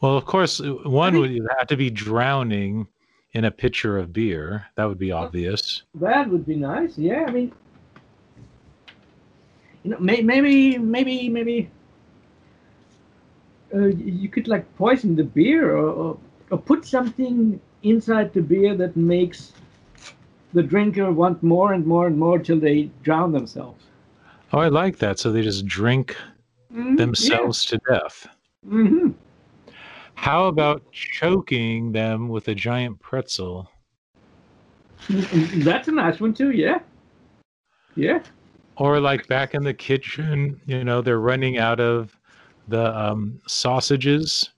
[0.00, 2.86] Well, of course, uh, one think- would have to be drowning
[3.32, 4.66] in a pitcher of beer.
[4.76, 5.82] That would be obvious.
[5.94, 6.96] That would be nice.
[6.96, 7.52] Yeah, I mean,
[9.82, 11.70] you know, may, maybe, maybe, maybe
[13.74, 16.18] uh, you could like poison the beer, or, or
[16.50, 19.52] or put something inside the beer that makes
[20.54, 23.84] the drinker want more and more and more till they drown themselves.
[24.52, 25.18] Oh, I like that.
[25.18, 26.16] So they just drink
[26.70, 28.26] themselves to death.
[28.66, 29.10] hmm
[30.18, 33.70] How about choking them with a giant pretzel?
[35.08, 36.50] That's a nice one too.
[36.50, 36.80] Yeah.
[37.94, 38.18] Yeah.
[38.76, 42.18] Or like back in the kitchen, you know, they're running out of
[42.66, 44.50] the um, sausages.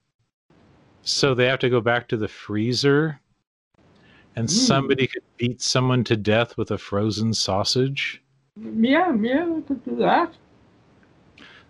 [1.03, 3.20] So they have to go back to the freezer.
[4.37, 4.53] And Mm.
[4.53, 8.23] somebody could beat someone to death with a frozen sausage.
[8.57, 9.15] Yeah.
[9.15, 9.45] Yeah.
[9.45, 10.32] We could do that.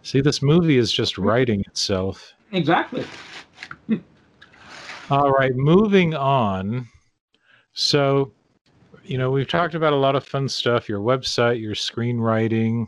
[0.02, 2.34] See, this movie is just writing itself.
[2.52, 3.04] Exactly.
[5.10, 6.86] All right, moving on.
[7.72, 8.32] So,
[9.02, 12.86] you know, we've talked about a lot of fun stuff your website, your screenwriting,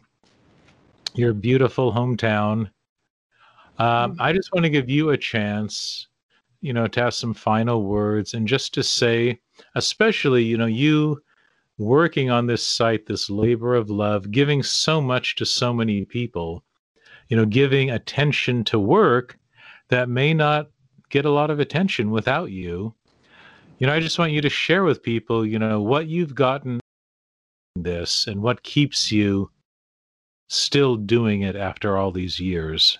[1.15, 2.70] your beautiful hometown.
[3.81, 6.07] Um, I just want to give you a chance,
[6.61, 9.40] you know, to have some final words and just to say,
[9.74, 11.20] especially, you know, you
[11.77, 16.62] working on this site, this labor of love, giving so much to so many people,
[17.27, 19.36] you know, giving attention to work
[19.89, 20.69] that may not
[21.12, 22.94] get a lot of attention without you.
[23.78, 26.80] You know, I just want you to share with people, you know, what you've gotten
[27.76, 29.51] this and what keeps you
[30.48, 32.98] still doing it after all these years.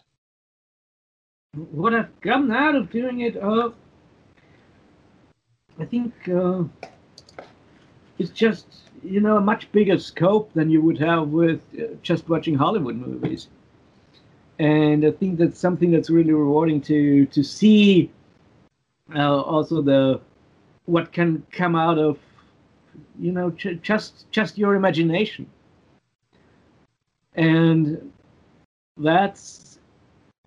[1.55, 3.71] what I've gotten out of doing it, uh,
[5.79, 6.65] I think uh,
[8.19, 8.67] it's just
[9.03, 12.97] you know a much bigger scope than you would have with uh, just watching Hollywood
[12.97, 13.49] movies,
[14.59, 18.11] and I think that's something that's really rewarding to to see.
[19.15, 20.21] Uh, also, the
[20.87, 22.19] what can come out of
[23.19, 25.47] you know ch- just just your imagination,
[27.35, 28.13] and
[28.99, 29.79] that's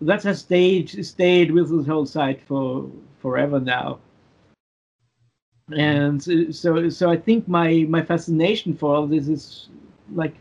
[0.00, 3.98] that has stayed stayed with this whole site for forever now
[5.76, 9.68] and so- so so i think my my fascination for all this is
[10.14, 10.34] like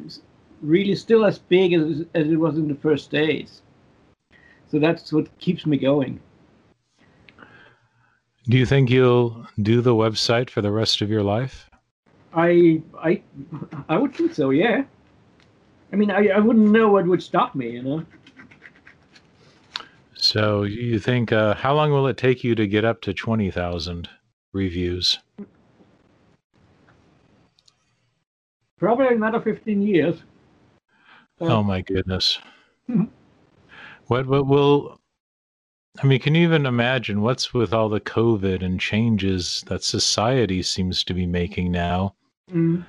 [0.66, 3.62] really still as big as, as it was in the first days.
[4.72, 6.20] So that's what keeps me going.
[8.48, 11.70] Do you think you'll do the website for the rest of your life?
[12.38, 13.22] i i
[13.88, 14.84] i would think so yeah.
[15.94, 18.06] I mean i, I wouldn't know what would stop me you know?
[20.16, 24.10] So you think uh, how long will it take you to get up to 20,000
[24.54, 25.20] reviews?
[28.78, 30.22] probably another 15 years
[31.42, 32.40] Oh my goodness.
[34.08, 35.00] What what will
[36.02, 40.62] I mean, can you even imagine what's with all the COVID and changes that society
[40.62, 42.16] seems to be making now?
[42.52, 42.86] Mm.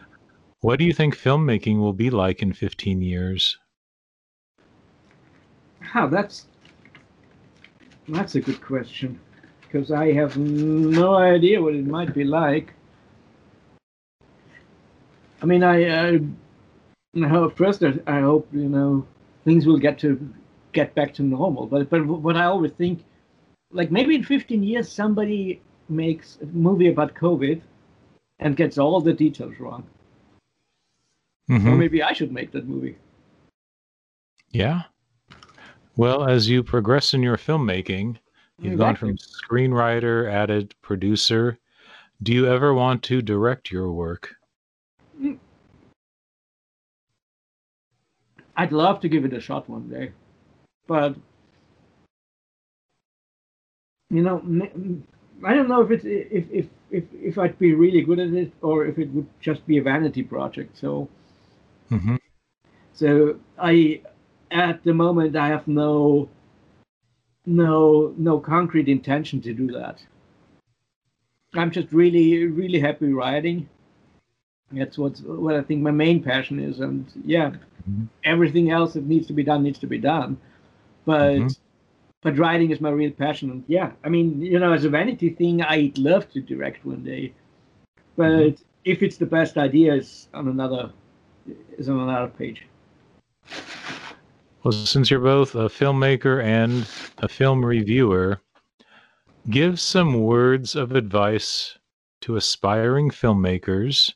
[0.60, 3.59] What do you think filmmaking will be like in 15 years?
[5.81, 6.47] How that's
[8.09, 9.20] that's a good question
[9.62, 12.73] because I have no idea what it might be like.
[15.43, 16.20] I mean, I, I
[17.24, 19.06] Hope first I hope you know
[19.44, 20.18] things will get to
[20.72, 21.66] get back to normal.
[21.66, 23.05] But but what I always think,
[23.70, 27.62] like maybe in 15 years somebody makes a movie about COVID
[28.38, 29.84] and gets all the details wrong,
[31.48, 31.78] or Mhm.
[31.78, 32.97] maybe I should make that movie.
[34.51, 34.82] Yeah.
[35.97, 38.18] Well, as you progress in your filmmaking,
[38.60, 41.59] you've gone from screenwriter, added producer.
[42.22, 44.35] Do you ever want to direct your work?
[48.57, 50.12] I'd love to give it a shot one day,
[50.87, 51.16] but
[54.11, 54.43] you know,
[55.45, 58.53] I don't know if it's if if if if I'd be really good at it
[58.62, 60.78] or if it would just be a vanity project.
[60.78, 61.09] So
[61.91, 62.16] hmm
[62.93, 64.01] so I
[64.51, 66.28] at the moment I have no
[67.47, 70.05] no no concrete intention to do that.
[71.55, 73.69] I'm just really really happy writing.
[74.73, 77.53] That's what's what I think my main passion is, and yeah,
[77.88, 78.08] Mhm.
[78.24, 80.36] everything else that needs to be done needs to be done.
[81.04, 81.58] But Mhm.
[82.22, 85.30] but writing is my real passion, and yeah, I mean, you know, as a vanity
[85.30, 87.32] thing, I'd love to direct one day.
[88.16, 90.92] But if it's the best idea, it's on another
[91.78, 92.66] is on another page.
[94.64, 96.88] Well, since you're both a filmmaker and
[97.18, 98.40] a film reviewer,
[99.48, 101.78] give some words of advice
[102.22, 104.14] to aspiring filmmakers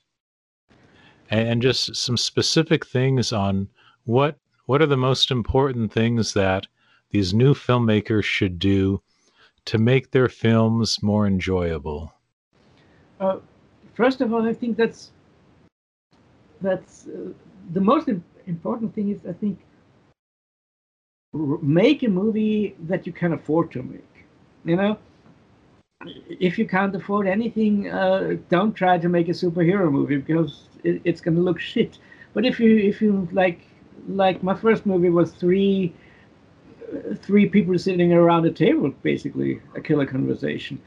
[1.30, 3.68] and, just some specific things on
[4.04, 4.36] what
[4.66, 6.66] what are the most important things that
[7.10, 9.02] these new filmmakers should do
[9.64, 12.12] to make their films more enjoyable?
[13.18, 13.38] Uh,
[13.94, 15.10] first of all, I think that's
[16.60, 17.32] that's uh,
[17.72, 18.08] the most
[18.46, 19.58] important thing is I think
[21.62, 24.26] make a movie that you can afford to make.
[24.64, 24.98] You know,
[26.06, 31.00] if you can't afford anything, uh, don't try to make a superhero movie because it,
[31.04, 31.98] it's going to look shit.
[32.32, 33.60] But if you if you like
[34.08, 35.92] like my first movie was three
[36.92, 40.80] uh, three people sitting around a table, basically a killer conversation.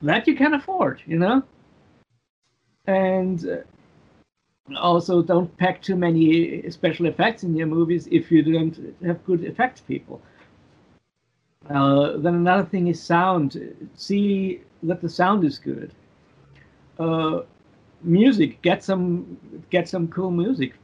[0.00, 1.42] That you can afford, you know.
[2.86, 8.94] And uh, also don't pack too many special effects in your movies if you don't
[9.04, 10.22] have good effects people.
[11.70, 13.56] Uh, then another thing is sound.
[13.94, 15.92] See that the sound is good.
[16.98, 17.42] Uh,
[18.02, 18.60] music.
[18.62, 19.38] Get some
[19.70, 20.74] get some cool music.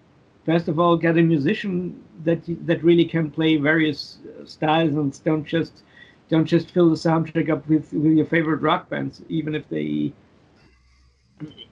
[0.47, 5.45] First of all, get a musician that that really can play various styles and don't
[5.45, 5.83] just
[6.29, 10.13] don't just fill the soundtrack up with, with your favorite rock bands, even if they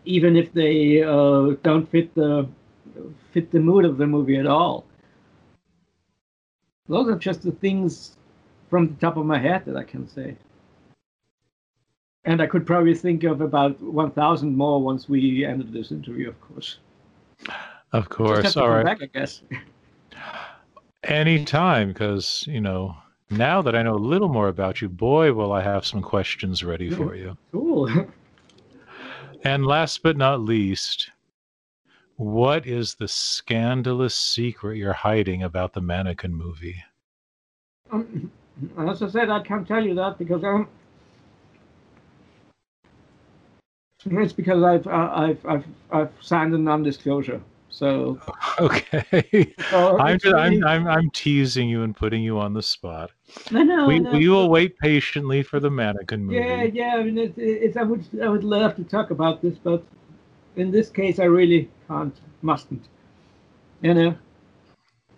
[0.04, 2.48] even if they uh, don't fit the
[3.32, 4.84] fit the mood of the movie at all.
[6.88, 8.15] Those are just the things
[8.68, 10.36] from the top of my head that I can say.
[12.24, 16.40] And I could probably think of about 1,000 more once we ended this interview, of
[16.40, 16.78] course.
[17.92, 18.56] Of course.
[18.56, 18.84] All right.
[18.84, 19.42] Back, I guess.
[21.04, 22.96] Anytime, because, you know,
[23.30, 26.64] now that I know a little more about you, boy, will I have some questions
[26.64, 27.36] ready for you.
[27.52, 28.06] Cool.
[29.44, 31.10] And last but not least,
[32.16, 36.82] what is the scandalous secret you're hiding about the mannequin movie?
[37.92, 38.32] Um,
[38.78, 40.68] as I said, I can't tell you that because I'm.
[44.06, 47.40] it's because I've uh, I've I've I've signed a non-disclosure.
[47.68, 48.18] So
[48.60, 53.10] okay, so I'm, just, I'm I'm I'm teasing you and putting you on the spot.
[53.50, 56.38] No, no, we no, we will wait patiently for the mannequin movie.
[56.38, 56.96] Yeah, yeah.
[56.96, 59.84] I mean, it's, it's I would I would love to talk about this, but
[60.56, 62.84] in this case, I really can't, mustn't.
[63.82, 64.16] You know,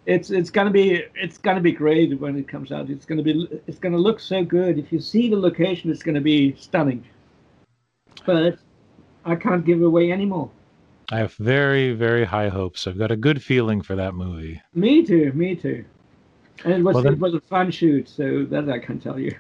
[0.09, 2.89] it's it's gonna be it's gonna be great when it comes out.
[2.89, 4.78] It's gonna be it's gonna look so good.
[4.78, 7.05] If you see the location, it's gonna be stunning.
[8.24, 8.59] But
[9.26, 10.51] I can't give away anymore.
[11.12, 12.86] I have very, very high hopes.
[12.86, 14.62] I've got a good feeling for that movie.
[14.74, 15.30] Me too.
[15.32, 15.85] Me too.
[16.64, 19.18] And it was, well, then, it was a fun shoot, so that I can tell
[19.18, 19.35] you.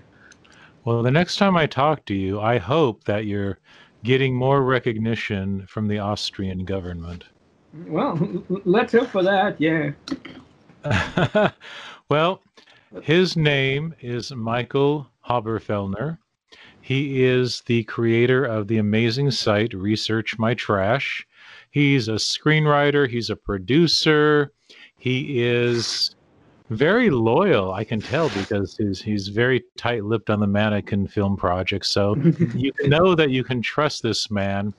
[0.84, 3.58] Well, the next time I talk to you, I hope that you're
[4.04, 7.24] getting more recognition from the Austrian government.
[7.86, 9.60] Well, let's hope for that.
[9.60, 9.90] Yeah.
[12.08, 12.40] well,
[13.02, 16.18] his name is Michael Haberfelner.
[16.80, 21.26] He is the creator of the amazing site [re]Search my Trash.
[21.70, 24.52] He's a screenwriter, he's a producer,
[24.96, 26.16] he is
[26.70, 31.86] very loyal, I can tell because he's he's very tight-lipped on the mannequin film project.
[31.86, 32.14] So
[32.54, 34.74] you know that you can trust this man.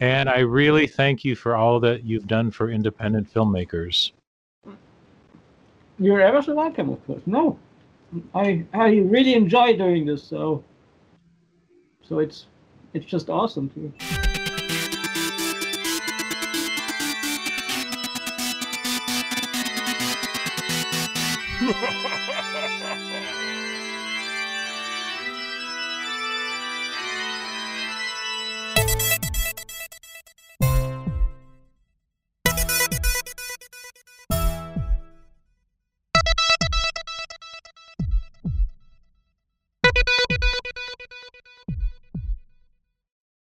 [0.00, 4.12] And I really thank you for all that you've done for independent filmmakers.
[5.98, 7.22] You're ever so welcome, of course.
[7.26, 7.58] No.
[8.34, 10.62] I I really enjoy doing this, so
[12.02, 12.46] so it's
[12.92, 13.92] it's just awesome too.